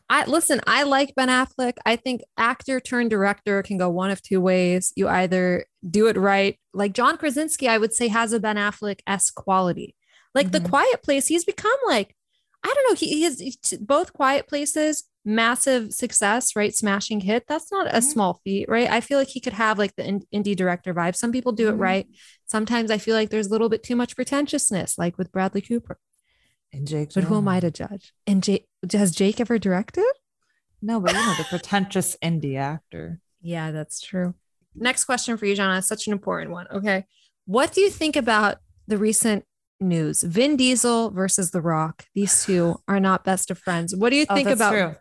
I 0.09 0.25
listen, 0.25 0.61
I 0.67 0.83
like 0.83 1.15
Ben 1.15 1.29
Affleck. 1.29 1.73
I 1.85 1.95
think 1.95 2.21
actor 2.37 2.79
turned 2.79 3.09
director 3.09 3.63
can 3.63 3.77
go 3.77 3.89
one 3.89 4.11
of 4.11 4.21
two 4.21 4.39
ways. 4.39 4.93
You 4.95 5.07
either 5.07 5.65
do 5.89 6.07
it 6.07 6.15
right, 6.17 6.57
like 6.73 6.93
John 6.93 7.17
Krasinski, 7.17 7.67
I 7.67 7.77
would 7.79 7.93
say 7.93 8.07
has 8.09 8.31
a 8.31 8.39
Ben 8.39 8.55
Affleck 8.57 8.99
s 9.07 9.31
quality. 9.31 9.95
Like 10.35 10.47
Mhm. 10.47 10.51
the 10.51 10.69
Quiet 10.69 11.01
Place, 11.03 11.27
he's 11.27 11.45
become 11.45 11.77
like 11.87 12.15
I 12.63 12.73
don't 12.73 12.89
know. 12.89 12.95
He, 12.95 13.07
he 13.09 13.23
is 13.25 13.39
he's- 13.39 13.79
both 13.79 14.11
Quiet 14.11 14.47
Places, 14.47 15.03
massive 15.23 15.93
success, 15.93 16.55
right? 16.55 16.73
Smashing 16.75 17.19
hit. 17.21 17.45
That's 17.47 17.71
not 17.71 17.85
a 17.93 17.99
Mhm. 17.99 18.03
small 18.03 18.41
feat, 18.43 18.67
right? 18.67 18.89
I 18.89 19.01
feel 19.01 19.19
like 19.19 19.27
he 19.27 19.39
could 19.39 19.53
have 19.53 19.77
like 19.77 19.95
the 19.95 20.03
in- 20.03 20.23
indie 20.33 20.55
director 20.55 20.91
vibe. 20.91 21.15
Some 21.15 21.31
people 21.31 21.51
do 21.51 21.69
it 21.69 21.75
Mhm. 21.75 21.79
right. 21.79 22.07
Sometimes 22.47 22.89
I 22.89 22.97
feel 22.97 23.13
like 23.15 23.29
there's 23.29 23.45
a 23.47 23.51
little 23.51 23.69
bit 23.69 23.83
too 23.83 23.95
much 23.95 24.15
pretentiousness, 24.15 24.97
like 24.97 25.15
with 25.17 25.31
Bradley 25.31 25.61
Cooper. 25.61 25.99
And 26.75 26.87
Jake. 26.87 27.13
But 27.13 27.23
who 27.23 27.37
am 27.37 27.47
I 27.47 27.59
to 27.61 27.71
judge? 27.71 28.13
And 28.27 28.43
Jake, 28.43 28.67
has 28.91 29.11
Jake 29.15 29.39
ever 29.39 29.57
directed? 29.57 30.03
No, 30.81 30.99
but 30.99 31.13
you 31.13 31.17
know 31.19 31.33
the 31.37 31.45
pretentious 31.45 32.17
indie 32.21 32.57
actor. 32.59 33.21
Yeah, 33.41 33.71
that's 33.71 34.01
true. 34.01 34.33
Next 34.75 35.05
question 35.05 35.37
for 35.37 35.45
you, 35.45 35.55
Jenna. 35.55 35.81
Such 35.81 36.05
an 36.07 36.13
important 36.13 36.51
one. 36.51 36.67
Okay. 36.69 37.05
What 37.45 37.71
do 37.71 37.79
you 37.79 37.89
think 37.89 38.15
about 38.17 38.57
the 38.87 38.97
recent 38.97 39.45
news? 39.79 40.21
Vin 40.21 40.57
Diesel 40.57 41.11
versus 41.11 41.51
The 41.51 41.61
Rock. 41.61 42.05
These 42.13 42.43
two 42.45 42.81
are 42.89 42.99
not 42.99 43.23
best 43.23 43.49
of 43.51 43.57
friends. 43.57 43.95
What 43.95 44.09
do 44.09 44.17
you 44.17 44.25
Oh, 44.29 44.35
think 44.35 44.47
that's 44.49 44.59
about 44.59 44.71
true. 44.71 44.95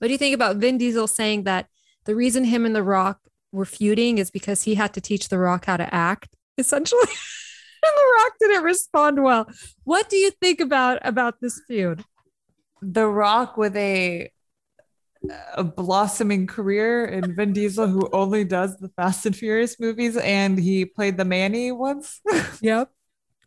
what 0.00 0.08
do 0.08 0.12
you 0.12 0.18
think 0.18 0.34
about 0.34 0.56
Vin 0.56 0.76
Diesel 0.76 1.06
saying 1.06 1.44
that 1.44 1.68
the 2.04 2.16
reason 2.16 2.44
him 2.44 2.66
and 2.66 2.74
The 2.74 2.82
Rock 2.82 3.20
were 3.52 3.64
feuding 3.64 4.18
is 4.18 4.30
because 4.32 4.64
he 4.64 4.74
had 4.74 4.92
to 4.94 5.00
teach 5.00 5.28
The 5.28 5.38
Rock 5.38 5.66
how 5.66 5.76
to 5.76 5.94
act, 5.94 6.34
essentially? 6.58 7.06
and 7.82 7.92
The 7.96 8.22
Rock 8.22 8.32
didn't 8.40 8.64
respond 8.64 9.22
well. 9.22 9.48
What 9.84 10.08
do 10.08 10.16
you 10.16 10.30
think 10.30 10.60
about 10.60 10.98
about 11.02 11.40
this 11.40 11.60
feud? 11.66 12.04
The 12.80 13.06
Rock 13.06 13.56
with 13.56 13.76
a 13.76 14.30
a 15.54 15.62
blossoming 15.62 16.46
career 16.46 17.04
in 17.04 17.36
Vin 17.36 17.52
Diesel 17.52 17.86
who 17.86 18.08
only 18.12 18.44
does 18.44 18.76
the 18.78 18.88
Fast 18.88 19.24
and 19.24 19.36
Furious 19.36 19.78
movies 19.78 20.16
and 20.16 20.58
he 20.58 20.84
played 20.84 21.16
the 21.16 21.24
Manny 21.24 21.70
once. 21.72 22.20
Yep. 22.60 22.90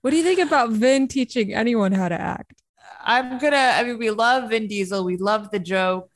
What 0.02 0.12
do 0.12 0.18
you 0.18 0.24
think 0.24 0.40
about 0.40 0.70
Vin 0.72 1.08
teaching 1.08 1.54
anyone 1.54 1.92
how 1.92 2.10
to 2.10 2.20
act? 2.20 2.62
I'm 3.04 3.40
gonna 3.40 3.58
I 3.58 3.84
mean 3.84 3.98
we 3.98 4.10
love 4.12 4.50
Vin 4.50 4.68
Diesel, 4.68 5.04
we 5.04 5.18
love 5.18 5.52
the 5.52 5.60
joke. 5.60 6.10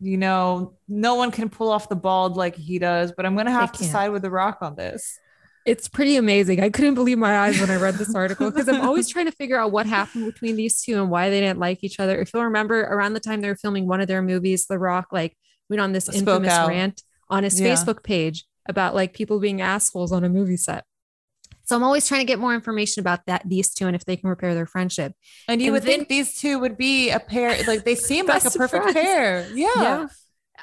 You 0.00 0.18
know, 0.18 0.74
no 0.88 1.14
one 1.14 1.30
can 1.30 1.48
pull 1.48 1.70
off 1.70 1.88
the 1.88 1.96
bald 1.96 2.36
like 2.36 2.54
he 2.54 2.78
does, 2.78 3.12
but 3.12 3.24
I'm 3.26 3.36
gonna 3.36 3.50
have 3.50 3.72
to 3.72 3.78
can't. 3.78 3.90
side 3.92 4.08
with 4.10 4.22
the 4.22 4.30
rock 4.30 4.58
on 4.60 4.74
this. 4.74 5.18
It's 5.66 5.88
pretty 5.88 6.16
amazing. 6.16 6.60
I 6.62 6.70
couldn't 6.70 6.94
believe 6.94 7.18
my 7.18 7.38
eyes 7.40 7.60
when 7.60 7.70
I 7.70 7.76
read 7.76 7.94
this 7.96 8.14
article 8.14 8.50
because 8.50 8.68
I'm 8.68 8.80
always 8.82 9.08
trying 9.08 9.26
to 9.26 9.32
figure 9.32 9.58
out 9.58 9.72
what 9.72 9.86
happened 9.86 10.24
between 10.26 10.54
these 10.56 10.80
two 10.80 10.94
and 11.00 11.10
why 11.10 11.28
they 11.28 11.40
didn't 11.40 11.58
like 11.58 11.82
each 11.82 11.98
other. 11.98 12.20
If 12.20 12.32
you'll 12.32 12.44
remember, 12.44 12.80
around 12.82 13.14
the 13.14 13.20
time 13.20 13.40
they 13.40 13.48
were 13.48 13.56
filming 13.56 13.86
one 13.88 14.00
of 14.00 14.06
their 14.06 14.22
movies, 14.22 14.66
The 14.66 14.78
Rock 14.78 15.08
like 15.10 15.36
went 15.68 15.80
on 15.80 15.92
this 15.92 16.04
Spoke 16.06 16.14
infamous 16.16 16.52
out. 16.52 16.68
rant 16.68 17.02
on 17.28 17.42
his 17.42 17.60
Yeah. 17.60 17.74
Facebook 17.74 18.04
page 18.04 18.44
about 18.68 18.94
like 18.94 19.12
people 19.12 19.40
being 19.40 19.60
assholes 19.60 20.12
on 20.12 20.22
a 20.22 20.28
movie 20.28 20.56
set. 20.56 20.84
So 21.64 21.74
I'm 21.74 21.82
always 21.82 22.06
trying 22.06 22.20
to 22.20 22.26
get 22.26 22.38
more 22.38 22.54
information 22.54 23.00
about 23.00 23.26
that 23.26 23.42
these 23.44 23.74
two 23.74 23.88
and 23.88 23.96
if 23.96 24.04
they 24.04 24.16
can 24.16 24.28
repair 24.30 24.54
their 24.54 24.66
friendship. 24.66 25.14
And 25.48 25.60
you 25.60 25.66
And 25.68 25.72
would 25.74 25.82
think 25.82 26.06
these 26.08 26.38
two 26.40 26.60
would 26.60 26.76
be 26.76 27.10
a 27.10 27.18
pair, 27.18 27.60
like 27.66 27.84
they 27.84 27.96
seem 27.96 28.26
like 28.28 28.44
a 28.44 28.50
perfect 28.52 28.84
friends. 28.84 28.94
pair. 28.94 29.48
Yeah. 29.52 30.06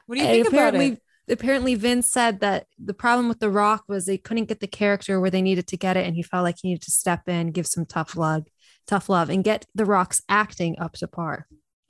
What 0.06 0.16
do 0.16 0.22
you 0.22 0.28
And 0.28 0.44
think 0.44 0.48
about 0.48 0.76
it? 0.76 1.02
Apparently 1.30 1.76
Vince 1.76 2.08
said 2.10 2.40
that 2.42 2.68
the 2.78 2.94
problem 2.94 3.28
with 3.30 3.40
The 3.40 3.50
Rock 3.50 3.86
was 3.88 4.06
they 4.06 4.18
couldn't 4.18 4.46
get 4.46 4.60
the 4.60 4.68
character 4.68 5.20
where 5.20 5.30
they 5.32 5.42
needed 5.42 5.68
to 5.68 5.78
get 5.78 5.98
it, 5.98 6.06
and 6.06 6.16
he 6.16 6.24
felt 6.24 6.44
like 6.44 6.58
he 6.62 6.70
needed 6.70 6.84
to 6.84 6.92
step 6.92 7.28
in, 7.28 7.52
give 7.52 7.68
some 7.68 7.86
tough 7.86 8.16
love, 8.16 8.46
tough 8.88 9.10
love, 9.10 9.30
and 9.30 9.44
get 9.44 9.66
The 9.76 9.86
Rock's 9.86 10.22
acting 10.28 10.78
up 10.80 10.94
to 10.94 11.08
par. 11.08 11.48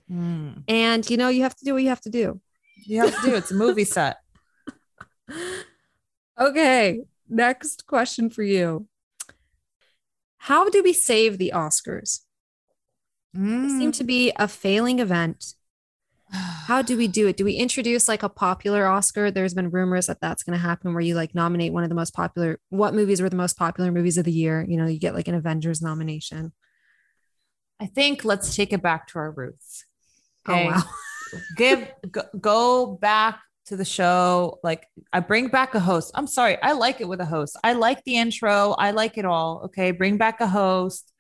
Hmm. 0.07 0.49
And 0.67 1.09
you 1.09 1.17
know, 1.17 1.29
you 1.29 1.43
have 1.43 1.55
to 1.55 1.65
do 1.65 1.73
what 1.73 1.83
you 1.83 1.89
have 1.89 2.01
to 2.01 2.09
do. 2.09 2.39
You 2.85 3.01
have 3.01 3.15
to 3.21 3.29
do 3.29 3.35
it's 3.35 3.51
a 3.51 3.55
movie 3.55 3.85
set. 3.97 4.17
Okay, 6.39 7.01
next 7.29 7.85
question 7.87 8.29
for 8.29 8.43
you. 8.43 8.87
How 10.37 10.69
do 10.69 10.83
we 10.83 10.93
save 10.93 11.37
the 11.37 11.51
Oscars? 11.55 12.21
They 13.33 13.39
seem 13.69 13.91
Mm. 13.91 13.97
to 13.97 14.03
be 14.03 14.31
a 14.35 14.47
failing 14.47 14.99
event. 14.99 15.55
How 16.33 16.81
do 16.81 16.97
we 16.97 17.07
do 17.07 17.27
it? 17.27 17.37
Do 17.37 17.45
we 17.45 17.53
introduce 17.53 18.07
like 18.07 18.23
a 18.23 18.29
popular 18.29 18.87
Oscar? 18.87 19.29
There's 19.29 19.53
been 19.53 19.69
rumors 19.69 20.07
that 20.07 20.19
that's 20.19 20.43
going 20.43 20.57
to 20.57 20.65
happen 20.65 20.93
where 20.93 21.01
you 21.01 21.13
like 21.13 21.35
nominate 21.35 21.73
one 21.73 21.83
of 21.83 21.89
the 21.89 21.95
most 21.95 22.13
popular, 22.13 22.59
what 22.69 22.95
movies 22.95 23.21
were 23.21 23.29
the 23.29 23.35
most 23.35 23.57
popular 23.57 23.91
movies 23.91 24.17
of 24.17 24.25
the 24.25 24.31
year? 24.31 24.65
You 24.67 24.77
know, 24.77 24.87
you 24.87 24.97
get 24.97 25.13
like 25.13 25.27
an 25.27 25.35
Avengers 25.35 25.81
nomination. 25.81 26.51
I 27.79 27.85
think 27.85 28.25
let's 28.25 28.55
take 28.55 28.73
it 28.73 28.81
back 28.81 29.07
to 29.09 29.19
our 29.19 29.31
roots. 29.31 29.85
Oh, 30.47 30.65
wow. 30.65 30.83
Give 31.55 31.87
go, 32.09 32.23
go 32.39 32.85
back 32.87 33.39
to 33.65 33.75
the 33.75 33.85
show. 33.85 34.59
Like 34.63 34.87
I 35.11 35.19
bring 35.19 35.47
back 35.47 35.75
a 35.75 35.79
host. 35.79 36.11
I'm 36.15 36.27
sorry. 36.27 36.61
I 36.61 36.71
like 36.73 37.01
it 37.01 37.07
with 37.07 37.21
a 37.21 37.25
host. 37.25 37.57
I 37.63 37.73
like 37.73 38.03
the 38.05 38.17
intro. 38.17 38.71
I 38.71 38.91
like 38.91 39.17
it 39.17 39.25
all. 39.25 39.63
Okay. 39.65 39.91
Bring 39.91 40.17
back 40.17 40.41
a 40.41 40.47
host. 40.47 41.11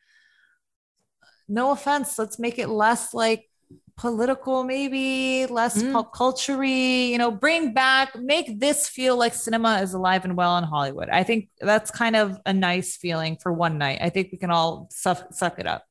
No 1.47 1.71
offense. 1.71 2.17
Let's 2.17 2.39
make 2.39 2.57
it 2.59 2.67
less 2.69 3.13
like 3.13 3.49
political, 3.97 4.63
maybe 4.63 5.45
less 5.45 5.81
Mm. 5.81 5.93
pop 5.93 6.13
culture 6.13 6.63
you 6.63 7.17
know, 7.17 7.29
bring 7.31 7.73
back, 7.73 8.15
make 8.19 8.59
this 8.59 8.87
feel 8.89 9.15
like 9.17 9.33
cinema 9.33 9.79
is 9.81 9.93
alive 9.93 10.25
and 10.25 10.35
well 10.35 10.57
in 10.57 10.63
Hollywood. 10.63 11.09
I 11.09 11.23
think 11.23 11.49
that's 11.59 11.91
kind 11.91 12.15
of 12.15 12.37
a 12.45 12.53
nice 12.53 12.97
feeling 12.97 13.37
for 13.41 13.53
one 13.53 13.77
night. 13.77 13.99
I 14.01 14.09
think 14.09 14.29
we 14.31 14.37
can 14.37 14.49
all 14.51 14.87
suck, 14.91 15.33
suck 15.33 15.59
it 15.59 15.67
up. 15.67 15.83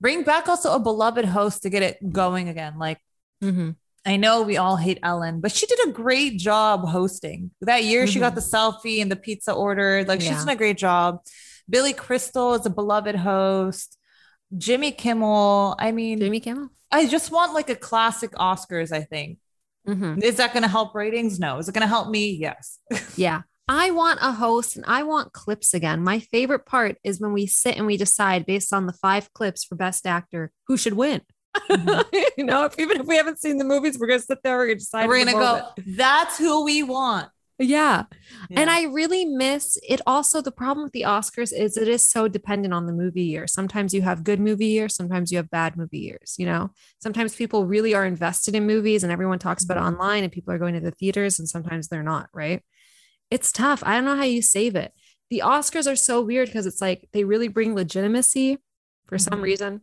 Bring 0.00 0.22
back 0.22 0.48
also 0.48 0.72
a 0.74 0.78
beloved 0.78 1.24
host 1.24 1.62
to 1.62 1.70
get 1.70 1.82
it 1.82 2.12
going 2.12 2.48
again. 2.48 2.78
Like, 2.78 2.98
Mm-hmm. 3.42 3.70
I 4.06 4.16
know 4.16 4.42
we 4.42 4.56
all 4.56 4.76
hate 4.76 4.98
Ellen, 5.02 5.40
but 5.40 5.52
she 5.52 5.66
did 5.66 5.88
a 5.88 5.90
great 5.90 6.38
job 6.38 6.86
hosting. 6.88 7.50
That 7.60 7.84
year, 7.84 8.06
she 8.06 8.18
got 8.20 8.34
the 8.36 8.40
selfie 8.40 9.02
and 9.02 9.10
the 9.10 9.16
pizza 9.16 9.52
ordered. 9.52 10.06
Like, 10.08 10.22
Yeah. 10.22 10.28
she's 10.30 10.38
done 10.38 10.48
a 10.54 10.56
great 10.56 10.78
job. 10.78 11.20
Billy 11.68 11.92
Crystal 11.92 12.54
is 12.54 12.64
a 12.64 12.70
beloved 12.70 13.16
host. 13.16 13.98
Jimmy 14.56 14.92
Kimmel. 14.92 15.76
I 15.78 15.92
mean, 15.92 16.18
Jimmy 16.18 16.40
Kimmel. 16.40 16.68
I 16.90 17.06
just 17.06 17.30
want 17.30 17.54
like 17.54 17.70
a 17.70 17.76
classic 17.76 18.32
Oscars, 18.32 18.92
I 18.92 19.02
think. 19.02 19.38
Mm-hmm. 19.86 20.22
Is 20.22 20.36
that 20.36 20.52
going 20.52 20.62
to 20.62 20.68
help 20.68 20.94
ratings? 20.94 21.38
No. 21.38 21.58
Is 21.58 21.68
it 21.68 21.72
going 21.72 21.82
to 21.82 21.88
help 21.88 22.08
me? 22.08 22.30
Yes. 22.30 22.78
Yeah. 23.16 23.42
I 23.68 23.90
want 23.90 24.20
a 24.22 24.30
host 24.30 24.76
and 24.76 24.84
I 24.86 25.02
want 25.02 25.32
clips 25.32 25.74
again. 25.74 26.04
My 26.04 26.20
favorite 26.20 26.66
part 26.66 26.98
is 27.02 27.20
when 27.20 27.32
we 27.32 27.48
sit 27.48 27.76
and 27.76 27.84
we 27.84 27.96
decide 27.96 28.46
based 28.46 28.72
on 28.72 28.86
the 28.86 28.92
five 28.92 29.32
clips 29.32 29.64
for 29.64 29.74
best 29.74 30.06
actor 30.06 30.52
who 30.68 30.76
should 30.76 30.92
win. 30.92 31.22
Mhm. 31.68 32.04
you 32.38 32.44
know, 32.44 32.64
if, 32.66 32.78
even 32.78 33.00
if 33.00 33.06
we 33.06 33.16
haven't 33.16 33.40
seen 33.40 33.58
the 33.58 33.64
movies, 33.64 33.98
we're 33.98 34.06
gonna 34.06 34.20
sit 34.20 34.38
there, 34.44 34.56
we're 34.56 34.66
gonna 34.66 34.78
decide. 34.78 35.08
We're 35.08 35.24
going 35.24 35.26
to 35.26 35.32
go, 35.32 35.68
that's 35.96 36.38
who 36.38 36.64
we 36.64 36.84
want. 36.84 37.28
Yeah. 37.58 38.04
And 38.50 38.68
I 38.68 38.82
really 38.84 39.24
miss 39.24 39.78
it. 39.82 40.02
Also, 40.06 40.42
the 40.42 40.52
problem 40.52 40.84
with 40.84 40.92
the 40.92 41.02
Oscars 41.02 41.52
is 41.58 41.78
it 41.78 41.88
is 41.88 42.06
so 42.06 42.28
dependent 42.28 42.74
on 42.74 42.86
the 42.86 42.92
movie 42.92 43.22
year. 43.24 43.46
Sometimes 43.46 43.94
you 43.94 44.02
have 44.02 44.24
good 44.24 44.40
movie 44.40 44.66
years, 44.66 44.94
sometimes 44.94 45.32
you 45.32 45.38
have 45.38 45.48
bad 45.48 45.74
movie 45.76 46.00
years. 46.00 46.34
You 46.36 46.44
know, 46.46 46.70
sometimes 46.98 47.34
people 47.34 47.64
really 47.64 47.94
are 47.94 48.04
invested 48.04 48.54
in 48.54 48.66
movies 48.66 49.02
and 49.02 49.10
everyone 49.12 49.38
talks 49.38 49.64
about 49.64 49.78
it 49.78 49.80
Mhm. 49.80 49.86
online 49.94 50.22
and 50.22 50.32
people 50.32 50.52
are 50.52 50.58
going 50.58 50.74
to 50.74 50.80
the 50.80 50.90
theaters 50.90 51.38
and 51.38 51.48
sometimes 51.48 51.88
they're 51.88 52.02
not, 52.02 52.28
right? 52.34 52.62
It's 53.30 53.52
tough. 53.52 53.82
I 53.86 53.94
don't 53.94 54.04
know 54.04 54.16
how 54.16 54.24
you 54.24 54.42
save 54.42 54.76
it. 54.76 54.92
The 55.30 55.42
Oscars 55.44 55.90
are 55.90 55.96
so 55.96 56.20
weird 56.20 56.48
because 56.48 56.66
it's 56.66 56.82
like 56.82 57.08
they 57.12 57.24
really 57.24 57.48
bring 57.48 57.74
legitimacy 57.74 58.58
for 59.06 59.16
some 59.18 59.40
Mhm. 59.40 59.42
reason 59.42 59.80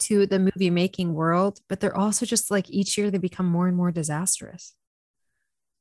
to 0.00 0.26
the 0.26 0.38
movie 0.40 0.70
making 0.70 1.14
world, 1.14 1.60
but 1.68 1.80
they're 1.80 1.96
also 1.96 2.26
just 2.26 2.50
like 2.50 2.68
each 2.70 2.98
year 2.98 3.10
they 3.10 3.18
become 3.18 3.46
more 3.46 3.68
and 3.68 3.76
more 3.76 3.92
disastrous. 3.92 4.74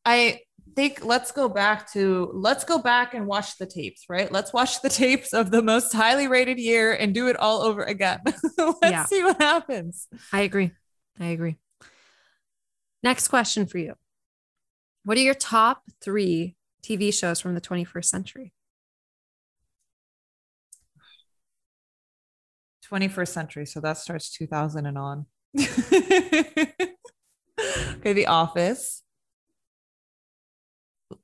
I 0.06 0.42
think 0.78 1.04
let's 1.04 1.32
go 1.32 1.50
back 1.50 1.92
to 1.92 2.30
let's 2.36 2.64
go 2.64 2.78
back 2.78 3.16
and 3.16 3.26
watch 3.26 3.58
the 3.58 3.66
tapes, 3.66 4.04
right? 4.08 4.32
Let's 4.32 4.54
watch 4.54 4.84
the 4.84 4.90
tapes 4.90 5.34
of 5.34 5.50
the 5.50 5.64
most 5.64 5.92
highly 5.92 6.28
rated 6.28 6.60
year 6.60 6.94
and 6.94 7.16
do 7.16 7.28
it 7.30 7.36
all 7.36 7.64
over 7.64 7.84
again. 7.84 8.20
let's 8.58 8.78
Yeah. 8.84 9.06
see 9.06 9.24
what 9.24 9.42
happens. 9.42 10.08
I 10.32 10.42
agree. 10.42 10.72
I 11.20 11.26
agree. 11.26 11.56
Next 13.02 13.28
question 13.28 13.66
for 13.66 13.80
you. 13.80 13.96
What 15.04 15.18
are 15.18 15.22
your 15.22 15.34
top 15.34 15.82
three 16.00 16.56
TV 16.84 17.12
shows 17.12 17.40
from 17.40 17.56
the 17.56 17.62
21st 17.62 18.08
century? 18.08 18.54
21st 22.88 23.34
century. 23.34 23.66
So 23.66 23.82
that 23.82 23.98
starts 23.98 24.30
2000 24.30 24.86
and 24.86 24.98
on. 24.98 25.26
okay, 25.60 26.74
The 28.14 28.28
Office. 28.28 29.02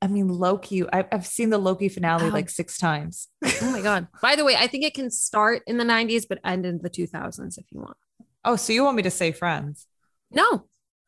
I 0.02 0.08
mean, 0.08 0.28
Loki. 0.30 0.84
I, 0.92 1.06
I've 1.12 1.26
seen 1.28 1.50
the 1.50 1.58
Loki 1.58 1.90
finale 1.90 2.26
Oh. 2.28 2.30
like 2.30 2.50
six 2.50 2.78
times. 2.78 3.28
Oh 3.62 3.72
my 3.72 3.82
God. 3.82 4.08
By 4.22 4.36
the 4.36 4.46
way, 4.46 4.56
I 4.56 4.68
think 4.68 4.84
it 4.86 4.94
can 4.94 5.10
start 5.12 5.62
in 5.68 5.78
the 5.78 5.84
90s, 5.84 6.26
but 6.28 6.40
end 6.46 6.66
in 6.66 6.80
the 6.82 6.90
2000s 6.90 7.58
if 7.58 7.66
you 7.72 7.80
want. 7.82 7.98
Oh, 8.46 8.56
so 8.56 8.74
you 8.74 8.84
want 8.84 8.98
me 8.98 9.04
to 9.04 9.12
say 9.12 9.32
Friends? 9.32 9.88
No, 10.32 10.66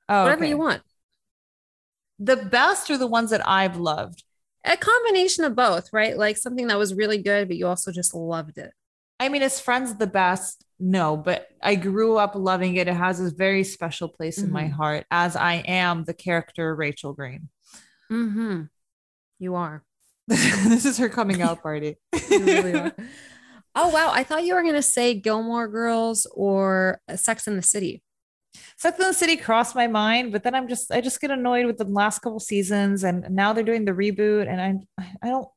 Oh, 0.07 0.23
whatever 0.23 0.43
okay. 0.43 0.49
you 0.49 0.57
want. 0.57 0.81
The 2.19 2.37
best 2.37 2.89
are 2.91 2.97
the 2.97 3.07
ones 3.07 3.31
that 3.31 3.45
I've 3.47 3.77
loved. 3.77 4.23
A 4.63 4.77
combination 4.77 5.43
of 5.43 5.55
both, 5.55 5.91
right? 5.93 6.17
Like 6.17 6.37
something 6.37 6.67
that 6.67 6.77
was 6.77 6.93
really 6.95 7.21
good, 7.21 7.47
but 7.47 7.57
you 7.57 7.67
also 7.67 7.91
just 7.91 8.13
loved 8.13 8.57
it. 8.57 8.71
I 9.19 9.29
mean, 9.29 9.41
is 9.41 9.59
Friends 9.59 9.95
the 9.95 10.07
best? 10.07 10.65
No, 10.79 11.15
but 11.15 11.47
I 11.61 11.75
grew 11.75 12.17
up 12.17 12.35
loving 12.35 12.75
it. 12.75 12.87
It 12.87 12.93
has 12.95 13.19
a 13.19 13.31
very 13.33 13.63
special 13.63 14.09
place 14.09 14.39
in 14.39 14.51
my 14.51 14.65
Mhm. 14.65 14.71
heart, 14.71 15.05
as 15.11 15.35
I 15.35 15.55
am 15.65 16.03
the 16.03 16.13
character 16.13 16.75
Rachel 16.75 17.13
Green. 17.13 17.49
Mm-hmm. 18.11 18.63
You 19.39 19.55
are. 19.55 19.83
this 20.27 20.85
is 20.85 20.97
her 20.97 21.09
coming 21.09 21.41
out 21.41 21.61
party. 21.61 21.97
Really. 22.29 22.91
Oh, 23.77 23.89
wow. 23.89 24.11
I 24.13 24.23
thought 24.23 24.45
you 24.45 24.55
were 24.55 24.61
going 24.61 24.75
to 24.75 24.81
say 24.81 25.13
Gilmore 25.13 25.67
Girls 25.67 26.25
or 26.33 27.01
Sex 27.15 27.45
in 27.45 27.57
the 27.57 27.61
City. 27.61 28.01
Sex 28.77 28.97
in 28.99 29.07
the 29.07 29.13
City 29.13 29.35
crossed 29.35 29.75
my 29.75 29.87
mind, 29.87 30.31
but 30.31 30.43
then 30.43 30.55
I'm 30.55 30.67
just 30.67 30.91
I 30.91 31.01
just 31.01 31.19
get 31.19 31.31
annoyed 31.31 31.65
with 31.65 31.77
the 31.77 31.85
last 31.85 32.19
couple 32.19 32.39
seasons, 32.39 33.03
and 33.03 33.25
now 33.29 33.53
they're 33.53 33.63
doing 33.63 33.85
the 33.85 33.91
reboot, 33.91 34.49
and 34.49 34.61
I'm 34.61 34.81
I 35.21 35.27
don't. 35.27 35.47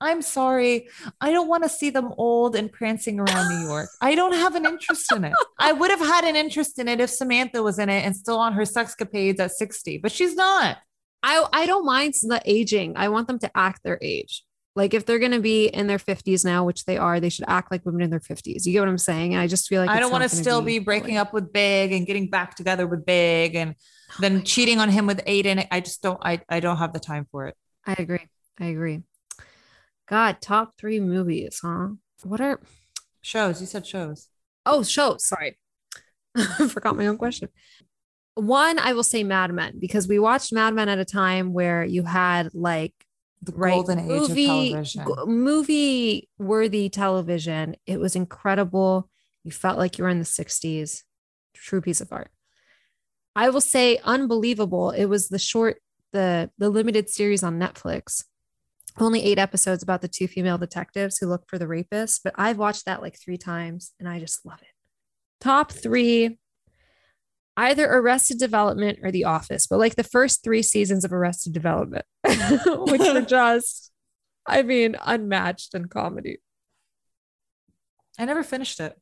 I'm 0.00 0.22
sorry. 0.22 0.88
I 1.20 1.30
don't 1.30 1.48
want 1.48 1.62
to 1.62 1.68
see 1.68 1.90
them 1.90 2.12
old 2.18 2.56
and 2.56 2.70
prancing 2.70 3.20
around 3.20 3.48
New 3.48 3.66
York. 3.68 3.88
I 4.00 4.14
don't 4.14 4.34
have 4.34 4.54
an 4.56 4.66
interest 4.66 5.12
in 5.14 5.24
it. 5.24 5.32
I 5.58 5.72
would 5.72 5.90
have 5.90 6.00
had 6.00 6.24
an 6.24 6.34
interest 6.34 6.78
in 6.78 6.88
it 6.88 7.00
if 7.00 7.10
Samantha 7.10 7.62
was 7.62 7.78
in 7.78 7.88
it 7.88 8.04
and 8.04 8.14
still 8.14 8.38
on 8.38 8.54
her 8.54 8.62
sexcapades 8.62 9.38
at 9.38 9.52
60, 9.52 9.98
but 9.98 10.10
she's 10.10 10.34
not. 10.34 10.78
I 11.22 11.46
I 11.52 11.66
don't 11.66 11.84
mind 11.84 12.14
the 12.22 12.42
aging. 12.44 12.94
I 12.96 13.08
want 13.08 13.28
them 13.28 13.38
to 13.40 13.50
act 13.54 13.82
their 13.82 13.98
age. 14.02 14.44
Like 14.74 14.94
if 14.94 15.04
they're 15.04 15.18
going 15.18 15.32
to 15.32 15.40
be 15.40 15.66
in 15.66 15.86
their 15.86 15.98
50s 15.98 16.46
now, 16.46 16.64
which 16.64 16.86
they 16.86 16.96
are, 16.96 17.20
they 17.20 17.28
should 17.28 17.44
act 17.46 17.70
like 17.70 17.84
women 17.84 18.00
in 18.00 18.10
their 18.10 18.20
50s. 18.20 18.64
You 18.64 18.72
get 18.72 18.80
what 18.80 18.88
I'm 18.88 18.96
saying? 18.96 19.34
And 19.34 19.42
I 19.42 19.46
just 19.46 19.68
feel 19.68 19.82
like 19.82 19.90
I 19.90 20.00
don't 20.00 20.10
want 20.10 20.22
to 20.22 20.30
still 20.30 20.62
be 20.62 20.78
breaking 20.78 21.18
up 21.18 21.34
with 21.34 21.52
Big 21.52 21.92
and 21.92 22.06
getting 22.06 22.30
back 22.30 22.54
together 22.54 22.86
with 22.86 23.04
Big 23.04 23.54
and 23.54 23.74
oh 23.74 24.14
then 24.20 24.44
cheating 24.44 24.78
on 24.78 24.88
him 24.88 25.06
with 25.06 25.22
Aiden. 25.26 25.66
I 25.70 25.80
just 25.80 26.02
don't 26.02 26.18
I 26.22 26.40
I 26.48 26.60
don't 26.60 26.78
have 26.78 26.94
the 26.94 27.00
time 27.00 27.26
for 27.30 27.46
it. 27.46 27.56
I 27.86 27.94
agree. 27.98 28.26
I 28.58 28.66
agree. 28.66 29.02
God, 30.08 30.40
top 30.40 30.74
three 30.78 31.00
movies, 31.00 31.60
huh? 31.62 31.88
What 32.22 32.40
are 32.40 32.60
Shows, 33.20 33.60
you 33.60 33.66
said 33.66 33.86
shows. 33.86 34.28
oh 34.66 34.82
shows? 34.82 35.26
Sorry, 35.26 35.58
I 36.36 36.66
forgot 36.68 36.96
my 36.96 37.06
own 37.06 37.18
question. 37.18 37.50
One, 38.34 38.78
I 38.78 38.92
will 38.94 39.02
say 39.02 39.24
Mad 39.24 39.52
Men 39.52 39.78
because 39.78 40.08
we 40.08 40.18
watched 40.18 40.52
Mad 40.52 40.74
Men 40.74 40.88
at 40.88 40.98
a 40.98 41.04
time 41.04 41.52
where 41.52 41.84
you 41.84 42.02
had 42.02 42.54
like 42.54 42.94
The 43.42 43.52
right 43.52 43.74
golden 43.74 43.98
age 44.00 44.06
movie, 44.06 44.46
of 44.46 44.72
television. 44.72 45.04
go- 45.04 45.26
movie 45.26 46.28
worthy 46.38 46.88
television. 46.88 47.76
It 47.86 48.00
was 48.00 48.16
incredible. 48.16 49.08
You 49.44 49.50
felt 49.50 49.78
like 49.78 49.98
you 49.98 50.04
were 50.04 50.10
in 50.10 50.18
the 50.18 50.24
60s. 50.24 51.02
True 51.54 51.80
piece 51.82 52.00
of 52.00 52.12
art. 52.12 52.30
I 53.36 53.48
will 53.50 53.60
say 53.60 53.98
unbelievable. 54.04 54.90
It 54.90 55.06
was 55.06 55.28
the 55.28 55.38
short, 55.38 55.78
the 56.12 56.50
the 56.58 56.70
limited 56.70 57.08
series 57.10 57.42
on 57.42 57.58
Netflix. 57.60 58.24
Only 58.98 59.22
eight 59.22 59.38
episodes 59.38 59.82
about 59.82 60.02
the 60.02 60.08
two 60.08 60.28
female 60.28 60.58
detectives 60.58 61.16
who 61.18 61.26
look 61.26 61.44
for 61.48 61.58
the 61.58 61.66
rapist, 61.66 62.20
but 62.24 62.34
I've 62.36 62.58
watched 62.58 62.84
that 62.84 63.00
like 63.00 63.18
three 63.18 63.38
times 63.38 63.92
and 63.98 64.06
I 64.08 64.18
just 64.20 64.44
love 64.44 64.60
it. 64.60 64.68
Top 65.40 65.72
three, 65.72 66.38
either 67.56 67.86
Arrested 67.90 68.38
Development 68.38 68.98
or 69.02 69.10
The 69.10 69.24
Office, 69.24 69.66
but 69.66 69.78
like 69.78 69.96
the 69.96 70.04
first 70.04 70.42
three 70.42 70.62
seasons 70.62 71.04
of 71.04 71.12
Arrested 71.12 71.52
Development, 71.52 72.04
which 72.24 73.00
were 73.00 73.20
just, 73.28 73.90
I 74.46 74.62
mean, 74.62 74.96
unmatched 75.04 75.74
in 75.74 75.86
comedy. 75.88 76.38
I 78.18 78.24
never 78.24 78.42
finished 78.42 78.80
it. 78.80 78.98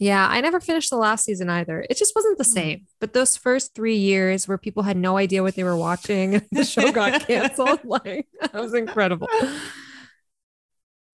Yeah, 0.00 0.28
I 0.30 0.40
never 0.40 0.60
finished 0.60 0.90
the 0.90 0.96
last 0.96 1.24
season 1.24 1.50
either. 1.50 1.84
It 1.90 1.96
just 1.96 2.14
wasn't 2.14 2.38
the 2.38 2.44
Hmm. 2.44 2.50
same. 2.52 2.86
But 3.00 3.14
those 3.14 3.36
first 3.36 3.74
three 3.74 3.96
years 3.96 4.46
where 4.46 4.56
people 4.58 4.84
had 4.84 4.96
no 4.96 5.16
idea 5.16 5.42
what 5.42 5.56
they 5.56 5.64
were 5.64 5.76
watching 5.76 6.34
and 6.36 6.46
the 6.52 6.64
show 6.64 6.92
got 6.92 7.26
canceled, 7.26 7.80
like 7.84 8.26
that 8.40 8.54
was 8.54 8.74
incredible. 8.74 9.28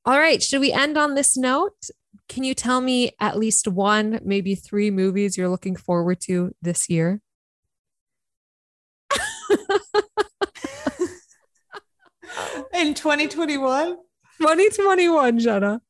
All 0.05 0.19
right, 0.19 0.43
should 0.43 0.61
we 0.61 0.71
end 0.73 0.99
on 0.99 1.15
this 1.15 1.35
note? 1.37 1.89
Can 2.29 2.45
you 2.45 2.55
tell 2.55 2.81
me 2.81 3.13
at 3.21 3.39
least 3.39 3.69
one, 3.69 4.21
maybe 4.25 4.55
three 4.55 4.91
movies 4.91 5.37
you're 5.37 5.49
looking 5.49 5.77
forward 5.77 6.21
to 6.23 6.55
this 6.63 6.89
year? 6.89 7.21
In 12.73 12.95
2021? 12.95 13.97
2021, 14.41 15.39
Jenna. 15.39 15.81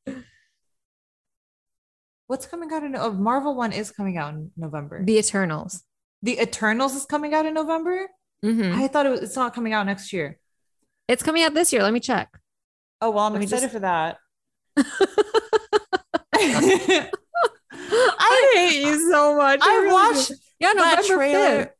What's 2.26 2.46
coming 2.46 2.70
out 2.72 2.82
in 2.82 2.96
oh, 2.96 3.12
Marvel 3.12 3.54
one 3.54 3.72
is 3.72 3.90
coming 3.90 4.16
out 4.18 4.34
in 4.34 4.50
November. 4.56 5.04
The, 5.04 5.18
Eternals. 5.18 5.82
The 6.22 6.38
Eternals. 6.40 6.94
Is 6.94 7.04
coming 7.06 7.34
out 7.34 7.46
in 7.46 7.54
November? 7.54 8.08
Mhm. 8.44 8.74
I 8.74 8.88
thought 8.88 9.06
it 9.06 9.10
was, 9.10 9.20
it's 9.20 9.36
not 9.36 9.54
coming 9.54 9.72
out 9.72 9.86
next 9.86 10.12
year. 10.12 10.38
It's 11.08 11.22
coming 11.22 11.42
out 11.42 11.54
this 11.54 11.72
year. 11.72 11.82
Let 11.82 11.92
me 11.92 12.00
check. 12.00 12.28
Oh 13.00 13.10
well, 13.10 13.24
I'm 13.24 13.34
Let 13.34 13.42
excited 13.42 13.70
just- 13.70 13.72
for 13.74 13.80
that. 13.80 14.18
I 17.72 18.52
hate 18.54 18.82
you 18.84 19.10
so 19.10 19.36
much. 19.36 19.60
I 19.62 19.76
really 19.76 19.92
watched 19.92 20.28
do. 20.28 20.34
yeah, 20.60 20.72
that 20.74 21.04
trailer. 21.04 21.64
5th. 21.66 21.70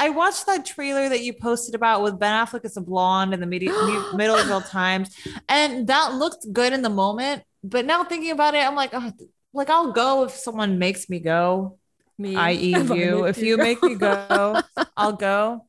I 0.00 0.10
watched 0.10 0.46
that 0.46 0.64
trailer 0.64 1.08
that 1.08 1.22
you 1.22 1.32
posted 1.32 1.74
about 1.74 2.02
with 2.04 2.20
Ben 2.20 2.32
Affleck 2.32 2.64
as 2.64 2.76
a 2.76 2.80
blonde 2.80 3.34
in 3.34 3.40
the 3.40 3.46
medi- 3.46 3.68
me- 3.68 4.12
middle 4.14 4.36
of 4.36 4.48
all 4.50 4.60
times, 4.60 5.14
and 5.48 5.88
that 5.88 6.14
looked 6.14 6.46
good 6.52 6.72
in 6.72 6.82
the 6.82 6.90
moment. 6.90 7.42
But 7.64 7.84
now 7.84 8.04
thinking 8.04 8.30
about 8.30 8.54
it, 8.54 8.64
I'm 8.64 8.76
like, 8.76 8.90
oh, 8.92 9.12
like 9.52 9.70
I'll 9.70 9.92
go 9.92 10.24
if 10.24 10.30
someone 10.32 10.78
makes 10.78 11.08
me 11.10 11.18
go, 11.18 11.78
Me. 12.16 12.36
i.e., 12.36 12.70
you. 12.94 13.24
If 13.24 13.38
you 13.38 13.56
make 13.56 13.82
me 13.82 13.96
go, 13.96 14.60
I'll 14.96 15.14
go. 15.14 15.66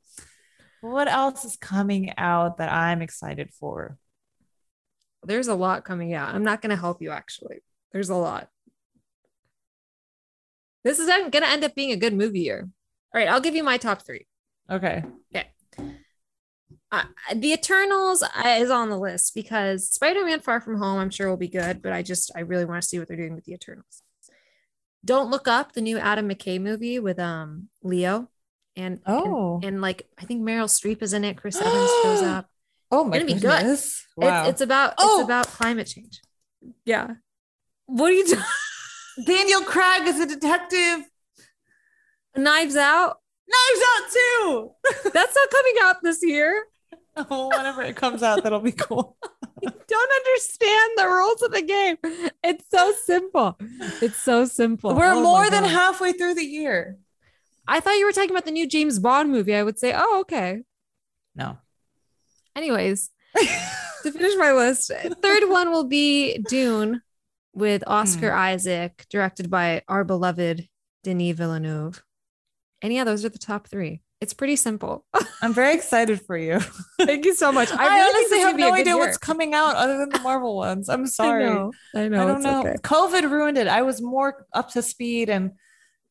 What 0.81 1.07
else 1.07 1.43
is 1.43 1.57
coming 1.57 2.13
out 2.17 2.57
that 2.57 2.71
I'm 2.71 3.01
excited 3.01 3.49
for? 3.51 3.97
There's 5.23 5.47
a 5.47 5.55
lot 5.55 5.83
coming 5.83 6.13
out. 6.13 6.33
I'm 6.33 6.43
not 6.43 6.61
going 6.61 6.69
to 6.69 6.75
help 6.79 7.01
you 7.01 7.11
actually. 7.11 7.57
There's 7.91 8.09
a 8.09 8.15
lot. 8.15 8.49
This 10.83 10.99
is 10.99 11.07
going 11.07 11.31
to 11.31 11.49
end 11.49 11.63
up 11.63 11.75
being 11.75 11.91
a 11.91 11.97
good 11.97 12.13
movie 12.13 12.41
year. 12.41 12.69
All 13.13 13.19
right, 13.19 13.27
I'll 13.27 13.41
give 13.41 13.55
you 13.55 13.63
my 13.63 13.77
top 13.77 14.05
three. 14.05 14.25
Okay. 14.69 15.03
Uh, 16.91 17.03
the 17.35 17.53
Eternals 17.53 18.23
uh, 18.23 18.55
is 18.57 18.71
on 18.71 18.89
the 18.89 18.97
list 18.97 19.35
because 19.35 19.87
Spider-Man: 19.91 20.39
Far 20.39 20.59
From 20.59 20.77
Home, 20.79 20.97
I'm 20.97 21.11
sure 21.11 21.29
will 21.29 21.37
be 21.37 21.47
good, 21.47 21.83
but 21.83 21.93
I 21.93 22.01
just 22.01 22.31
I 22.35 22.39
really 22.39 22.65
want 22.65 22.81
to 22.81 22.87
see 22.87 22.97
what 22.97 23.07
they're 23.07 23.15
doing 23.17 23.35
with 23.35 23.45
the 23.45 23.53
Eternals. 23.53 24.01
Don't 25.05 25.29
look 25.29 25.47
up 25.47 25.73
the 25.73 25.81
new 25.81 25.99
Adam 25.99 26.27
McKay 26.27 26.59
movie 26.59 26.97
with 26.97 27.19
um 27.19 27.69
Leo, 27.83 28.27
and 28.75 29.01
Oh. 29.05 29.55
and, 29.57 29.65
and 29.65 29.81
like 29.81 30.09
I 30.17 30.25
think 30.25 30.41
Meryl 30.41 30.65
Streep 30.67 31.03
is 31.03 31.13
in 31.13 31.23
it. 31.25 31.37
Chris 31.37 31.61
Evans 31.61 31.91
shows 32.01 32.21
up. 32.23 32.49
Oh 32.89 33.03
my 33.03 33.19
good. 33.19 33.39
goodness. 33.39 34.03
Wow. 34.17 34.41
It's, 34.41 34.49
it's 34.53 34.61
about 34.61 34.95
Oh. 34.97 35.19
it's 35.19 35.25
about 35.25 35.45
climate 35.45 35.85
change. 35.85 36.21
Yeah. 36.85 37.11
What 37.85 38.09
are 38.09 38.15
you 38.15 38.25
doing? 38.33 38.41
Daniel 39.25 39.61
Craig 39.61 40.07
is 40.07 40.19
a 40.19 40.25
detective. 40.25 41.09
Knives 42.35 42.75
Out. 42.75 43.17
Knives 43.47 43.85
Out 43.87 44.11
too. 44.11 44.71
That's 45.13 45.35
not 45.35 45.49
coming 45.49 45.73
out 45.81 45.95
this 46.03 46.19
year. 46.23 46.63
oh, 47.17 47.49
whenever 47.49 47.81
it 47.81 47.95
comes 47.95 48.23
out, 48.23 48.43
that'll 48.43 48.59
be 48.59 48.71
cool. 48.71 49.17
Don't 49.61 50.11
understand 50.11 50.91
the 50.95 51.07
rules 51.07 51.41
of 51.41 51.51
the 51.51 51.61
game. 51.63 51.97
It's 52.43 52.65
so 52.69 52.93
simple. 53.05 53.57
It's 54.01 54.17
so 54.17 54.45
simple. 54.45 54.93
We're 54.95 55.13
Oh 55.13 55.23
more 55.23 55.49
than 55.49 55.63
God. 55.63 55.71
halfway 55.71 56.13
through 56.13 56.35
the 56.35 56.45
year. 56.45 56.97
I 57.67 57.79
thought 57.81 57.97
you 57.97 58.05
were 58.05 58.11
talking 58.13 58.31
about 58.31 58.45
the 58.45 58.51
new 58.51 58.67
James 58.67 58.99
Bond 58.99 59.31
movie. 59.31 59.55
I 59.55 59.63
would 59.63 59.77
say, 59.77 59.93
oh, 59.95 60.19
okay. 60.21 60.61
No. 61.35 61.57
Anyways, 62.55 63.09
to 63.37 64.11
finish 64.11 64.35
my 64.37 64.53
list, 64.53 64.91
third 65.21 65.49
one 65.49 65.71
will 65.71 65.83
be 65.83 66.37
Dune 66.49 67.01
with 67.53 67.83
Oscar 67.87 68.31
hmm. 68.31 68.37
Isaac, 68.37 69.05
directed 69.09 69.49
by 69.49 69.83
our 69.87 70.03
beloved 70.03 70.67
Denis 71.03 71.35
Villeneuve. 71.35 72.03
And 72.81 72.93
yeah, 72.93 73.03
those 73.03 73.25
are 73.25 73.29
the 73.29 73.37
top 73.37 73.67
three. 73.67 74.01
It's 74.21 74.33
pretty 74.33 74.57
simple. 74.57 75.05
I'm 75.41 75.53
very 75.53 75.73
excited 75.73 76.21
for 76.21 76.37
you. 76.37 76.59
Thank 77.01 77.25
you 77.25 77.33
so 77.33 77.51
much. 77.51 77.71
I, 77.71 77.97
really 77.97 78.05
think 78.05 78.15
honestly 78.15 78.39
have 78.39 78.57
no 78.57 78.73
idea 78.73 78.95
year. 78.95 78.97
what's 78.97 79.17
coming 79.17 79.53
out 79.53 79.75
other 79.75 79.97
than 79.97 80.09
the 80.09 80.19
Marvel 80.19 80.57
ones. 80.57 80.89
I'm 80.89 81.07
sorry. 81.07 81.45
I 81.45 81.49
know. 81.49 81.71
I 81.95 82.07
know. 82.09 82.23
I 82.23 82.25
don't 82.27 82.43
know. 82.43 82.59
okay. 82.61 82.75
COVID 82.83 83.29
ruined 83.29 83.57
it. 83.57 83.67
I 83.67 83.81
was 83.83 84.01
more 84.01 84.45
up 84.53 84.69
to 84.71 84.81
speed 84.81 85.29
and 85.29 85.51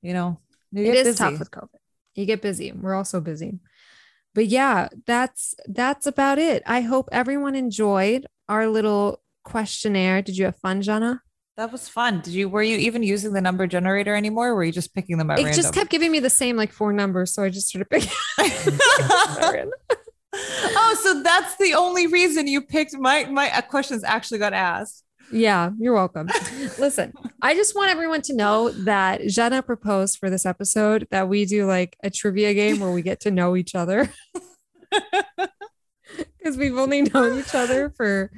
you 0.00 0.14
know, 0.14 0.40
you 0.72 0.84
It 0.84 0.94
is 0.94 1.06
busy. 1.08 1.18
tough 1.18 1.38
with 1.38 1.50
COVID. 1.50 1.68
You 2.14 2.24
get 2.24 2.40
busy. 2.40 2.72
We're 2.72 2.94
also 2.94 3.20
busy. 3.20 3.58
But 4.34 4.46
yeah, 4.46 4.88
that's 5.06 5.54
that's 5.66 6.06
about 6.06 6.38
it. 6.38 6.62
I 6.66 6.82
hope 6.82 7.08
everyone 7.12 7.54
enjoyed 7.54 8.26
our 8.48 8.68
little 8.68 9.20
questionnaire. 9.44 10.22
Did 10.22 10.38
you 10.38 10.44
have 10.46 10.56
fun, 10.58 10.80
Jenna? 10.82 11.22
That 11.58 11.72
was 11.72 11.88
fun. 11.88 12.20
Did 12.20 12.34
you 12.34 12.48
were 12.48 12.62
you 12.62 12.76
even 12.76 13.02
using 13.02 13.32
the 13.32 13.40
number 13.40 13.66
generator 13.66 14.14
anymore? 14.14 14.50
Or 14.50 14.54
were 14.54 14.62
you 14.62 14.70
just 14.70 14.94
picking 14.94 15.18
them 15.18 15.28
at 15.28 15.40
It 15.40 15.44
random? 15.44 15.60
just 15.60 15.74
kept 15.74 15.90
giving 15.90 16.12
me 16.12 16.20
the 16.20 16.30
same 16.30 16.56
like 16.56 16.70
four 16.70 16.92
numbers, 16.92 17.34
so 17.34 17.42
I 17.42 17.48
just 17.48 17.66
started 17.66 17.90
picking. 17.90 18.12
oh, 20.32 21.00
so 21.02 21.20
that's 21.20 21.56
the 21.56 21.74
only 21.74 22.06
reason 22.06 22.46
you 22.46 22.62
picked 22.62 22.96
my 22.96 23.24
my 23.24 23.50
uh, 23.50 23.62
questions 23.62 24.04
actually 24.04 24.38
got 24.38 24.52
asked. 24.52 25.02
yeah, 25.32 25.70
you're 25.80 25.94
welcome. 25.94 26.28
Listen, 26.78 27.12
I 27.42 27.54
just 27.54 27.74
want 27.74 27.90
everyone 27.90 28.22
to 28.22 28.36
know 28.36 28.70
that 28.70 29.22
Jenna 29.22 29.60
proposed 29.60 30.18
for 30.18 30.30
this 30.30 30.46
episode 30.46 31.08
that 31.10 31.28
we 31.28 31.44
do 31.44 31.66
like 31.66 31.96
a 32.04 32.10
trivia 32.10 32.54
game 32.54 32.78
where 32.78 32.92
we 32.92 33.02
get 33.02 33.18
to 33.22 33.32
know 33.32 33.56
each 33.56 33.74
other. 33.74 34.12
Because 36.38 36.56
we've 36.56 36.76
only 36.78 37.02
known 37.02 37.40
each 37.40 37.54
other 37.54 37.90
for 37.96 38.30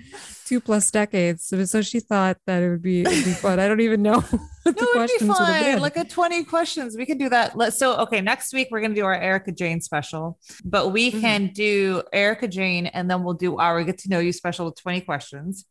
two 0.47 0.59
plus 0.61 0.91
decades. 0.91 1.45
So, 1.47 1.65
so 1.67 1.81
she 1.83 2.01
thought 2.01 2.39
that 2.47 2.63
it 2.63 2.71
would 2.71 2.83
be, 2.83 3.05
be 3.05 3.11
fun. 3.35 3.61
I 3.61 3.69
don't 3.69 3.81
even 3.83 4.03
know 4.03 4.21
what 4.21 4.31
the 4.31 4.71
It 4.71 4.75
would 4.75 4.77
be 4.79 4.87
questions 4.93 5.29
would 5.29 5.39
have 5.39 5.47
fun. 5.63 5.63
been. 5.75 5.81
Like 5.81 5.97
a 5.97 6.05
20 6.05 6.45
questions. 6.45 6.97
We 6.97 7.07
can 7.07 7.19
do 7.19 7.29
that. 7.29 7.57
Let's 7.57 7.79
so 7.79 7.97
okay, 7.99 8.21
next 8.21 8.53
week 8.55 8.69
we're 8.71 8.81
gonna 8.81 8.95
do 8.95 9.05
our 9.05 9.15
Erika 9.15 9.53
Jayne 9.53 9.81
special, 9.81 10.39
but 10.65 10.89
we 10.89 11.13
Mhm. 11.13 11.21
can 11.21 11.47
do 11.53 12.03
Erika 12.13 12.49
Jayne 12.49 12.87
and 12.87 13.09
then 13.11 13.23
we'll 13.23 13.35
do 13.35 13.59
our 13.59 13.85
get 13.85 13.99
to 13.99 14.09
know 14.09 14.19
you 14.19 14.33
special 14.33 14.65
with 14.67 14.77
20 14.77 15.03
questions. 15.03 15.67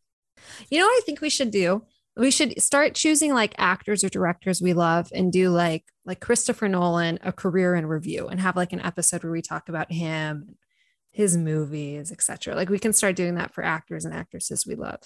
You 0.69 0.79
know 0.79 0.85
what 0.85 0.97
I 0.97 1.01
think 1.05 1.19
we 1.21 1.29
should 1.29 1.51
do? 1.51 1.83
We 2.15 2.31
should 2.31 2.61
start 2.61 2.95
choosing 2.95 3.33
like 3.33 3.53
actors 3.57 4.03
or 4.03 4.09
directors 4.09 4.61
we 4.61 4.73
love 4.73 5.09
and 5.13 5.31
do 5.33 5.49
like 5.49 5.83
like 6.05 6.19
Christopher 6.21 6.69
Nolan 6.69 7.19
a 7.23 7.31
career 7.33 7.75
in 7.75 7.85
review 7.85 8.27
and 8.27 8.39
have 8.39 8.55
like 8.55 8.71
an 8.71 8.81
episode 8.81 9.23
where 9.23 9.31
we 9.31 9.41
talk 9.41 9.67
about 9.67 9.91
him, 9.91 10.55
his 11.19 11.35
movies, 11.35 12.13
etc. 12.13 12.55
Like 12.55 12.69
we 12.69 12.79
can 12.79 12.93
start 12.93 13.17
doing 13.17 13.35
that 13.35 13.53
for 13.53 13.61
actors 13.61 14.05
and 14.05 14.13
actresses 14.13 14.65
we 14.65 14.75
love. 14.75 15.01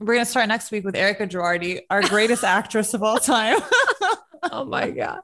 We're 0.00 0.14
gonna 0.14 0.24
start 0.24 0.48
next 0.48 0.70
week 0.70 0.82
with 0.82 0.96
Erika 0.96 1.26
Girardi, 1.26 1.82
our 1.90 2.00
greatest 2.00 2.42
actress 2.58 2.94
of 2.94 3.02
all 3.02 3.18
time. 3.18 3.60
Oh 4.52 4.64
my 4.64 4.92
god. 4.92 5.22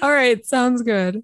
All 0.00 0.10
right, 0.10 0.44
sounds 0.46 0.80
good. 0.80 1.22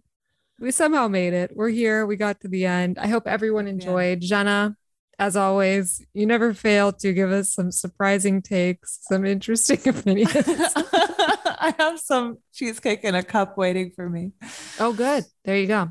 We 0.60 0.70
somehow 0.72 1.08
made 1.08 1.32
it. 1.32 1.52
We're 1.54 1.70
here. 1.70 2.04
We 2.04 2.16
got 2.16 2.40
to 2.42 2.48
the 2.48 2.66
end. 2.66 2.98
I 2.98 3.06
hope 3.06 3.26
everyone 3.26 3.66
enjoyed. 3.66 4.20
Jenna, 4.20 4.76
as 5.18 5.34
always, 5.34 6.04
you 6.12 6.26
never 6.26 6.52
fail 6.52 6.92
to 6.92 7.14
give 7.14 7.32
us 7.32 7.54
some 7.54 7.72
surprising 7.72 8.42
takes, 8.42 8.98
some 9.02 9.24
interesting 9.24 9.80
opinions. 9.88 10.34
I 10.34 11.74
have 11.78 11.98
some 11.98 12.38
cheesecake 12.52 13.04
in 13.04 13.14
a 13.14 13.22
cup 13.22 13.56
waiting 13.56 13.90
for 13.96 14.10
me. 14.10 14.32
Oh, 14.78 14.92
good. 14.92 15.24
There 15.44 15.56
you 15.56 15.66
go. 15.66 15.90